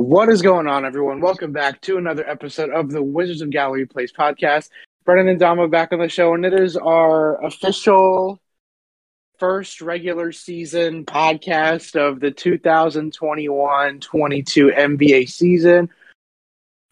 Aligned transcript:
What 0.00 0.28
is 0.28 0.42
going 0.42 0.68
on, 0.68 0.84
everyone? 0.84 1.20
Welcome 1.20 1.50
back 1.50 1.80
to 1.80 1.98
another 1.98 2.24
episode 2.24 2.70
of 2.70 2.92
the 2.92 3.02
Wizards 3.02 3.42
of 3.42 3.50
Gallery 3.50 3.84
Place 3.84 4.12
podcast. 4.12 4.68
Brennan 5.04 5.26
and 5.26 5.40
Dama 5.40 5.66
back 5.66 5.92
on 5.92 5.98
the 5.98 6.08
show, 6.08 6.34
and 6.34 6.46
it 6.46 6.54
is 6.54 6.76
our 6.76 7.44
official 7.44 8.40
first 9.40 9.80
regular 9.80 10.30
season 10.30 11.04
podcast 11.04 11.96
of 11.96 12.20
the 12.20 12.30
2021 12.30 13.98
22 13.98 14.68
NBA 14.68 15.28
season. 15.28 15.90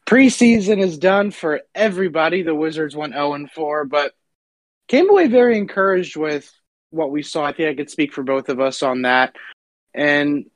Preseason 0.05 0.83
is 0.83 0.99
done 0.99 1.31
for 1.31 1.61
everybody. 1.77 2.43
The 2.43 2.57
Wizards 2.57 2.97
went 2.97 3.13
0 3.13 3.47
4, 3.55 3.85
but 3.85 4.15
came 4.89 5.09
away 5.09 5.29
very 5.29 5.57
encouraged 5.57 6.17
with 6.17 6.53
what 6.91 7.13
we 7.13 7.23
saw. 7.23 7.45
I 7.45 7.53
think 7.53 7.69
I 7.69 7.77
could 7.77 7.89
speak 7.89 8.13
for 8.13 8.25
both 8.25 8.49
of 8.49 8.59
us 8.59 8.83
on 8.83 9.03
that. 9.03 9.37
And 9.95 10.51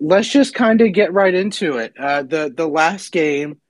let's 0.00 0.28
just 0.28 0.54
kind 0.54 0.80
of 0.80 0.92
get 0.92 1.12
right 1.12 1.34
into 1.34 1.76
it. 1.76 1.94
Uh, 1.98 2.22
the 2.22 2.52
the 2.54 2.66
last 2.66 3.12
game, 3.12 3.60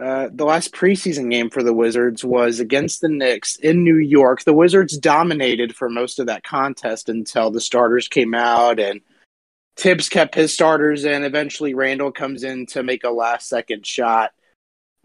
uh, 0.00 0.28
the 0.32 0.44
last 0.44 0.72
preseason 0.72 1.30
game 1.30 1.50
for 1.50 1.62
the 1.62 1.72
Wizards 1.72 2.24
was 2.24 2.60
against 2.60 3.00
the 3.00 3.08
Knicks 3.08 3.56
in 3.56 3.82
New 3.82 3.96
York. 3.96 4.44
The 4.44 4.52
Wizards 4.54 4.98
dominated 4.98 5.74
for 5.74 5.88
most 5.88 6.18
of 6.18 6.26
that 6.26 6.44
contest 6.44 7.08
until 7.08 7.50
the 7.50 7.60
starters 7.60 8.08
came 8.08 8.34
out 8.34 8.78
and 8.78 9.00
Thibs 9.76 10.08
kept 10.08 10.34
his 10.34 10.54
starters 10.54 11.04
in. 11.04 11.22
Eventually, 11.22 11.74
Randle 11.74 12.12
comes 12.12 12.44
in 12.44 12.66
to 12.66 12.82
make 12.82 13.04
a 13.04 13.10
last 13.10 13.48
second 13.48 13.86
shot. 13.86 14.32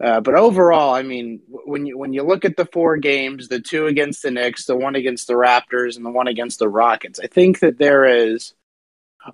Uh, 0.02 0.20
but 0.20 0.34
overall, 0.34 0.94
I 0.94 1.02
mean, 1.02 1.40
when 1.48 1.86
you 1.86 1.96
when 1.96 2.12
you 2.12 2.22
look 2.22 2.44
at 2.44 2.56
the 2.56 2.66
four 2.66 2.96
games, 2.96 3.48
the 3.48 3.60
two 3.60 3.86
against 3.86 4.22
the 4.22 4.30
Knicks, 4.30 4.64
the 4.64 4.74
one 4.74 4.96
against 4.96 5.28
the 5.28 5.34
Raptors, 5.34 5.96
and 5.96 6.04
the 6.04 6.10
one 6.10 6.26
against 6.26 6.58
the 6.58 6.68
Rockets, 6.68 7.20
I 7.20 7.26
think 7.26 7.60
that 7.60 7.78
there 7.78 8.04
is 8.06 8.54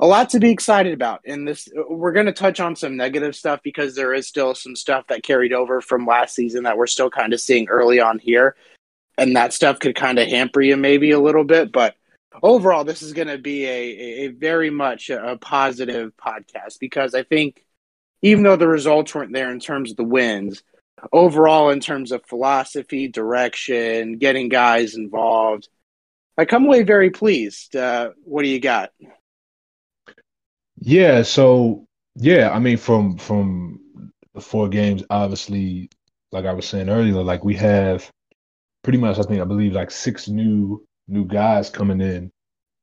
a 0.01 0.06
lot 0.06 0.30
to 0.30 0.41
be 0.41 0.51
excited 0.51 0.92
about 0.92 1.20
in 1.24 1.45
this 1.45 1.69
we're 1.88 2.12
going 2.12 2.27
to 2.27 2.33
touch 2.33 2.60
on 2.60 2.77
some 2.77 2.96
negative 2.96 3.34
stuff 3.34 3.60
because 3.62 3.95
there 3.95 4.12
is 4.12 4.27
still 4.27 4.55
some 4.55 4.77
stuff 4.77 5.07
that 5.09 5.23
carried 5.23 5.52
over 5.52 5.80
from 5.80 6.07
last 6.07 6.35
season 6.35 6.65
that 6.65 6.76
we're 6.76 6.87
still 6.87 7.10
kind 7.10 7.32
of 7.32 7.40
seeing 7.40 7.68
early 7.68 8.01
on 8.01 8.18
here. 8.18 8.54
And 9.16 9.35
that 9.35 9.52
stuff 9.52 9.80
could 9.80 9.96
kind 9.96 10.18
of 10.18 10.29
hamper 10.29 10.60
you 10.60 10.76
maybe 10.76 11.10
a 11.10 11.21
little 11.21 11.45
bit 11.45 11.73
but 11.73 11.96
overall 12.43 12.85
this 12.85 13.02
is 13.02 13.13
going 13.13 13.29
to 13.29 13.38
be 13.38 13.65
a, 13.65 13.71
a 13.71 14.26
very 14.29 14.71
much 14.71 15.10
a, 15.10 15.37
positive 15.40 16.13
podcast 16.16 16.79
because 16.79 17.15
i 17.15 17.23
think 17.23 17.65
even 18.23 18.45
though 18.45 18.57
the 18.57 18.68
results 18.68 19.15
weren't 19.15 19.32
there 19.32 19.51
in 19.51 19.60
terms 19.60 19.91
of 19.91 19.96
the 19.96 20.04
wins 20.04 20.63
overall 21.13 21.70
in 21.70 21.80
terms 21.80 22.13
of 22.13 22.24
philosophy 22.26 23.09
direction 23.09 24.18
getting 24.18 24.48
guys 24.48 24.95
involved 24.95 25.68
i 26.37 26.45
come 26.45 26.66
away 26.66 26.82
very 26.82 27.10
pleased. 27.10 27.74
Uh, 27.74 28.10
what 28.24 28.43
do 28.43 28.48
you 28.48 28.60
got 28.60 28.91
yeah, 30.80 31.23
so 31.23 31.87
yeah, 32.16 32.51
I 32.51 32.59
mean 32.59 32.76
from 32.76 33.16
from 33.18 34.12
the 34.34 34.40
four 34.40 34.68
games, 34.68 35.02
obviously, 35.10 35.90
like 36.32 36.45
I 36.46 36.52
was 36.52 36.66
saying 36.68 36.88
earlier, 36.88 37.23
like 37.23 37.45
we 37.45 37.54
have 37.57 38.10
pretty 38.82 38.98
much 38.98 39.18
I 39.18 39.23
think 39.23 39.40
I 39.40 39.45
believe 39.45 39.73
like 39.73 39.90
six 39.90 40.29
new 40.29 40.85
new 41.09 41.24
guys 41.26 41.70
coming 41.70 42.01
in 42.01 42.30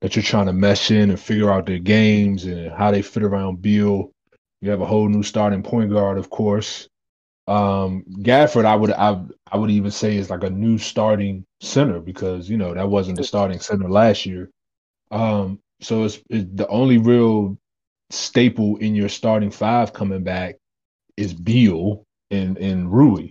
that 0.02 0.16
you're 0.16 0.24
trying 0.24 0.48
to 0.48 0.54
mesh 0.54 0.92
in 0.92 1.10
and 1.10 1.20
figure 1.20 1.52
out 1.52 1.66
their 1.66 1.80
games 1.80 2.46
and 2.46 2.72
how 2.74 2.92
they 2.92 3.02
fit 3.02 3.24
around 3.24 3.62
Beal. 3.62 4.12
You 4.62 4.70
have 4.72 4.82
a 4.82 4.86
whole 4.86 5.08
new 5.10 5.24
starting 5.24 5.64
point 5.64 5.92
guard, 5.92 6.18
of 6.18 6.30
course. 6.30 6.88
Um, 7.48 8.04
Gafford, 8.22 8.66
I 8.66 8.76
would 8.76 8.92
I 8.92 9.22
I 9.52 9.58
would 9.58 9.72
even 9.72 9.92
say 9.92 10.18
is 10.18 10.30
like 10.32 10.44
a 10.44 10.50
new 10.50 10.78
starting 10.78 11.46
center 11.62 12.00
because 12.00 12.50
you 12.50 12.58
know 12.58 12.74
that 12.74 12.90
wasn't 12.90 13.18
the 13.18 13.24
starting 13.24 13.60
center 13.60 13.90
last 13.90 14.26
year. 14.26 14.50
Um, 15.12 15.60
so 15.82 16.04
it's, 16.06 16.20
it's 16.30 16.48
the 16.54 16.68
only 16.68 16.98
real 16.98 17.58
staple 18.10 18.78
in 18.78 18.96
your 18.96 19.10
starting 19.10 19.52
five 19.52 19.94
coming 19.94 20.24
back 20.24 20.56
is 21.18 21.34
Beal 21.34 22.04
and 22.32 22.58
and 22.58 22.92
Rui. 22.92 23.30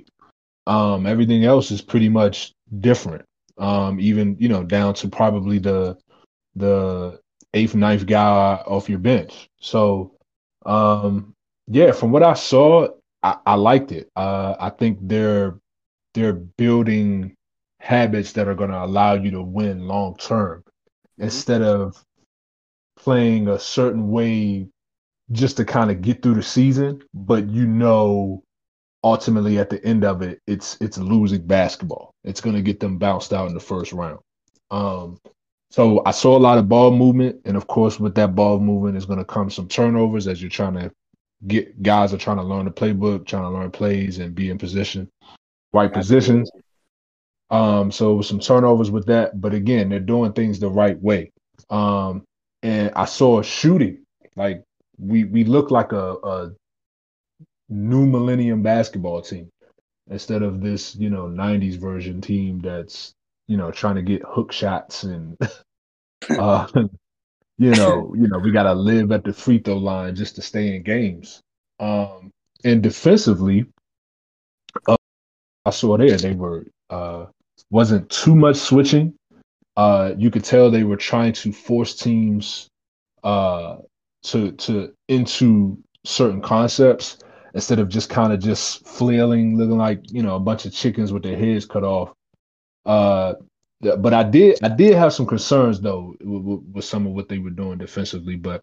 Um, 0.67 1.07
everything 1.07 1.45
else 1.45 1.71
is 1.71 1.83
pretty 1.83 2.09
much 2.09 2.53
different. 2.81 3.25
Um, 3.59 4.01
even 4.01 4.37
you 4.39 4.49
know 4.49 4.65
down 4.65 4.95
to 4.95 5.09
probably 5.09 5.59
the 5.59 5.97
the 6.57 7.21
eighth, 7.53 7.75
ninth 7.75 8.07
guy 8.07 8.63
off 8.67 8.89
your 8.89 8.99
bench. 8.99 9.49
So 9.61 10.15
um, 10.67 11.35
yeah, 11.69 11.93
from 11.93 12.11
what 12.11 12.23
I 12.23 12.35
saw, 12.35 12.89
I, 13.23 13.37
I 13.47 13.55
liked 13.55 13.93
it. 13.93 14.11
Uh, 14.17 14.55
I 14.59 14.71
think 14.71 14.99
they're 15.03 15.59
they're 16.15 16.33
building 16.33 17.35
habits 17.81 18.33
that 18.33 18.49
are 18.49 18.55
going 18.55 18.71
to 18.71 18.83
allow 18.83 19.15
you 19.15 19.31
to 19.33 19.43
win 19.43 19.87
long 19.87 20.17
term 20.17 20.61
mm-hmm. 20.61 21.25
instead 21.25 21.63
of 21.63 22.03
playing 23.05 23.49
a 23.49 23.59
certain 23.59 24.11
way 24.11 24.67
just 25.31 25.59
to 25.59 25.65
kind 25.65 25.91
of 25.91 26.01
get 26.01 26.23
through 26.23 26.35
the 26.35 26.43
season, 26.43 27.03
but 27.13 27.49
you 27.49 27.67
know 27.67 28.43
ultimately 29.03 29.59
at 29.59 29.69
the 29.69 29.85
end 29.85 30.03
of 30.03 30.23
it 30.23 30.41
it's 30.47 30.79
it's 30.81 30.97
losing 30.97 31.47
basketball. 31.47 32.15
It's 32.25 32.41
going 32.41 32.57
to 32.57 32.63
get 32.63 32.81
them 32.81 32.97
bounced 32.97 33.35
out 33.35 33.49
in 33.49 33.55
the 33.55 33.61
first 33.61 33.93
round. 33.93 34.21
Um 34.71 35.19
so 35.71 36.03
I 36.07 36.13
saw 36.13 36.39
a 36.39 36.39
lot 36.39 36.57
of 36.57 36.69
ball 36.69 36.91
movement 36.91 37.43
and 37.45 37.59
of 37.59 37.67
course 37.67 38.01
with 38.01 38.15
that 38.15 38.35
ball 38.35 38.59
movement 38.59 38.97
is 38.97 39.05
going 39.05 39.19
to 39.19 39.25
come 39.25 39.51
some 39.51 39.69
turnovers 39.69 40.27
as 40.27 40.41
you're 40.41 40.51
trying 40.51 40.75
to 40.75 40.91
get 41.47 41.83
guys 41.83 42.15
are 42.15 42.19
trying 42.19 42.39
to 42.39 42.43
learn 42.43 42.65
the 42.65 42.71
playbook, 42.71 43.27
trying 43.27 43.43
to 43.43 43.51
learn 43.51 43.71
plays 43.71 44.19
and 44.19 44.35
be 44.35 44.49
in 44.49 44.57
position, 44.57 45.11
right 45.75 45.93
positions. 45.93 46.51
Um, 47.51 47.93
so 47.93 48.23
some 48.23 48.41
turnovers 48.41 48.91
with 48.91 49.05
that, 49.07 49.39
but 49.41 49.53
again, 49.53 49.91
they're 49.91 50.01
doing 50.01 50.33
things 50.33 50.59
the 50.59 50.71
right 50.71 50.99
way. 51.03 51.33
Um, 51.69 52.25
and 52.65 52.91
I 52.97 53.05
saw 53.05 53.41
a 53.41 53.45
shooting. 53.45 53.99
Like 54.35 54.65
we 54.99 55.25
we 55.25 55.45
look 55.45 55.71
like 55.71 55.93
a, 55.93 56.15
a 56.15 56.53
new 57.69 58.07
millennium 58.07 58.63
basketball 58.63 59.23
team 59.23 59.51
instead 60.11 60.43
of 60.43 60.61
this 60.61 60.95
you 60.97 61.11
know 61.11 61.25
90s 61.25 61.77
version 61.77 62.21
team 62.21 62.61
that's 62.61 63.15
you 63.49 63.57
know 63.57 63.71
trying 63.71 63.95
to 63.97 64.03
get 64.03 64.23
hook 64.27 64.53
shots 64.53 65.05
and 65.05 65.37
uh 66.31 66.67
you 67.59 67.71
know 67.71 68.15
you 68.17 68.29
know 68.29 68.39
we 68.39 68.51
got 68.51 68.65
to 68.65 68.75
live 68.75 69.13
at 69.13 69.25
the 69.25 69.33
free 69.33 69.59
throw 69.59 69.77
line 69.77 70.15
just 70.15 70.37
to 70.37 70.43
stay 70.43 70.75
in 70.75 70.83
games. 70.83 71.41
Um 71.81 72.31
and 72.65 72.83
defensively 72.83 73.67
uh, 74.89 74.97
i 75.67 75.71
saw 75.71 75.97
there 75.99 76.17
they 76.17 76.33
were 76.35 76.65
uh 76.91 77.27
wasn't 77.71 78.09
too 78.11 78.35
much 78.35 78.57
switching 78.57 79.15
uh 79.77 80.13
you 80.17 80.31
could 80.31 80.45
tell 80.45 80.71
they 80.71 80.85
were 80.85 80.97
trying 80.97 81.33
to 81.33 81.53
force 81.53 81.97
teams 81.97 82.69
uh 83.25 83.77
to 84.23 84.53
to 84.53 84.93
into 85.09 85.79
certain 86.05 86.41
concepts 86.41 87.19
instead 87.55 87.79
of 87.79 87.89
just 87.89 88.11
kind 88.11 88.33
of 88.33 88.41
just 88.41 88.87
flailing, 88.87 89.57
looking 89.57 89.79
like 89.79 90.01
you 90.11 90.23
know 90.23 90.37
a 90.37 90.41
bunch 90.41 90.67
of 90.67 90.73
chickens 90.73 91.13
with 91.13 91.23
their 91.23 91.39
heads 91.39 91.65
cut 91.67 91.85
off. 91.85 92.13
Uh, 92.85 93.35
but 93.81 94.13
I 94.13 94.23
did 94.23 94.59
I 94.63 94.69
did 94.69 94.95
have 94.95 95.13
some 95.13 95.27
concerns 95.27 95.81
though 95.81 96.15
with, 96.21 96.63
with 96.73 96.85
some 96.85 97.07
of 97.07 97.13
what 97.13 97.29
they 97.29 97.39
were 97.39 97.51
doing 97.51 97.79
defensively, 97.79 98.37
but 98.37 98.61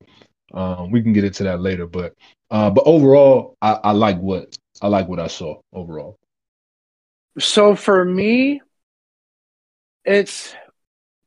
um, 0.54 0.92
we 0.92 1.02
can 1.02 1.14
get 1.14 1.24
into 1.24 1.44
that 1.44 1.62
later. 1.62 1.88
But 1.88 2.14
uh, 2.50 2.70
but 2.70 2.84
overall, 2.86 3.56
I, 3.62 3.80
I 3.84 3.92
like 3.92 4.20
what 4.20 4.56
I 4.82 4.88
like 4.88 5.08
what 5.08 5.20
I 5.20 5.28
saw 5.28 5.60
overall. 5.74 6.18
So 7.40 7.76
for 7.76 8.04
me, 8.04 8.62
it's 10.04 10.54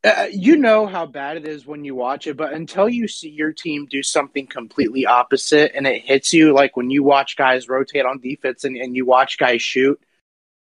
uh, 0.04 0.26
you 0.30 0.56
know 0.56 0.86
how 0.86 1.06
bad 1.06 1.38
it 1.38 1.48
is 1.48 1.66
when 1.66 1.84
you 1.84 1.94
watch 1.94 2.26
it, 2.26 2.36
but 2.36 2.52
until 2.52 2.88
you 2.88 3.08
see 3.08 3.30
your 3.30 3.52
team 3.52 3.86
do 3.86 4.02
something 4.02 4.46
completely 4.46 5.06
opposite 5.06 5.72
and 5.74 5.86
it 5.86 6.02
hits 6.02 6.34
you, 6.34 6.52
like 6.52 6.76
when 6.76 6.90
you 6.90 7.02
watch 7.02 7.36
guys 7.36 7.68
rotate 7.68 8.04
on 8.04 8.20
defense 8.20 8.64
and, 8.64 8.76
and 8.76 8.94
you 8.94 9.06
watch 9.06 9.38
guys 9.38 9.62
shoot, 9.62 9.98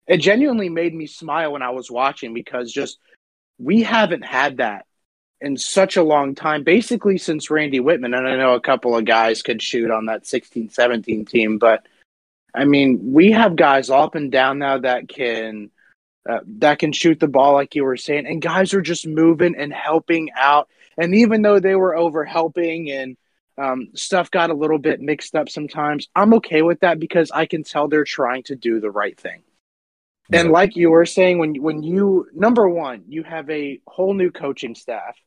it 0.08 0.18
genuinely 0.18 0.70
made 0.70 0.94
me 0.94 1.08
smile 1.08 1.52
when 1.52 1.62
I 1.62 1.72
was 1.72 1.92
watching 1.92 2.34
because 2.34 2.72
just 2.72 3.00
we 3.60 3.84
haven't 3.84 4.24
had 4.24 4.58
that 4.58 4.86
in 5.42 5.58
such 5.58 5.98
a 5.98 6.04
long 6.04 6.36
time, 6.36 6.64
basically 6.64 7.18
since 7.18 7.50
Randy 7.50 7.82
Wittman. 7.82 8.18
And 8.18 8.28
I 8.28 8.38
know 8.38 8.56
a 8.56 8.62
couple 8.62 8.96
of 8.96 9.04
guys 9.04 9.42
could 9.42 9.62
shoot 9.62 9.92
on 9.92 10.06
that 10.06 10.26
16 10.26 10.70
17 10.70 11.26
team, 11.26 11.58
but 11.58 11.86
I 12.56 12.64
mean, 12.64 13.12
we 13.12 13.32
have 13.32 13.58
guys 13.58 13.90
up 13.90 14.16
and 14.16 14.32
down 14.32 14.60
now 14.60 14.78
that 14.78 15.10
can 15.10 15.70
uh, 16.30 16.40
that 16.46 16.80
can 16.80 16.92
shoot 16.92 17.20
the 17.20 17.28
ball, 17.28 17.54
like 17.54 17.76
you 17.76 17.84
were 17.84 17.98
saying. 17.98 18.26
And 18.28 18.42
guys 18.42 18.74
are 18.74 18.82
just 18.82 19.06
moving 19.06 19.56
and 19.58 19.74
helping 19.74 20.30
out. 20.36 20.70
And 20.98 21.16
even 21.16 21.42
though 21.42 21.60
they 21.60 21.76
were 21.76 21.96
over 21.96 22.24
helping 22.24 22.92
and 22.92 23.18
um, 23.58 23.90
stuff 23.94 24.32
got 24.32 24.50
a 24.50 24.54
little 24.54 24.80
bit 24.80 25.02
mixed 25.02 25.36
up 25.36 25.50
sometimes, 25.50 26.08
I'm 26.16 26.34
okay 26.36 26.62
with 26.62 26.80
that 26.82 27.00
because 27.00 27.32
I 27.32 27.46
can 27.46 27.64
tell 27.64 27.88
they're 27.88 28.04
trying 28.04 28.44
to 28.44 28.56
do 28.56 28.80
the 28.80 28.92
right 28.92 29.20
thing. 29.20 29.42
Yeah. 30.30 30.42
And 30.42 30.52
like 30.52 30.76
you 30.78 30.90
were 30.90 31.06
saying, 31.06 31.38
when 31.40 31.56
when 31.62 31.84
you 31.84 32.28
number 32.34 32.70
one, 32.70 33.04
you 33.10 33.24
have 33.24 33.50
a 33.50 33.82
whole 33.86 34.14
new 34.14 34.32
coaching 34.32 34.74
staff. 34.74 35.18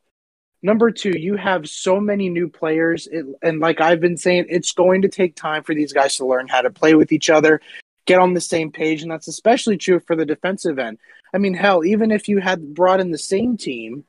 Number 0.62 0.90
two, 0.90 1.12
you 1.14 1.36
have 1.36 1.68
so 1.68 2.00
many 2.00 2.30
new 2.30 2.48
players, 2.48 3.06
it, 3.06 3.26
and 3.42 3.60
like 3.60 3.82
I've 3.82 4.00
been 4.00 4.16
saying, 4.16 4.46
it's 4.48 4.72
going 4.72 5.02
to 5.02 5.08
take 5.08 5.36
time 5.36 5.62
for 5.62 5.74
these 5.74 5.92
guys 5.92 6.16
to 6.16 6.26
learn 6.26 6.48
how 6.48 6.62
to 6.62 6.70
play 6.70 6.94
with 6.94 7.12
each 7.12 7.28
other 7.28 7.60
get 8.06 8.20
on 8.20 8.34
the 8.34 8.40
same 8.40 8.70
page, 8.70 9.02
and 9.02 9.10
that's 9.10 9.28
especially 9.28 9.76
true 9.76 10.00
for 10.00 10.16
the 10.16 10.24
defensive 10.24 10.78
end. 10.78 10.98
I 11.34 11.38
mean, 11.38 11.54
hell, 11.54 11.84
even 11.84 12.10
if 12.10 12.28
you 12.28 12.38
had 12.38 12.74
brought 12.74 13.00
in 13.00 13.10
the 13.10 13.18
same 13.18 13.56
team 13.56 14.04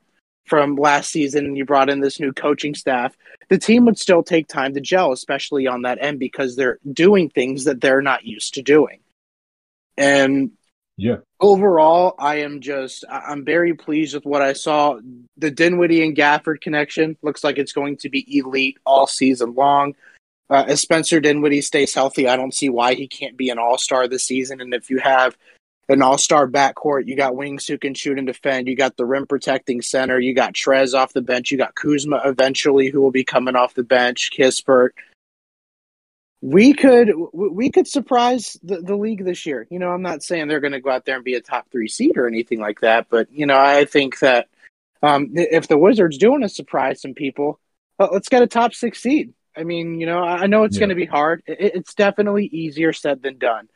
from 0.46 0.76
last 0.76 1.12
season 1.12 1.46
and 1.46 1.58
you 1.58 1.66
brought 1.66 1.90
in 1.90 2.00
this 2.00 2.20
new 2.20 2.32
coaching 2.32 2.74
staff, 2.74 3.18
the 3.50 3.58
team 3.58 3.86
would 3.86 4.00
still 4.00 4.24
take 4.24 4.48
time 4.48 4.74
to 4.74 4.82
gel, 4.82 5.12
especially 5.12 5.68
on 5.68 5.82
that 5.82 5.98
end 6.02 6.20
because 6.20 6.56
they're 6.56 6.80
doing 6.94 7.30
things 7.30 7.66
that 7.66 7.82
they're 7.82 8.02
not 8.02 8.26
used 8.26 8.54
to 8.54 8.62
doing. 8.62 9.00
And 9.98 10.52
yeah, 10.96 11.18
overall, 11.40 12.16
I 12.18 12.38
am 12.38 12.62
just 12.62 13.04
I'm 13.10 13.46
very 13.46 13.74
pleased 13.74 14.16
with 14.16 14.26
what 14.26 14.42
I 14.42 14.54
saw. 14.54 15.00
The 15.38 15.52
Dinwiddie 15.52 16.04
and 16.04 16.16
Gafford 16.16 16.62
connection 16.62 17.18
looks 17.22 17.44
like 17.44 17.58
it's 17.58 17.74
going 17.74 17.98
to 17.98 18.10
be 18.10 18.26
elite 18.38 18.78
all 18.86 19.06
season 19.06 19.54
long. 19.54 19.96
Uh, 20.50 20.64
as 20.68 20.82
Spencer 20.82 21.20
Dinwiddie 21.20 21.62
stays 21.62 21.94
healthy, 21.94 22.28
I 22.28 22.38
don't 22.38 22.54
see 22.54 22.70
why 22.70 22.94
he 22.94 23.08
can't 23.08 23.36
be 23.36 23.50
an 23.50 23.60
all 23.60 23.78
star 23.78 24.08
this 24.08 24.26
season. 24.26 24.62
And 24.62 24.74
if 24.74 24.90
you 24.90 25.00
have 25.00 25.38
an 25.90 26.02
all 26.02 26.18
star 26.18 26.48
backcourt. 26.48 27.08
You 27.08 27.16
got 27.16 27.36
wings 27.36 27.68
who 27.68 27.78
can 27.78 27.94
shoot 27.94 28.18
and 28.18 28.28
defend. 28.28 28.68
You 28.68 28.76
got 28.76 28.98
the 28.98 29.06
rim 29.06 29.26
protecting 29.26 29.82
center. 29.82 30.20
You 30.20 30.34
got 30.34 30.54
Trez 30.54 30.94
off 30.94 31.14
the 31.14 31.22
bench. 31.22 31.52
You 31.52 31.58
got 31.58 31.76
Kuzma 31.76 32.22
eventually, 32.26 32.90
who 32.90 33.02
will 33.02 33.12
be 33.12 33.24
coming 33.24 33.56
off 33.56 33.74
the 33.74 33.84
bench. 33.84 34.32
Kispert. 34.38 34.90
We 36.42 36.74
could 36.74 37.12
we 37.34 37.72
could 37.72 37.88
surprise 37.88 38.58
the, 38.62 38.82
the 38.82 38.96
league 38.96 39.26
this 39.26 39.46
year. 39.46 39.68
You 39.72 39.80
know, 39.80 39.90
I'm 39.90 40.04
not 40.04 40.24
saying 40.24 40.48
they're 40.48 40.60
going 40.60 40.74
to 40.74 40.82
go 40.82 40.92
out 40.92 41.06
there 41.06 41.16
and 41.16 41.26
be 41.26 41.34
a 41.34 41.42
top 41.42 41.72
three 41.72 41.88
seed 41.88 42.18
or 42.18 42.28
anything 42.28 42.60
like 42.60 42.82
that, 42.82 43.08
but 43.10 43.32
you 43.32 43.48
know, 43.48 43.58
I 43.58 43.86
think 43.86 44.20
that 44.20 44.48
um, 45.02 45.30
if 45.34 45.68
the 45.68 45.78
Wizards 45.78 46.18
do 46.18 46.32
want 46.32 46.44
to 46.44 46.50
surprise 46.50 47.02
some 47.02 47.16
people, 47.16 47.60
uh, 48.00 48.10
let's 48.12 48.30
get 48.30 48.44
a 48.44 48.48
top 48.48 48.76
six 48.76 49.02
seed. 49.02 49.34
I 49.58 49.64
mean, 49.64 50.00
you 50.00 50.06
know, 50.06 50.20
I 50.20 50.48
know 50.48 50.64
it's 50.64 50.76
yeah. 50.76 50.82
going 50.82 50.90
to 50.90 50.96
be 50.96 51.06
hard. 51.06 51.44
It, 51.48 51.76
it's 51.76 51.94
definitely 51.94 52.46
easier 52.46 52.94
said 52.94 53.22
than 53.22 53.38
done. 53.38 53.70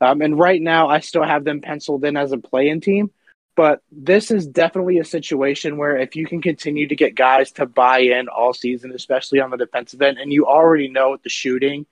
Um, 0.00 0.20
and 0.20 0.38
right 0.38 0.60
now, 0.60 0.88
I 0.88 1.00
still 1.00 1.24
have 1.24 1.44
them 1.44 1.60
penciled 1.60 2.04
in 2.04 2.16
as 2.16 2.32
a 2.32 2.38
play-in 2.38 2.80
team. 2.80 3.10
But 3.56 3.80
this 3.90 4.30
is 4.30 4.46
definitely 4.46 4.98
a 4.98 5.04
situation 5.04 5.78
where 5.78 5.96
if 5.96 6.14
you 6.14 6.26
can 6.26 6.42
continue 6.42 6.86
to 6.88 6.94
get 6.94 7.14
guys 7.14 7.52
to 7.52 7.64
buy 7.64 8.00
in 8.00 8.28
all 8.28 8.52
season, 8.52 8.92
especially 8.92 9.40
on 9.40 9.50
the 9.50 9.56
defensive 9.56 10.02
end, 10.02 10.18
and 10.18 10.30
you 10.30 10.46
already 10.46 10.88
know 10.88 11.12
with 11.12 11.22
the 11.22 11.30
shooting 11.30 11.86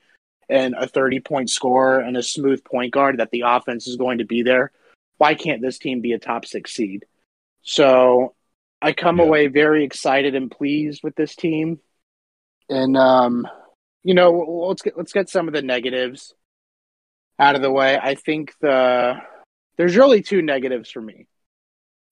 and 0.51 0.75
a 0.79 0.87
30 0.87 1.21
point 1.21 1.49
score 1.49 2.01
and 2.01 2.19
a 2.19 2.23
smooth 2.23 2.63
point 2.65 2.93
guard 2.93 3.19
that 3.19 3.31
the 3.31 3.45
offense 3.47 3.87
is 3.87 3.97
going 3.97 4.19
to 4.19 4.27
be 4.27 4.43
there, 4.43 4.73
why 5.17 5.35
can't 5.35 5.63
this 5.63 5.79
team 5.79 6.03
be 6.03 6.13
a 6.13 6.19
top 6.19 6.45
six 6.45 6.75
seed? 6.75 7.07
So 7.63 8.35
I 8.83 8.93
come 8.93 9.17
yeah. 9.17 9.25
away 9.25 9.47
very 9.47 9.85
excited 9.85 10.35
and 10.35 10.51
pleased 10.51 11.03
with 11.03 11.17
this 11.17 11.35
team. 11.35 11.81
And 12.69 12.97
um, 12.97 13.47
you 14.03 14.15
know, 14.15 14.67
let's 14.69 14.83
get 14.83 14.97
let's 14.97 15.13
get 15.13 15.29
some 15.29 15.49
of 15.49 15.55
the 15.55 15.63
negatives 15.63 16.35
out 17.39 17.57
of 17.57 17.63
the 17.63 17.71
way, 17.71 17.99
I 18.01 18.15
think 18.15 18.55
the 18.61 19.17
there's 19.77 19.97
really 19.97 20.23
two 20.23 20.43
negatives 20.43 20.91
for 20.91 21.01
me. 21.01 21.27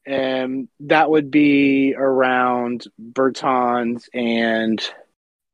And 0.04 0.68
that 0.80 1.10
would 1.10 1.30
be 1.30 1.94
around 1.96 2.86
Bertans 3.00 4.08
and 4.12 4.82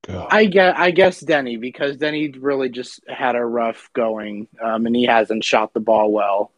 God. 0.06 0.28
I 0.30 0.46
guess 0.46 0.74
I 0.78 0.90
guess 0.90 1.22
Deni 1.22 1.60
because 1.60 1.98
Deni 1.98 2.34
really 2.40 2.70
just 2.70 3.00
had 3.06 3.36
a 3.36 3.44
rough 3.44 3.90
going, 3.92 4.48
um, 4.62 4.86
and 4.86 4.96
he 4.96 5.04
hasn't 5.04 5.44
shot 5.44 5.74
the 5.74 5.80
ball 5.80 6.10
well 6.10 6.50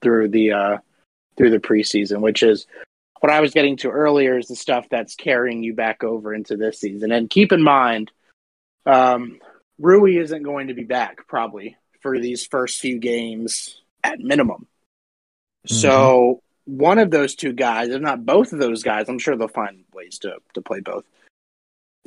through 0.00 0.30
the 0.30 0.52
uh, 0.52 0.78
through 1.36 1.50
the 1.50 1.60
preseason, 1.60 2.22
which 2.22 2.42
is 2.42 2.66
what 3.22 3.32
I 3.32 3.40
was 3.40 3.52
getting 3.52 3.76
to 3.78 3.88
earlier 3.88 4.36
is 4.36 4.48
the 4.48 4.56
stuff 4.56 4.88
that's 4.90 5.14
carrying 5.14 5.62
you 5.62 5.74
back 5.74 6.02
over 6.02 6.34
into 6.34 6.56
this 6.56 6.80
season. 6.80 7.12
And 7.12 7.30
keep 7.30 7.52
in 7.52 7.62
mind, 7.62 8.10
um, 8.84 9.38
Rui 9.78 10.16
isn't 10.16 10.42
going 10.42 10.66
to 10.66 10.74
be 10.74 10.82
back 10.82 11.28
probably 11.28 11.76
for 12.00 12.18
these 12.18 12.44
first 12.44 12.80
few 12.80 12.98
games 12.98 13.80
at 14.02 14.18
minimum. 14.18 14.66
Mm-hmm. 15.68 15.74
So 15.76 16.42
one 16.64 16.98
of 16.98 17.12
those 17.12 17.36
two 17.36 17.52
guys, 17.52 17.90
if 17.90 18.02
not 18.02 18.26
both 18.26 18.52
of 18.52 18.58
those 18.58 18.82
guys, 18.82 19.08
I'm 19.08 19.20
sure 19.20 19.36
they'll 19.36 19.46
find 19.46 19.84
ways 19.94 20.18
to 20.20 20.38
to 20.54 20.60
play 20.60 20.80
both. 20.80 21.04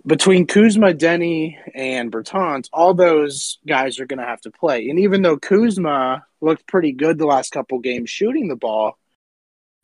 Between 0.05 0.45
Kuzma, 0.45 0.93
Deni, 0.93 1.55
and 1.73 2.11
Bertans, 2.11 2.67
all 2.73 2.93
those 2.93 3.59
guys 3.65 4.01
are 4.01 4.05
going 4.05 4.19
to 4.19 4.25
have 4.25 4.41
to 4.41 4.51
play. 4.51 4.89
And 4.89 4.99
even 4.99 5.21
though 5.21 5.37
Kuzma 5.37 6.25
looked 6.41 6.67
pretty 6.67 6.91
good 6.91 7.17
the 7.17 7.25
last 7.25 7.53
couple 7.53 7.79
games 7.79 8.09
shooting 8.09 8.49
the 8.49 8.57
ball, 8.57 8.97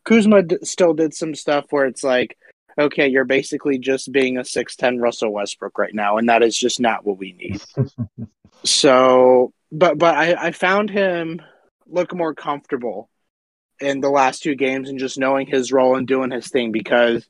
Kuzma 0.04 0.44
d- 0.44 0.58
still 0.64 0.94
did 0.94 1.14
some 1.14 1.36
stuff 1.36 1.66
where 1.70 1.86
it's 1.86 2.04
like, 2.04 2.38
okay, 2.78 3.08
you're 3.08 3.26
basically 3.26 3.78
just 3.78 4.12
being 4.12 4.38
a 4.38 4.42
6'10 4.42 5.02
Russell 5.02 5.34
Westbrook 5.34 5.78
right 5.78 5.94
now, 5.94 6.18
and 6.18 6.30
that 6.30 6.44
is 6.44 6.58
just 6.58 6.80
not 6.80 7.06
what 7.06 7.18
we 7.18 7.34
need. 7.34 7.62
so 8.64 9.54
but 9.72 9.98
but 9.98 10.16
I, 10.16 10.48
I 10.48 10.52
found 10.52 10.90
him 10.90 11.42
look 11.88 12.14
more 12.14 12.34
comfortable 12.34 13.10
in 13.80 14.02
the 14.02 14.10
last 14.10 14.44
two 14.44 14.56
games 14.56 14.90
and 14.90 15.00
just 15.00 15.18
knowing 15.18 15.48
his 15.48 15.72
role 15.72 15.96
and 15.96 16.08
doing 16.08 16.32
his 16.32 16.50
thing 16.50 16.72
because 16.72 17.28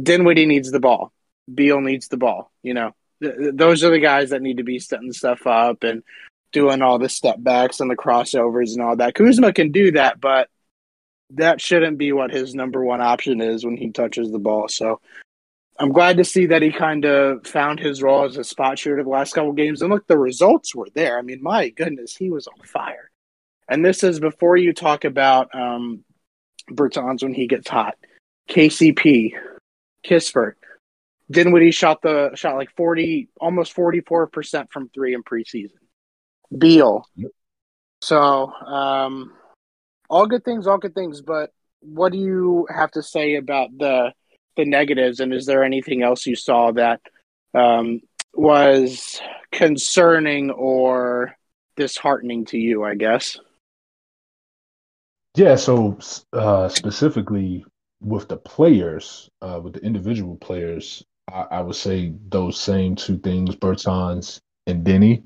Dinwiddie 0.00 0.46
needs 0.46 0.70
the 0.70 0.80
ball. 0.80 1.12
Beal 1.52 1.80
needs 1.80 2.08
the 2.08 2.16
ball. 2.16 2.52
You 2.62 2.74
know, 2.74 2.94
th- 3.22 3.54
those 3.54 3.82
are 3.82 3.90
the 3.90 3.98
guys 3.98 4.30
that 4.30 4.42
need 4.42 4.58
to 4.58 4.62
be 4.62 4.78
setting 4.78 5.12
stuff 5.12 5.46
up 5.46 5.82
and 5.82 6.02
doing 6.52 6.82
all 6.82 6.98
the 6.98 7.08
step 7.08 7.36
backs 7.38 7.80
and 7.80 7.90
the 7.90 7.96
crossovers 7.96 8.72
and 8.72 8.82
all 8.82 8.96
that. 8.96 9.14
Kuzma 9.14 9.52
can 9.52 9.72
do 9.72 9.92
that, 9.92 10.20
but 10.20 10.48
that 11.30 11.60
shouldn't 11.60 11.98
be 11.98 12.12
what 12.12 12.30
his 12.30 12.54
number 12.54 12.84
one 12.84 13.00
option 13.00 13.40
is 13.40 13.64
when 13.64 13.76
he 13.76 13.90
touches 13.90 14.30
the 14.30 14.38
ball. 14.38 14.68
So 14.68 15.00
I'm 15.78 15.92
glad 15.92 16.16
to 16.16 16.24
see 16.24 16.46
that 16.46 16.62
he 16.62 16.72
kind 16.72 17.04
of 17.04 17.46
found 17.46 17.78
his 17.78 18.02
role 18.02 18.24
as 18.24 18.36
a 18.36 18.44
spot 18.44 18.78
shooter 18.78 19.02
the 19.02 19.08
last 19.08 19.34
couple 19.34 19.52
games. 19.52 19.82
And 19.82 19.92
look, 19.92 20.06
the 20.06 20.18
results 20.18 20.74
were 20.74 20.88
there. 20.94 21.18
I 21.18 21.22
mean, 21.22 21.42
my 21.42 21.68
goodness, 21.68 22.16
he 22.16 22.30
was 22.30 22.48
on 22.48 22.64
fire. 22.64 23.10
And 23.68 23.84
this 23.84 24.02
is 24.02 24.18
before 24.18 24.56
you 24.56 24.72
talk 24.72 25.04
about 25.04 25.54
um, 25.54 26.04
Bertans 26.70 27.22
when 27.22 27.34
he 27.34 27.46
gets 27.46 27.68
hot. 27.68 27.96
KCP, 28.48 29.34
Kispert, 30.04 30.54
Dinwiddie 31.30 31.70
shot 31.70 32.00
the 32.00 32.30
shot 32.34 32.56
like 32.56 32.74
forty, 32.74 33.28
almost 33.38 33.74
forty 33.74 34.00
four 34.00 34.26
percent 34.26 34.72
from 34.72 34.88
three 34.88 35.14
in 35.14 35.22
preseason. 35.22 35.76
Beal. 36.56 37.06
So, 38.00 38.50
um, 38.52 39.34
all 40.08 40.26
good 40.26 40.44
things, 40.44 40.66
all 40.66 40.78
good 40.78 40.94
things. 40.94 41.20
But 41.22 41.50
what 41.80 42.12
do 42.12 42.18
you 42.18 42.66
have 42.74 42.90
to 42.92 43.02
say 43.02 43.36
about 43.36 43.70
the 43.76 44.12
the 44.56 44.64
negatives, 44.64 45.20
and 45.20 45.32
is 45.32 45.46
there 45.46 45.62
anything 45.62 46.02
else 46.02 46.26
you 46.26 46.34
saw 46.34 46.72
that 46.72 47.00
um, 47.54 48.00
was 48.34 49.20
concerning 49.52 50.50
or 50.50 51.36
disheartening 51.76 52.46
to 52.46 52.58
you? 52.58 52.84
I 52.84 52.94
guess. 52.94 53.38
Yeah. 55.36 55.54
So 55.56 55.98
uh, 56.32 56.68
specifically 56.68 57.64
with 58.00 58.28
the 58.28 58.36
players, 58.36 59.28
uh, 59.40 59.60
with 59.62 59.74
the 59.74 59.80
individual 59.80 60.36
players, 60.36 61.04
I, 61.32 61.46
I, 61.50 61.60
would 61.60 61.76
say 61.76 62.12
those 62.28 62.60
same 62.60 62.96
two 62.96 63.18
things: 63.18 63.54
Bertans 63.54 64.40
and 64.66 64.84
Deni. 64.84 65.22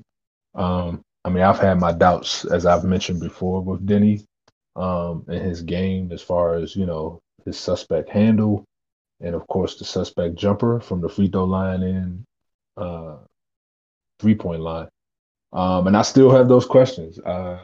Um, 0.53 1.01
I 1.25 1.29
mean, 1.29 1.43
I've 1.43 1.59
had 1.59 1.79
my 1.79 1.93
doubts, 1.93 2.45
as 2.45 2.65
I've 2.65 2.83
mentioned 2.83 3.21
before, 3.21 3.61
with 3.61 3.87
Deni 3.87 4.23
um, 4.75 5.25
and 5.27 5.41
his 5.41 5.61
game 5.61 6.11
as 6.11 6.21
far 6.21 6.55
as 6.55 6.75
you 6.75 6.85
know 6.85 7.19
his 7.45 7.57
suspect 7.57 8.09
handle 8.09 8.65
and 9.21 9.35
of 9.35 9.47
course 9.47 9.77
the 9.77 9.85
suspect 9.85 10.35
jumper 10.35 10.79
from 10.79 11.01
the 11.01 11.09
free 11.09 11.27
throw 11.27 11.45
line 11.45 11.83
and 11.83 12.25
uh, 12.77 13.17
three 14.19 14.35
point 14.35 14.61
line. 14.61 14.87
Um, 15.51 15.87
and 15.87 15.95
I 15.95 16.01
still 16.01 16.31
have 16.31 16.47
those 16.47 16.65
questions. 16.65 17.19
Uh, 17.19 17.59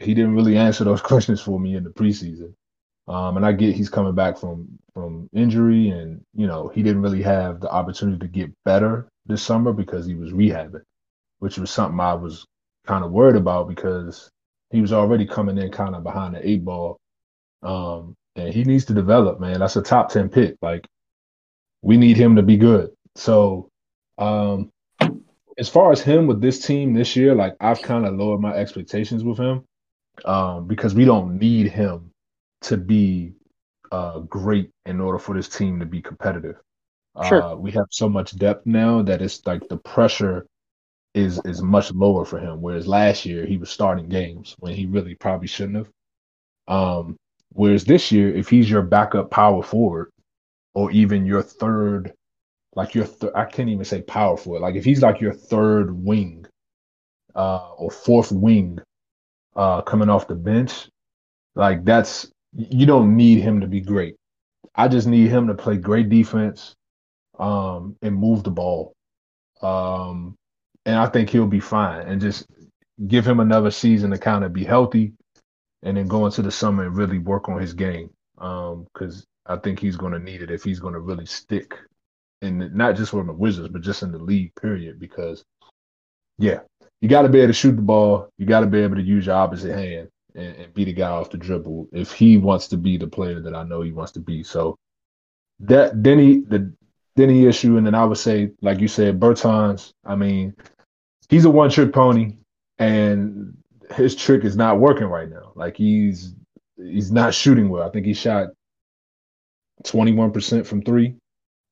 he 0.00 0.14
didn't 0.14 0.34
really 0.34 0.56
answer 0.56 0.84
those 0.84 1.02
questions 1.12 1.40
for 1.40 1.58
me 1.58 1.76
in 1.76 1.84
the 1.84 1.90
preseason. 1.90 2.54
Um, 3.06 3.38
and 3.38 3.46
I 3.46 3.52
get 3.52 3.74
he's 3.74 3.88
coming 3.88 4.14
back 4.14 4.36
from 4.36 4.68
from 4.92 5.30
injury, 5.32 5.88
and 5.88 6.20
you 6.34 6.46
know 6.46 6.68
he 6.68 6.82
didn't 6.82 7.00
really 7.00 7.22
have 7.22 7.60
the 7.60 7.70
opportunity 7.70 8.18
to 8.18 8.28
get 8.28 8.52
better 8.64 9.08
this 9.24 9.42
summer 9.42 9.72
because 9.72 10.04
he 10.06 10.14
was 10.14 10.32
rehabbing, 10.32 10.82
which 11.38 11.56
was 11.56 11.70
something 11.70 11.98
I 11.98 12.14
was 12.14 12.44
kind 12.86 13.04
of 13.04 13.12
worried 13.12 13.36
about 13.36 13.68
because 13.68 14.28
he 14.70 14.80
was 14.80 14.92
already 14.92 15.26
coming 15.26 15.58
in 15.58 15.70
kind 15.70 15.94
of 15.94 16.02
behind 16.02 16.34
the 16.34 16.48
eight 16.48 16.64
ball. 16.64 16.98
Um, 17.62 18.14
and 18.36 18.52
he 18.52 18.64
needs 18.64 18.84
to 18.86 18.94
develop, 18.94 19.40
man. 19.40 19.60
That's 19.60 19.76
a 19.76 19.82
top 19.82 20.10
10 20.10 20.28
pick. 20.28 20.56
Like 20.62 20.86
we 21.82 21.96
need 21.96 22.16
him 22.16 22.36
to 22.36 22.42
be 22.42 22.56
good. 22.56 22.90
So, 23.14 23.68
um, 24.18 24.70
as 25.58 25.68
far 25.68 25.90
as 25.90 26.00
him 26.00 26.26
with 26.26 26.40
this 26.40 26.64
team 26.64 26.94
this 26.94 27.16
year, 27.16 27.34
like 27.34 27.54
I've 27.60 27.82
kind 27.82 28.06
of 28.06 28.14
lowered 28.14 28.40
my 28.40 28.52
expectations 28.52 29.24
with 29.24 29.38
him 29.38 29.64
um, 30.24 30.68
because 30.68 30.94
we 30.94 31.04
don't 31.04 31.38
need 31.38 31.68
him 31.68 32.12
to 32.62 32.76
be 32.76 33.32
uh, 33.90 34.20
great 34.20 34.70
in 34.86 35.00
order 35.00 35.18
for 35.18 35.34
this 35.34 35.48
team 35.48 35.80
to 35.80 35.86
be 35.86 36.00
competitive. 36.00 36.56
Sure. 37.26 37.42
Uh, 37.42 37.54
we 37.56 37.72
have 37.72 37.86
so 37.90 38.08
much 38.08 38.36
depth 38.36 38.66
now 38.66 39.02
that 39.02 39.20
it's 39.20 39.44
like 39.46 39.66
the 39.68 39.76
pressure 39.78 40.46
is 41.18 41.40
is 41.44 41.62
much 41.62 41.92
lower 41.92 42.24
for 42.24 42.38
him. 42.38 42.62
Whereas 42.62 42.86
last 42.86 43.26
year 43.26 43.46
he 43.46 43.56
was 43.58 43.70
starting 43.70 44.08
games 44.08 44.54
when 44.58 44.74
he 44.74 44.86
really 44.86 45.14
probably 45.14 45.48
shouldn't 45.48 45.76
have. 45.76 45.90
Um, 46.68 47.16
whereas 47.52 47.84
this 47.84 48.12
year, 48.12 48.34
if 48.34 48.48
he's 48.48 48.70
your 48.70 48.82
backup 48.82 49.30
power 49.30 49.62
forward, 49.62 50.10
or 50.74 50.90
even 50.92 51.26
your 51.26 51.42
third, 51.42 52.12
like 52.76 52.94
your 52.94 53.06
th- 53.06 53.32
I 53.34 53.44
can't 53.46 53.68
even 53.68 53.84
say 53.84 54.02
powerful. 54.02 54.60
Like 54.60 54.76
if 54.76 54.84
he's 54.84 55.02
like 55.02 55.20
your 55.20 55.34
third 55.34 55.90
wing, 55.92 56.46
uh, 57.34 57.72
or 57.76 57.90
fourth 57.90 58.32
wing, 58.32 58.78
uh, 59.56 59.82
coming 59.82 60.10
off 60.10 60.28
the 60.28 60.36
bench, 60.36 60.88
like 61.54 61.84
that's 61.84 62.30
you 62.56 62.86
don't 62.86 63.16
need 63.16 63.40
him 63.40 63.60
to 63.60 63.66
be 63.66 63.80
great. 63.80 64.16
I 64.74 64.88
just 64.88 65.06
need 65.08 65.28
him 65.30 65.48
to 65.48 65.54
play 65.54 65.76
great 65.76 66.08
defense 66.08 66.74
um, 67.38 67.96
and 68.02 68.14
move 68.16 68.44
the 68.44 68.50
ball. 68.50 68.92
Um, 69.62 70.36
and 70.88 70.96
I 70.96 71.06
think 71.06 71.28
he'll 71.28 71.46
be 71.46 71.60
fine. 71.60 72.08
And 72.08 72.18
just 72.18 72.46
give 73.06 73.26
him 73.26 73.40
another 73.40 73.70
season 73.70 74.10
to 74.10 74.18
kind 74.18 74.42
of 74.42 74.54
be 74.54 74.64
healthy 74.64 75.12
and 75.82 75.98
then 75.98 76.06
go 76.06 76.24
into 76.24 76.40
the 76.40 76.50
summer 76.50 76.86
and 76.86 76.96
really 76.96 77.18
work 77.18 77.50
on 77.50 77.60
his 77.60 77.74
game. 77.74 78.08
Because 78.36 79.16
um, 79.18 79.24
I 79.44 79.56
think 79.56 79.78
he's 79.78 79.96
going 79.96 80.14
to 80.14 80.18
need 80.18 80.40
it 80.40 80.50
if 80.50 80.64
he's 80.64 80.80
going 80.80 80.94
to 80.94 81.00
really 81.00 81.26
stick 81.26 81.74
and 82.40 82.74
not 82.74 82.96
just 82.96 83.10
from 83.10 83.26
the 83.26 83.34
Wizards, 83.34 83.68
but 83.68 83.82
just 83.82 84.02
in 84.02 84.12
the 84.12 84.18
league, 84.18 84.54
period. 84.54 84.98
Because, 84.98 85.44
yeah, 86.38 86.60
you 87.02 87.08
got 87.08 87.22
to 87.22 87.28
be 87.28 87.40
able 87.40 87.48
to 87.48 87.52
shoot 87.52 87.76
the 87.76 87.82
ball. 87.82 88.30
You 88.38 88.46
got 88.46 88.60
to 88.60 88.66
be 88.66 88.80
able 88.80 88.96
to 88.96 89.02
use 89.02 89.26
your 89.26 89.34
opposite 89.34 89.76
hand 89.76 90.08
and, 90.34 90.56
and 90.56 90.72
be 90.72 90.86
the 90.86 90.94
guy 90.94 91.10
off 91.10 91.30
the 91.30 91.36
dribble 91.36 91.88
if 91.92 92.12
he 92.12 92.38
wants 92.38 92.66
to 92.68 92.78
be 92.78 92.96
the 92.96 93.08
player 93.08 93.40
that 93.40 93.54
I 93.54 93.62
know 93.62 93.82
he 93.82 93.92
wants 93.92 94.12
to 94.12 94.20
be. 94.20 94.42
So 94.42 94.78
that 95.60 95.96
Deni 95.96 96.48
the 96.48 96.72
Deni 97.18 97.46
issue, 97.46 97.76
and 97.76 97.86
then 97.86 97.96
I 97.96 98.04
would 98.04 98.16
say, 98.16 98.52
like 98.62 98.80
you 98.80 98.88
said, 98.88 99.18
Bertans. 99.18 99.92
I 100.06 100.14
mean, 100.14 100.54
he's 101.28 101.44
a 101.44 101.50
one 101.50 101.70
trick 101.70 101.92
pony, 101.92 102.34
and 102.78 103.56
his 103.94 104.14
trick 104.14 104.44
is 104.44 104.56
not 104.56 104.78
working 104.78 105.06
right 105.06 105.28
now. 105.28 105.52
Like 105.54 105.76
he's 105.76 106.34
he's 106.76 107.10
not 107.10 107.34
shooting 107.34 107.68
well. 107.68 107.86
I 107.86 107.90
think 107.90 108.06
he 108.06 108.14
shot 108.14 108.48
twenty 109.84 110.12
one 110.12 110.32
percent 110.32 110.66
from 110.66 110.82
three 110.82 111.14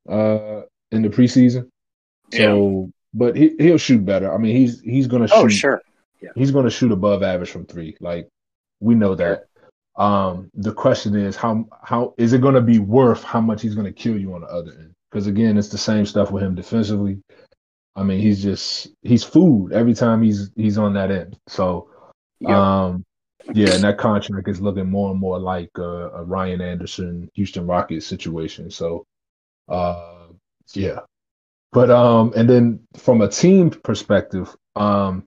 uh 0.09 0.63
in 0.93 1.03
the 1.03 1.09
preseason. 1.09 1.69
So, 2.33 2.87
yeah. 2.87 2.93
but 3.15 3.37
he 3.37 3.55
he'll 3.59 3.79
shoot 3.79 4.05
better. 4.05 4.33
I 4.33 4.39
mean, 4.39 4.57
he's 4.57 4.81
he's 4.81 5.07
gonna 5.07 5.29
oh, 5.33 5.43
shoot. 5.43 5.45
Oh, 5.45 5.49
sure. 5.49 5.83
Yeah. 6.21 6.31
He's 6.35 6.51
gonna 6.51 6.71
shoot 6.71 6.93
above 6.93 7.23
average 7.23 7.51
from 7.51 7.67
three. 7.67 7.97
Like 8.01 8.29
we 8.81 8.95
know 8.95 9.15
that. 9.15 9.47
Um, 9.97 10.51
the 10.53 10.75
question 10.75 11.17
is 11.17 11.37
how 11.37 11.65
how 11.83 12.15
is 12.19 12.35
it 12.35 12.43
going 12.43 12.55
to 12.55 12.61
be 12.61 12.79
worth 12.79 13.23
how 13.23 13.41
much 13.41 13.63
he's 13.63 13.75
going 13.75 13.87
to 13.87 13.93
kill 13.93 14.19
you 14.19 14.35
on 14.35 14.43
the 14.43 14.47
other 14.47 14.73
end? 14.73 14.93
Because 15.11 15.27
again, 15.27 15.57
it's 15.57 15.71
the 15.71 15.79
same 15.79 16.05
stuff 16.05 16.31
with 16.31 16.43
him 16.43 16.55
defensively. 16.55 17.19
I 17.97 18.03
mean, 18.03 18.21
he's 18.21 18.43
just 18.43 18.89
he's 19.03 19.25
food 19.25 19.73
every 19.73 19.95
time 19.95 20.23
he's 20.23 20.51
he's 20.55 20.77
on 20.77 20.93
that 20.95 21.11
end. 21.11 21.39
So, 21.49 21.89
yeah. 22.41 22.85
um, 22.85 23.05
yeah, 23.55 23.73
and 23.73 23.85
that 23.85 23.97
contract 23.97 24.49
is 24.49 24.61
looking 24.61 24.91
more 24.91 25.11
and 25.11 25.19
more 25.19 25.39
like 25.39 25.71
a, 25.77 26.11
a 26.11 26.23
Ryan 26.25 26.61
Anderson 26.61 27.31
Houston 27.35 27.67
Rockets 27.67 28.07
situation. 28.07 28.71
So, 28.71 29.07
uh, 29.69 30.27
yeah, 30.75 31.01
but 31.73 31.91
um, 31.91 32.33
and 32.37 32.49
then 32.49 32.81
from 32.99 33.23
a 33.23 33.29
team 33.29 33.71
perspective, 33.71 34.55
um, 34.77 35.25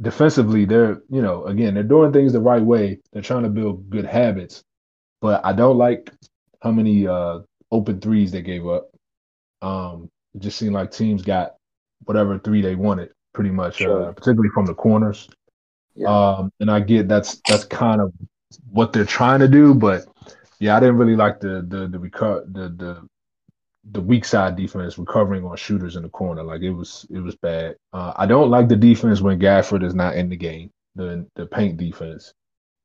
defensively, 0.00 0.66
they're 0.66 1.00
you 1.08 1.22
know 1.22 1.46
again 1.46 1.72
they're 1.72 1.82
doing 1.84 2.12
things 2.12 2.34
the 2.34 2.40
right 2.40 2.62
way. 2.62 3.00
They're 3.12 3.22
trying 3.22 3.44
to 3.44 3.48
build 3.48 3.88
good 3.88 4.04
habits, 4.04 4.62
but 5.22 5.44
I 5.44 5.54
don't 5.54 5.78
like 5.78 6.12
how 6.62 6.72
many 6.72 7.06
uh, 7.06 7.38
open 7.70 7.98
threes 8.00 8.30
they 8.30 8.42
gave 8.42 8.66
up. 8.66 8.90
Um, 9.62 10.10
it 10.34 10.42
just 10.42 10.58
seemed 10.58 10.74
like 10.74 10.90
teams 10.90 11.22
got 11.22 11.54
whatever 12.04 12.38
three 12.38 12.62
they 12.62 12.74
wanted, 12.74 13.10
pretty 13.32 13.50
much, 13.50 13.80
uh, 13.82 13.84
sure. 13.84 14.08
uh, 14.08 14.12
particularly 14.12 14.50
from 14.50 14.66
the 14.66 14.74
corners. 14.74 15.28
Yeah. 15.94 16.08
Um, 16.08 16.52
and 16.60 16.70
I 16.70 16.80
get 16.80 17.08
that's 17.08 17.40
that's 17.48 17.64
kind 17.64 18.00
of 18.00 18.12
what 18.70 18.92
they're 18.92 19.04
trying 19.04 19.40
to 19.40 19.48
do, 19.48 19.74
but 19.74 20.06
yeah, 20.58 20.76
I 20.76 20.80
didn't 20.80 20.96
really 20.96 21.16
like 21.16 21.40
the 21.40 21.64
the 21.66 21.88
the 21.88 21.98
reco- 21.98 22.52
the 22.52 22.68
the 22.68 23.08
the 23.92 24.00
weak 24.00 24.24
side 24.24 24.56
defense 24.56 24.98
recovering 24.98 25.44
on 25.44 25.56
shooters 25.56 25.96
in 25.96 26.02
the 26.02 26.08
corner. 26.08 26.42
Like 26.42 26.62
it 26.62 26.70
was 26.70 27.06
it 27.10 27.20
was 27.20 27.34
bad. 27.36 27.76
Uh, 27.92 28.12
I 28.16 28.26
don't 28.26 28.50
like 28.50 28.68
the 28.68 28.76
defense 28.76 29.20
when 29.20 29.40
Gafford 29.40 29.84
is 29.84 29.94
not 29.94 30.16
in 30.16 30.28
the 30.28 30.36
game. 30.36 30.70
The 30.94 31.26
the 31.34 31.46
paint 31.46 31.76
defense. 31.76 32.32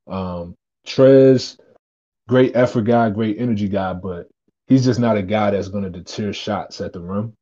Um, 0.08 0.56
Trez, 0.88 1.58
great 2.28 2.56
effort 2.56 2.84
guy, 2.84 3.10
great 3.10 3.38
energy 3.40 3.68
guy, 3.68 3.94
but 3.94 4.28
he's 4.68 4.86
just 4.86 5.00
not 5.00 5.18
a 5.18 5.24
guy 5.24 5.52
that's 5.52 5.68
going 5.68 5.84
to 5.84 5.90
deter 5.90 6.32
shots 6.32 6.80
at 6.82 6.94
the 6.94 7.02
rim. 7.02 7.34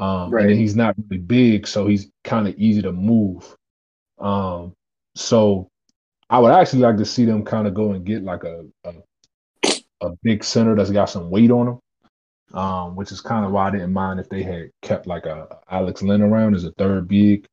Um, 0.00 0.30
right. 0.30 0.46
And 0.46 0.58
he's 0.58 0.74
not 0.74 0.96
really 0.98 1.22
big, 1.22 1.66
so 1.66 1.86
he's 1.86 2.10
kind 2.24 2.48
of 2.48 2.54
easy 2.56 2.82
to 2.82 2.92
move. 2.92 3.56
Um, 4.18 4.72
so 5.14 5.68
I 6.28 6.38
would 6.38 6.52
actually 6.52 6.80
like 6.80 6.96
to 6.96 7.04
see 7.04 7.24
them 7.24 7.44
kind 7.44 7.66
of 7.66 7.74
go 7.74 7.92
and 7.92 8.04
get 8.04 8.24
like 8.24 8.44
a, 8.44 8.64
a 8.84 8.94
a 10.02 10.10
big 10.22 10.42
center 10.42 10.74
that's 10.74 10.90
got 10.90 11.10
some 11.10 11.30
weight 11.30 11.50
on 11.50 11.68
him 11.68 11.78
um, 12.52 12.96
which 12.96 13.12
is 13.12 13.20
kind 13.20 13.44
of 13.44 13.52
why 13.52 13.68
I 13.68 13.70
didn't 13.70 13.92
mind 13.92 14.20
if 14.20 14.28
they 14.28 14.42
had 14.42 14.70
kept 14.82 15.06
like 15.06 15.26
a 15.26 15.58
Alex 15.70 16.02
Len 16.02 16.22
around 16.22 16.54
as 16.54 16.64
a 16.64 16.72
third 16.72 17.08
big. 17.08 17.46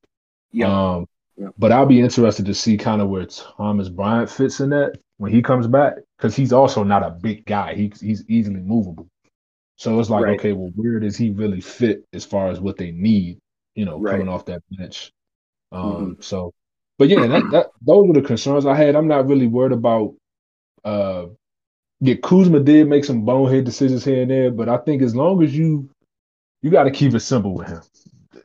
Yeah. 0.52 0.68
Um, 0.68 1.08
yeah. 1.36 1.50
But 1.58 1.72
I'll 1.72 1.86
be 1.86 2.00
interested 2.00 2.46
to 2.46 2.54
see 2.54 2.78
kind 2.78 3.02
of 3.02 3.10
where 3.10 3.26
Thomas 3.26 3.90
Bryant 3.90 4.30
fits 4.30 4.60
in 4.60 4.72
that 4.72 4.98
when 5.18 5.32
he 5.32 5.42
comes 5.42 5.68
back, 5.68 5.96
because 6.18 6.36
he's 6.36 6.54
also 6.54 6.84
not 6.84 7.04
a 7.04 7.12
big 7.12 7.46
guy. 7.46 7.76
He's 7.76 8.02
he's 8.02 8.24
easily 8.28 8.62
movable. 8.62 9.08
So 9.78 10.00
it's 10.00 10.10
like, 10.10 10.26
right. 10.26 10.40
okay, 10.40 10.54
well, 10.54 10.72
where 10.76 11.00
does 11.00 11.16
he 11.16 11.30
really 11.30 11.62
fit 11.62 12.04
as 12.14 12.26
far 12.26 12.50
as 12.50 12.60
what 12.60 12.78
they 12.78 12.92
need? 12.92 13.40
You 13.76 13.86
know, 13.86 14.00
right. 14.00 14.12
coming 14.12 14.28
off 14.28 14.46
that 14.46 14.62
bench. 14.72 15.12
Um, 15.72 15.84
mm-hmm. 15.84 16.22
so, 16.22 16.54
but 16.98 17.10
yeah, 17.10 17.28
that, 17.28 17.44
that 17.52 17.68
those 17.82 18.08
were 18.08 18.14
the 18.14 18.22
concerns 18.22 18.66
I 18.66 18.76
had. 18.76 18.96
I'm 18.96 19.08
not 19.08 19.28
really 19.28 19.48
worried 19.48 19.72
about 19.72 20.16
uh 20.84 21.28
yeah, 22.00 22.16
Kuzma 22.16 22.60
did 22.60 22.88
make 22.88 23.06
some 23.06 23.26
bonehead 23.26 23.66
decisions 23.66 24.06
here 24.06 24.22
and 24.22 24.30
there, 24.30 24.52
but 24.52 24.70
I 24.70 24.78
think 24.78 25.02
as 25.02 25.16
long 25.16 25.44
as 25.44 25.56
you 25.56 25.90
you 26.62 26.72
got 26.72 26.84
to 26.84 26.92
keep 26.92 27.14
it 27.14 27.20
simple 27.20 27.54
with 27.54 27.68
him. 27.68 27.82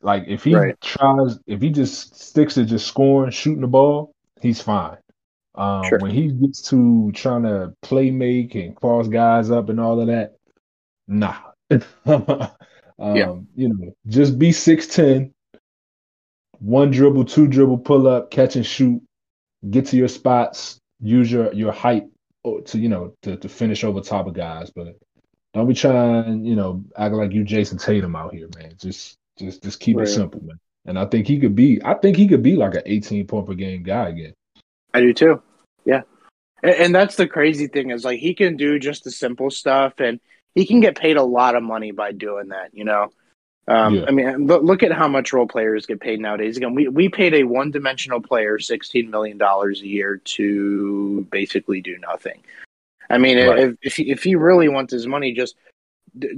Like 0.01 0.25
if 0.27 0.43
he 0.43 0.55
right. 0.55 0.79
tries, 0.81 1.39
if 1.47 1.61
he 1.61 1.69
just 1.69 2.19
sticks 2.19 2.55
to 2.55 2.65
just 2.65 2.87
scoring, 2.87 3.31
shooting 3.31 3.61
the 3.61 3.67
ball, 3.67 4.13
he's 4.41 4.61
fine. 4.61 4.97
Um, 5.55 5.83
sure. 5.87 5.99
When 5.99 6.11
he 6.11 6.27
gets 6.29 6.61
to 6.69 7.11
trying 7.13 7.43
to 7.43 7.73
play 7.81 8.11
make 8.11 8.55
and 8.55 8.75
cross 8.75 9.07
guys 9.07 9.51
up 9.51 9.69
and 9.69 9.79
all 9.79 9.99
of 9.99 10.07
that, 10.07 10.35
nah. 11.07 11.35
um, 12.05 12.49
yeah. 12.99 13.35
You 13.55 13.69
know, 13.69 13.95
just 14.07 14.37
be 14.37 14.51
6'10, 14.51 15.31
one 16.59 16.91
dribble, 16.91 17.25
two 17.25 17.47
dribble, 17.47 17.79
pull 17.79 18.07
up, 18.07 18.31
catch 18.31 18.55
and 18.55 18.65
shoot, 18.65 19.01
get 19.69 19.87
to 19.87 19.97
your 19.97 20.07
spots, 20.07 20.79
use 21.01 21.31
your 21.31 21.53
your 21.53 21.71
height 21.71 22.05
to 22.65 22.77
you 22.77 22.89
know 22.89 23.13
to, 23.21 23.37
to 23.37 23.49
finish 23.49 23.83
over 23.83 24.01
top 24.01 24.27
of 24.27 24.33
guys, 24.33 24.71
but 24.71 24.97
don't 25.53 25.67
be 25.67 25.73
trying 25.73 26.45
you 26.45 26.55
know 26.55 26.83
act 26.97 27.13
like 27.13 27.31
you 27.31 27.43
Jayson 27.43 27.77
Tatum 27.77 28.15
out 28.15 28.33
here, 28.33 28.47
man. 28.57 28.73
Just 28.77 29.17
just 29.37 29.63
just 29.63 29.79
keep 29.79 29.97
right. 29.97 30.07
it 30.07 30.11
simple, 30.11 30.41
man. 30.43 30.59
And 30.85 30.99
I 30.99 31.05
think 31.05 31.27
he 31.27 31.39
could 31.39 31.55
be. 31.55 31.81
I 31.83 31.93
think 31.95 32.17
he 32.17 32.27
could 32.27 32.43
be 32.43 32.55
like 32.55 32.75
an 32.75 32.81
18 32.85 33.27
point 33.27 33.47
per 33.47 33.53
game 33.53 33.83
guy 33.83 34.09
again. 34.09 34.33
I 34.93 34.99
do 34.99 35.13
too. 35.13 35.41
Yeah, 35.85 36.01
and, 36.61 36.75
and 36.75 36.95
that's 36.95 37.15
the 37.15 37.27
crazy 37.27 37.67
thing 37.67 37.91
is 37.91 38.03
like 38.03 38.19
he 38.19 38.33
can 38.33 38.57
do 38.57 38.79
just 38.79 39.03
the 39.03 39.11
simple 39.11 39.49
stuff, 39.49 39.99
and 39.99 40.19
he 40.55 40.65
can 40.65 40.79
get 40.79 40.97
paid 40.97 41.17
a 41.17 41.23
lot 41.23 41.55
of 41.55 41.63
money 41.63 41.91
by 41.91 42.11
doing 42.11 42.49
that. 42.49 42.73
You 42.73 42.85
know. 42.85 43.11
Um, 43.67 43.95
yeah. 43.95 44.05
I 44.07 44.11
mean, 44.11 44.47
look, 44.47 44.61
look, 44.63 44.83
at 44.83 44.91
how 44.91 45.07
much 45.07 45.31
role 45.31 45.47
players 45.47 45.85
get 45.85 46.01
paid 46.01 46.19
nowadays. 46.19 46.57
Again, 46.57 46.75
we, 46.75 46.89
we 46.89 47.07
paid 47.07 47.33
a 47.33 47.43
one 47.43 47.71
dimensional 47.71 48.21
player 48.21 48.57
$16 48.57 49.09
million 49.09 49.41
a 49.41 49.71
year 49.77 50.17
to 50.17 51.25
basically 51.31 51.79
do 51.79 51.97
nothing. 51.97 52.41
I 53.09 53.17
mean, 53.17 53.37
right. 53.37 53.59
if, 53.59 53.75
if, 53.81 53.95
he, 53.95 54.11
if 54.11 54.23
he 54.23 54.35
really 54.35 54.67
wants 54.67 54.91
his 54.91 55.07
money, 55.07 55.33
just 55.33 55.55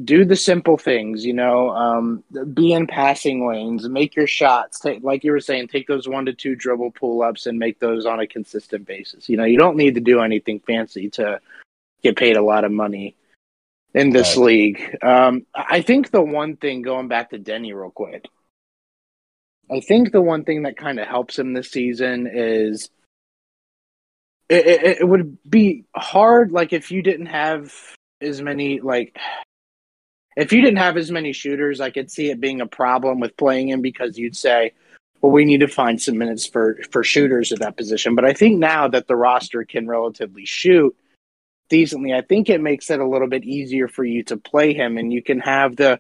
do 0.03 0.24
the 0.24 0.36
simple 0.36 0.77
things, 0.77 1.25
you 1.25 1.34
know, 1.34 1.69
um, 1.72 2.24
be 2.53 2.72
in 2.72 2.88
passing 2.88 3.48
lanes, 3.48 3.89
make 3.89 4.15
your 4.15 4.27
shots. 4.27 4.79
Take, 4.79 5.03
like 5.03 5.24
you 5.24 5.31
were 5.31 5.41
saying, 5.41 5.67
take 5.67 5.88
those 5.88 6.07
one 6.07 6.25
to 6.25 6.34
two 6.34 6.55
dribble 6.55 6.91
pull 6.91 7.22
ups 7.22 7.45
and 7.45 7.60
make 7.60 7.79
those 7.79 8.05
on 8.05 8.19
a 8.19 8.27
consistent 8.27 8.86
basis. 8.86 9.27
You 9.27 9.36
know, 9.36 9.43
you 9.43 9.57
don't 9.57 9.75
need 9.75 9.95
to 9.95 10.01
do 10.01 10.22
anything 10.22 10.60
fancy 10.60 11.10
to 11.12 11.41
get 12.03 12.15
paid 12.15 12.38
a 12.38 12.41
lot 12.41 12.63
of 12.63 12.72
money 12.72 13.15
in 13.96 14.10
this 14.10 14.36
right. 14.36 14.46
league. 14.46 14.98
Um, 15.02 15.46
I 15.56 15.82
think 15.82 16.12
the 16.12 16.22
one 16.22 16.58
thing, 16.58 16.82
going 16.82 17.08
back 17.08 17.30
to 17.30 17.40
Deni 17.40 17.74
real 17.74 17.90
quick, 17.90 18.25
I 19.72 19.80
think 19.80 20.12
the 20.12 20.22
one 20.22 20.44
thing 20.44 20.64
that 20.64 20.78
kind 20.78 21.00
of 21.00 21.08
helps 21.08 21.40
him 21.40 21.54
this 21.54 21.72
season 21.72 22.30
is 22.32 22.90
it, 24.50 24.68
it, 24.68 24.98
it, 25.00 25.08
would 25.08 25.38
be 25.50 25.86
hard, 25.96 26.52
like 26.52 26.74
if 26.74 26.92
you 26.92 27.02
didn't 27.02 27.28
have 27.28 27.74
as 28.22 28.42
many, 28.42 28.82
like 28.82 29.18
if 30.36 30.52
you 30.52 30.62
didn't 30.62 30.78
have 30.78 30.98
as 30.98 31.10
many 31.10 31.32
shooters, 31.32 31.80
I 31.80 31.90
could 31.90 32.12
see 32.12 32.30
it 32.30 32.42
being 32.42 32.62
a 32.62 32.68
problem 32.68 33.22
with 33.22 33.38
playing 33.38 33.70
him 33.70 33.82
because 33.82 34.18
you'd 34.18 34.36
say, 34.36 34.74
well, 35.22 35.32
we 35.32 35.46
need 35.46 35.62
to 35.62 35.68
find 35.68 36.00
some 36.00 36.18
minutes 36.18 36.46
for 36.46 36.78
for 36.92 37.04
shooters 37.04 37.54
at 37.54 37.60
that 37.60 37.78
position. 37.78 38.14
But 38.14 38.25
I 38.25 38.34
think 38.34 38.60
now 38.60 38.90
that 38.90 39.08
the 39.08 39.16
roster 39.16 39.64
can 39.64 39.88
relatively 39.88 40.46
shoot 40.46 40.96
decently, 41.69 42.13
I 42.13 42.22
think 42.22 42.50
it 42.50 42.62
makes 42.62 42.89
it 42.89 43.00
a 43.00 43.07
little 43.07 43.27
bit 43.27 43.43
easier 43.43 43.88
for 43.88 44.03
you 44.03 44.24
to 44.25 44.38
play 44.38 44.74
him, 44.74 44.98
and 44.98 45.12
you 45.12 45.22
can 45.22 45.39
have 45.39 45.75
the 45.75 46.00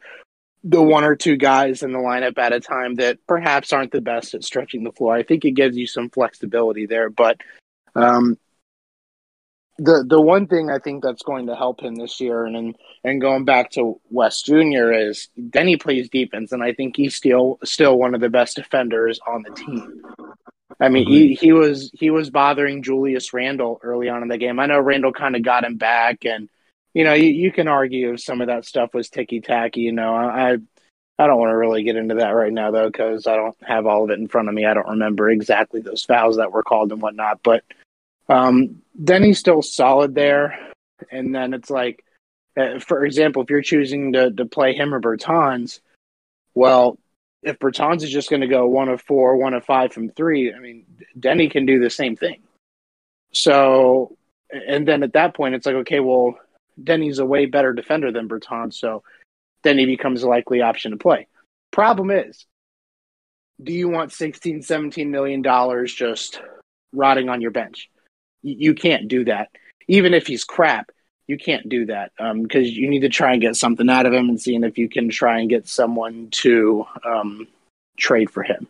the 0.63 0.81
one 0.81 1.03
or 1.03 1.15
two 1.15 1.37
guys 1.37 1.83
in 1.83 1.91
the 1.91 1.99
lineup 1.99 2.39
at 2.39 2.51
a 2.51 2.59
time 2.59 2.95
that 2.95 3.19
perhaps 3.27 3.71
aren't 3.71 3.91
the 3.91 4.01
best 4.01 4.33
at 4.33 4.43
stretching 4.43 4.83
the 4.83 4.91
floor. 4.91 5.15
I 5.15 5.21
think 5.21 5.45
it 5.45 5.51
gives 5.51 5.77
you 5.77 5.85
some 5.85 6.09
flexibility 6.09 6.87
there, 6.87 7.09
but 7.09 7.39
um, 7.93 8.39
the 9.77 10.05
the 10.07 10.21
one 10.21 10.47
thing 10.47 10.69
I 10.69 10.79
think 10.79 11.03
that's 11.03 11.23
going 11.23 11.47
to 11.47 11.55
help 11.55 11.81
him 11.81 11.95
this 11.95 12.19
year, 12.19 12.45
and 12.45 12.55
and, 12.55 12.75
and 13.03 13.21
going 13.21 13.45
back 13.45 13.71
to 13.71 13.99
Wes 14.09 14.41
Junior, 14.41 14.91
is 14.93 15.29
Deni 15.37 15.79
plays 15.79 16.09
defense, 16.09 16.51
and 16.51 16.63
I 16.63 16.73
think 16.73 16.95
he's 16.95 17.15
still 17.15 17.59
still 17.63 17.97
one 17.97 18.15
of 18.15 18.21
the 18.21 18.29
best 18.29 18.55
defenders 18.55 19.19
on 19.27 19.43
the 19.43 19.53
team. 19.53 20.01
I 20.79 20.89
mean, 20.89 21.07
he, 21.07 21.35
he 21.35 21.53
was 21.53 21.89
he 21.93 22.09
was 22.09 22.29
bothering 22.29 22.83
Julius 22.83 23.33
Randle 23.33 23.79
early 23.81 24.09
on 24.09 24.23
in 24.23 24.27
the 24.27 24.37
game. 24.37 24.59
I 24.59 24.65
know 24.65 24.79
Randle 24.79 25.13
kind 25.13 25.35
of 25.35 25.43
got 25.43 25.63
him 25.63 25.77
back, 25.77 26.25
and 26.25 26.49
you 26.93 27.03
know, 27.03 27.13
you, 27.13 27.29
you 27.29 27.51
can 27.51 27.67
argue 27.67 28.13
if 28.13 28.21
some 28.21 28.41
of 28.41 28.47
that 28.47 28.65
stuff 28.65 28.93
was 28.93 29.09
ticky 29.09 29.41
tacky. 29.41 29.81
You 29.81 29.93
know, 29.93 30.15
I 30.15 30.57
I 31.17 31.27
don't 31.27 31.39
want 31.39 31.51
to 31.51 31.57
really 31.57 31.83
get 31.83 31.95
into 31.95 32.15
that 32.15 32.29
right 32.29 32.51
now 32.51 32.71
though, 32.71 32.87
because 32.87 33.25
I 33.25 33.35
don't 33.37 33.55
have 33.63 33.85
all 33.85 34.03
of 34.03 34.09
it 34.09 34.19
in 34.19 34.27
front 34.27 34.49
of 34.49 34.53
me. 34.53 34.65
I 34.65 34.73
don't 34.73 34.89
remember 34.89 35.29
exactly 35.29 35.81
those 35.81 36.03
fouls 36.03 36.37
that 36.37 36.51
were 36.51 36.63
called 36.63 36.91
and 36.91 37.01
whatnot. 37.01 37.39
But 37.41 37.63
um, 38.27 38.81
Deni's 39.01 39.39
still 39.39 39.61
solid 39.61 40.13
there, 40.13 40.59
and 41.09 41.33
then 41.33 41.53
it's 41.53 41.69
like, 41.69 42.03
uh, 42.57 42.79
for 42.79 43.05
example, 43.05 43.43
if 43.43 43.49
you're 43.49 43.61
choosing 43.61 44.11
to 44.13 44.31
to 44.31 44.45
play 44.45 44.73
him 44.73 44.93
or 44.93 44.99
Bertans, 44.99 45.79
well, 46.53 46.97
if 47.45 47.59
Bertans 47.59 48.03
is 48.03 48.09
just 48.11 48.29
going 48.29 48.41
to 48.41 48.47
go 48.47 48.67
one 48.67 48.89
of 48.89 49.01
four, 49.03 49.37
one 49.37 49.53
of 49.53 49.63
five 49.63 49.93
from 49.93 50.09
three, 50.09 50.51
I 50.51 50.59
mean, 50.59 50.85
Deni 51.17 51.49
can 51.49 51.67
do 51.67 51.79
the 51.79 51.91
same 51.91 52.15
thing. 52.15 52.41
So, 53.31 54.17
and 54.51 54.87
then 54.87 55.03
at 55.03 55.13
that 55.13 55.35
point, 55.35 55.53
it's 55.53 55.65
like, 55.65 55.75
okay, 55.75 55.99
well, 55.99 56.35
Deni's 56.81 57.19
a 57.19 57.25
way 57.25 57.45
better 57.45 57.71
defender 57.71 58.11
than 58.11 58.27
Bertans, 58.27 58.73
so 58.73 59.03
Deni 59.63 59.85
becomes 59.85 60.23
a 60.23 60.27
likely 60.27 60.61
option 60.61 60.91
to 60.91 60.97
play. 60.97 61.27
Problem 61.71 62.09
is, 62.09 62.45
do 63.61 63.71
you 63.71 63.89
want 63.89 64.11
16, 64.11 64.63
17 64.63 65.11
million 65.11 65.41
dollars 65.43 65.93
just 65.93 66.41
rotting 66.93 67.29
on 67.29 67.41
your 67.41 67.51
bench? 67.51 67.89
You 68.41 68.73
can't 68.73 69.07
do 69.07 69.25
that. 69.25 69.49
Even 69.87 70.15
if 70.15 70.25
he's 70.25 70.43
crap, 70.43 70.89
you 71.27 71.37
can't 71.37 71.67
do 71.67 71.87
that 71.87 72.11
because 72.17 72.67
um, 72.67 72.73
you 72.73 72.89
need 72.89 73.01
to 73.01 73.09
try 73.09 73.33
and 73.33 73.41
get 73.41 73.55
something 73.55 73.89
out 73.89 74.05
of 74.05 74.13
him 74.13 74.29
and 74.29 74.39
seeing 74.39 74.63
if 74.63 74.77
you 74.77 74.89
can 74.89 75.09
try 75.09 75.39
and 75.39 75.49
get 75.49 75.67
someone 75.67 76.29
to 76.31 76.85
um, 77.03 77.47
trade 77.97 78.29
for 78.29 78.43
him. 78.43 78.67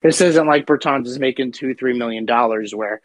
This 0.00 0.20
isn't 0.20 0.46
like 0.46 0.66
Bertans 0.66 1.06
is 1.06 1.18
making 1.18 1.52
two, 1.52 1.74
three 1.74 1.96
million 1.96 2.24
dollars 2.24 2.74
where 2.74 3.00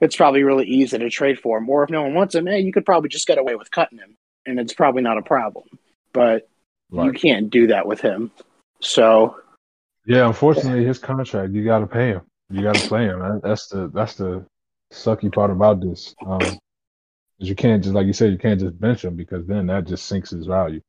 it's 0.00 0.16
probably 0.16 0.44
really 0.44 0.66
easy 0.66 0.98
to 0.98 1.10
trade 1.10 1.40
for 1.40 1.58
him. 1.58 1.68
Or 1.68 1.82
if 1.82 1.90
no 1.90 2.02
one 2.02 2.14
wants 2.14 2.34
him, 2.34 2.46
hey, 2.46 2.60
you 2.60 2.72
could 2.72 2.86
probably 2.86 3.08
just 3.08 3.26
get 3.26 3.38
away 3.38 3.56
with 3.56 3.70
cutting 3.70 3.98
him, 3.98 4.16
and 4.46 4.58
it's 4.60 4.72
probably 4.72 5.02
not 5.02 5.18
a 5.18 5.22
problem. 5.22 5.66
But 6.12 6.48
right. 6.90 7.06
you 7.06 7.12
can't 7.12 7.50
do 7.50 7.66
that 7.68 7.86
with 7.86 8.00
him. 8.00 8.30
So, 8.80 9.36
yeah, 10.06 10.26
unfortunately, 10.26 10.84
his 10.84 10.98
contract 10.98 11.52
you 11.52 11.64
got 11.64 11.80
to 11.80 11.86
pay 11.86 12.08
him. 12.08 12.22
You 12.50 12.62
got 12.62 12.76
to 12.76 12.88
play 12.88 13.04
him. 13.04 13.40
That's 13.42 13.66
the 13.66 13.90
that's 13.92 14.14
the 14.14 14.46
sucky 14.92 15.32
part 15.32 15.50
about 15.50 15.80
this. 15.80 16.14
Um, 16.24 16.58
you 17.38 17.54
can't 17.54 17.82
just 17.82 17.94
like 17.94 18.06
you 18.06 18.12
said, 18.12 18.32
you 18.32 18.38
can't 18.38 18.60
just 18.60 18.78
bench 18.80 19.04
him 19.04 19.16
because 19.16 19.46
then 19.46 19.66
that 19.66 19.86
just 19.86 20.06
sinks 20.06 20.30
his 20.30 20.46
value. 20.46 20.80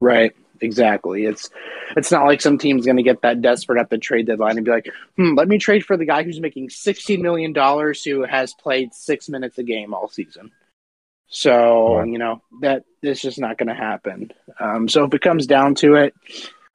Right. 0.00 0.34
Exactly. 0.60 1.24
It's 1.24 1.50
it's 1.96 2.10
not 2.10 2.26
like 2.26 2.40
some 2.40 2.58
team's 2.58 2.86
going 2.86 2.96
to 2.96 3.02
get 3.02 3.22
that 3.22 3.40
desperate 3.40 3.80
at 3.80 3.90
the 3.90 3.98
trade 3.98 4.26
deadline 4.26 4.56
and 4.56 4.64
be 4.64 4.70
like, 4.70 4.90
"Hmm, 5.16 5.34
let 5.34 5.48
me 5.48 5.58
trade 5.58 5.84
for 5.84 5.96
the 5.96 6.04
guy 6.04 6.22
who's 6.22 6.40
making 6.40 6.70
sixteen 6.70 7.22
million 7.22 7.52
dollars 7.52 8.02
who 8.02 8.24
has 8.24 8.54
played 8.54 8.94
six 8.94 9.28
minutes 9.28 9.58
a 9.58 9.62
game 9.62 9.94
all 9.94 10.08
season." 10.08 10.50
So 11.28 11.98
right. 11.98 12.08
you 12.08 12.18
know 12.18 12.42
that 12.60 12.84
it's 13.02 13.20
just 13.20 13.38
not 13.38 13.58
going 13.58 13.68
to 13.68 13.74
happen. 13.74 14.32
Um, 14.60 14.88
so 14.88 15.04
if 15.04 15.14
it 15.14 15.20
comes 15.20 15.46
down 15.46 15.74
to 15.76 15.94
it, 15.94 16.14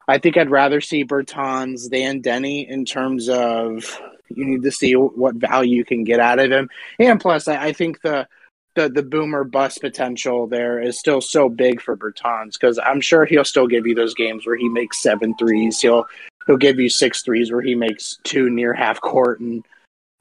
I 0.08 0.18
think 0.18 0.38
I'd 0.38 0.52
rather 0.52 0.82
see 0.82 1.06
Bertans 1.06 1.90
than 1.90 2.22
Deni 2.22 2.68
in 2.68 2.86
terms 2.86 3.30
of 3.30 4.00
you 4.30 4.46
need 4.46 4.64
to 4.64 4.72
see 4.72 4.94
what 4.94 5.36
value 5.36 5.78
you 5.78 5.86
can 5.86 6.04
get 6.04 6.20
out 6.20 6.40
of 6.40 6.52
him, 6.52 6.70
and 7.00 7.20
plus 7.20 7.48
I, 7.48 7.68
I 7.68 7.74
think 7.74 8.02
the 8.02 8.28
the 8.76 8.90
the 8.90 9.04
boomer 9.04 9.44
bust 9.44 9.82
potential 9.82 10.48
there 10.48 10.80
is 10.80 10.98
still 10.98 11.22
so 11.22 11.50
big 11.50 11.82
for 11.82 11.98
Bertans 11.98 12.54
because 12.54 12.80
I'm 12.80 13.02
sure 13.02 13.26
he'll 13.26 13.46
still 13.46 13.68
give 13.68 13.86
you 13.86 13.96
those 13.96 14.14
games 14.14 14.46
where 14.46 14.56
he 14.56 14.70
makes 14.70 15.02
seven 15.02 15.36
threes. 15.38 15.80
He'll 15.80 16.06
he'll 16.48 16.58
give 16.58 16.80
you 16.80 16.90
six 16.90 17.22
threes 17.22 17.52
where 17.52 17.62
he 17.62 17.76
makes 17.76 18.18
two 18.24 18.50
near 18.50 18.74
half 18.74 19.02
court 19.02 19.40
and 19.40 19.66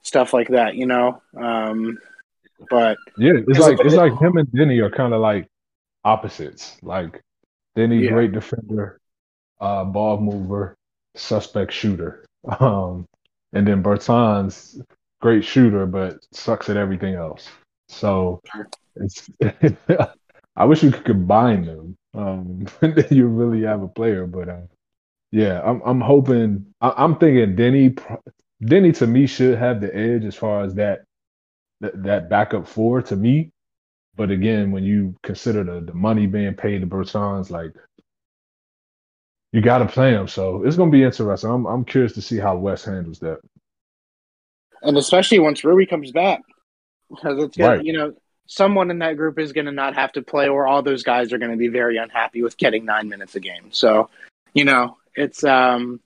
stuff 0.03 0.33
like 0.33 0.49
that. 0.49 0.75
You 0.75 0.87
know, 0.87 1.23
um, 1.37 1.99
but 2.69 2.99
yeah, 3.17 3.35
it's 3.47 3.59
like 3.59 3.79
it's 3.81 3.95
like 3.95 4.19
him 4.21 4.37
and 4.37 4.49
Deni 4.49 4.83
are 4.83 4.91
kind 4.91 5.15
of 5.15 5.21
like 5.21 5.47
opposites. 6.05 6.77
Like 6.83 7.21
Deni, 7.77 8.03
yeah. 8.03 8.11
great 8.11 8.33
defender, 8.33 9.01
uh, 9.61 9.85
ball 9.85 10.21
mover, 10.21 10.75
suspect 11.15 11.73
shooter, 11.73 12.27
um, 12.61 13.07
and 13.53 13.67
then 13.67 13.83
Bertans, 13.83 14.81
great 15.21 15.45
shooter 15.45 15.87
but 15.87 16.19
sucks 16.33 16.69
at 16.69 16.77
everything 16.77 17.15
else. 17.15 17.49
So 17.91 18.41
it's 18.97 19.29
I 20.57 20.65
wish 20.65 20.83
you 20.83 20.91
could 20.91 21.05
combine 21.05 21.65
them. 21.65 21.97
Um, 22.15 22.67
you 23.11 23.27
really 23.27 23.63
have 23.63 23.83
a 23.83 23.89
player. 23.89 24.27
But 24.27 24.49
uh, 24.49 24.67
yeah, 25.33 25.61
I'm 25.63 25.83
I'm 25.85 26.01
hoping. 26.01 26.67
I, 26.81 27.05
am 27.05 27.17
thinking 27.17 27.57
Denny 27.57 27.95
Deni 28.63 28.97
to 28.99 29.07
me 29.07 29.27
should 29.27 29.59
have 29.59 29.81
the 29.81 29.95
edge 29.95 30.25
as 30.25 30.37
far 30.37 30.63
as 30.63 30.75
that 30.75 31.01
that, 31.81 32.03
that 32.05 32.29
backup 32.31 32.67
four 32.67 33.03
to 33.03 33.17
me. 33.17 33.51
But 34.17 34.31
again, 34.31 34.71
when 34.71 34.85
you 34.85 35.15
consider 35.23 35.65
the, 35.65 35.81
the 35.81 35.95
money 35.95 36.27
being 36.27 36.55
paid 36.55 36.81
to 36.81 36.87
Bertans, 36.87 37.51
like 37.51 37.73
you 39.53 39.61
got 39.61 39.79
to 39.79 39.87
play 39.87 40.13
him. 40.13 40.29
So 40.29 40.63
it's 40.65 40.77
going 40.77 40.91
to 40.91 40.97
be 40.97 41.03
interesting. 41.03 41.51
I'm 41.51 41.67
I'm 41.67 41.85
curious 41.85 42.13
to 42.15 42.23
see 42.23 42.39
how 42.39 42.57
Wes 42.57 42.85
handles 42.85 43.19
that. 43.21 43.39
And 44.83 44.97
especially 44.97 45.39
once 45.39 45.65
Rui 45.65 45.87
comes 45.87 46.11
back 46.11 46.41
because 47.11 47.43
it's 47.43 47.57
gonna, 47.57 47.77
right. 47.77 47.85
you 47.85 47.93
know 47.93 48.15
someone 48.51 48.91
in 48.91 48.99
that 48.99 49.17
group 49.17 49.39
is 49.39 49.53
going 49.53 49.67
to 49.67 49.73
not 49.73 49.95
have 49.95 50.13
to 50.13 50.23
play, 50.23 50.49
or 50.49 50.67
all 50.67 50.83
those 50.83 51.05
guys 51.05 51.33
are 51.33 51.39
going 51.39 51.53
to 51.53 51.57
be 51.57 51.69
very 51.69 51.97
unhappy 51.97 52.43
with 52.43 52.57
getting 52.57 52.85
nine 52.85 53.09
minutes 53.09 53.37
a 53.37 53.41
game. 53.41 53.71
So, 53.71 54.11
you 54.53 54.65
know, 54.65 54.97
it's 55.15 55.45
um, 55.45 56.01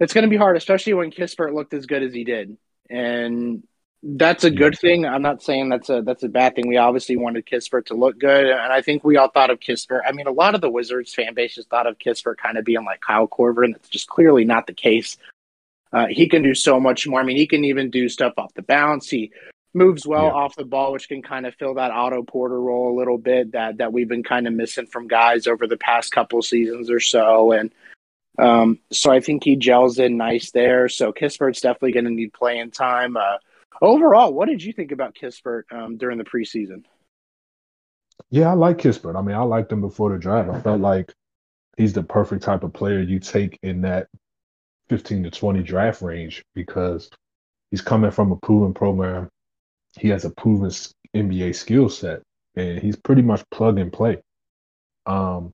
it's 0.00 0.12
going 0.12 0.24
to 0.24 0.30
be 0.30 0.36
hard, 0.36 0.56
especially 0.56 0.94
when 0.94 1.10
Kispert 1.10 1.54
looked 1.54 1.72
as 1.74 1.86
good 1.86 2.02
as 2.02 2.12
he 2.12 2.24
did, 2.24 2.56
and 2.90 3.62
that's 4.02 4.44
a 4.44 4.50
good 4.50 4.78
thing. 4.78 5.06
I'm 5.06 5.22
not 5.22 5.42
saying 5.42 5.68
that's 5.68 5.88
a 5.90 6.02
that's 6.02 6.24
a 6.24 6.28
bad 6.28 6.54
thing. 6.54 6.68
We 6.68 6.76
obviously 6.76 7.16
wanted 7.16 7.46
Kispert 7.46 7.86
to 7.86 7.94
look 7.94 8.18
good, 8.18 8.46
and 8.46 8.72
I 8.72 8.82
think 8.82 9.04
we 9.04 9.16
all 9.16 9.30
thought 9.30 9.50
of 9.50 9.60
Kispert. 9.60 10.00
I 10.06 10.12
mean, 10.12 10.26
a 10.26 10.32
lot 10.32 10.56
of 10.56 10.60
the 10.60 10.70
Wizards 10.70 11.14
fan 11.14 11.34
base 11.34 11.54
just 11.54 11.70
thought 11.70 11.86
of 11.86 11.98
Kispert 11.98 12.36
kind 12.36 12.58
of 12.58 12.64
being 12.64 12.84
like 12.84 13.00
Kyle 13.00 13.28
Korver, 13.28 13.64
and 13.64 13.74
that's 13.74 13.88
just 13.88 14.08
clearly 14.08 14.44
not 14.44 14.66
the 14.66 14.74
case. 14.74 15.16
Uh, 15.92 16.06
he 16.06 16.28
can 16.28 16.42
do 16.42 16.54
so 16.54 16.78
much 16.78 17.06
more. 17.06 17.20
I 17.20 17.24
mean, 17.24 17.36
he 17.36 17.46
can 17.46 17.64
even 17.64 17.90
do 17.90 18.08
stuff 18.08 18.34
off 18.36 18.52
the 18.54 18.62
bounce. 18.62 19.08
He 19.08 19.32
moves 19.74 20.06
well 20.06 20.26
yeah. 20.26 20.32
off 20.32 20.56
the 20.56 20.64
ball, 20.64 20.92
which 20.92 21.08
can 21.08 21.22
kind 21.22 21.46
of 21.46 21.54
fill 21.54 21.74
that 21.74 21.90
Otto 21.90 22.22
Porter 22.22 22.60
role 22.60 22.94
a 22.94 22.98
little 22.98 23.18
bit 23.18 23.52
that 23.52 23.78
that 23.78 23.92
we've 23.92 24.08
been 24.08 24.22
kind 24.22 24.46
of 24.46 24.54
missing 24.54 24.86
from 24.86 25.08
guys 25.08 25.46
over 25.46 25.66
the 25.66 25.76
past 25.76 26.12
couple 26.12 26.40
seasons 26.42 26.90
or 26.90 27.00
so. 27.00 27.52
And 27.52 27.72
um, 28.38 28.78
so 28.92 29.10
I 29.10 29.20
think 29.20 29.44
he 29.44 29.56
gels 29.56 29.98
in 29.98 30.16
nice 30.16 30.50
there. 30.52 30.88
So 30.88 31.12
Kispert's 31.12 31.60
definitely 31.60 31.92
going 31.92 32.04
to 32.04 32.10
need 32.10 32.32
playing 32.32 32.70
time. 32.70 33.16
Uh, 33.16 33.38
overall, 33.82 34.32
what 34.32 34.48
did 34.48 34.62
you 34.62 34.72
think 34.72 34.92
about 34.92 35.14
Kispert 35.14 35.64
um, 35.72 35.96
during 35.96 36.18
the 36.18 36.24
preseason? 36.24 36.84
Yeah, 38.30 38.50
I 38.50 38.52
like 38.54 38.78
Kispert. 38.78 39.16
I 39.16 39.22
mean, 39.22 39.36
I 39.36 39.42
liked 39.42 39.72
him 39.72 39.80
before 39.80 40.12
the 40.12 40.18
draft. 40.18 40.50
I 40.50 40.60
felt 40.60 40.80
like 40.80 41.12
he's 41.76 41.92
the 41.92 42.02
perfect 42.02 42.42
type 42.42 42.62
of 42.62 42.72
player 42.72 43.00
you 43.00 43.18
take 43.18 43.58
in 43.62 43.82
that 43.82 44.08
15 44.88 45.24
to 45.24 45.30
20 45.30 45.62
draft 45.62 46.02
range 46.02 46.44
because 46.54 47.10
he's 47.70 47.80
coming 47.80 48.10
from 48.10 48.32
a 48.32 48.36
proven 48.36 48.74
program 48.74 49.28
he 49.96 50.08
has 50.08 50.24
a 50.24 50.30
proven 50.30 50.70
NBA 51.16 51.54
skill 51.54 51.88
set, 51.88 52.22
and 52.56 52.78
he's 52.78 52.96
pretty 52.96 53.22
much 53.22 53.42
plug 53.50 53.78
and 53.78 53.92
play. 53.92 54.18
Um, 55.06 55.52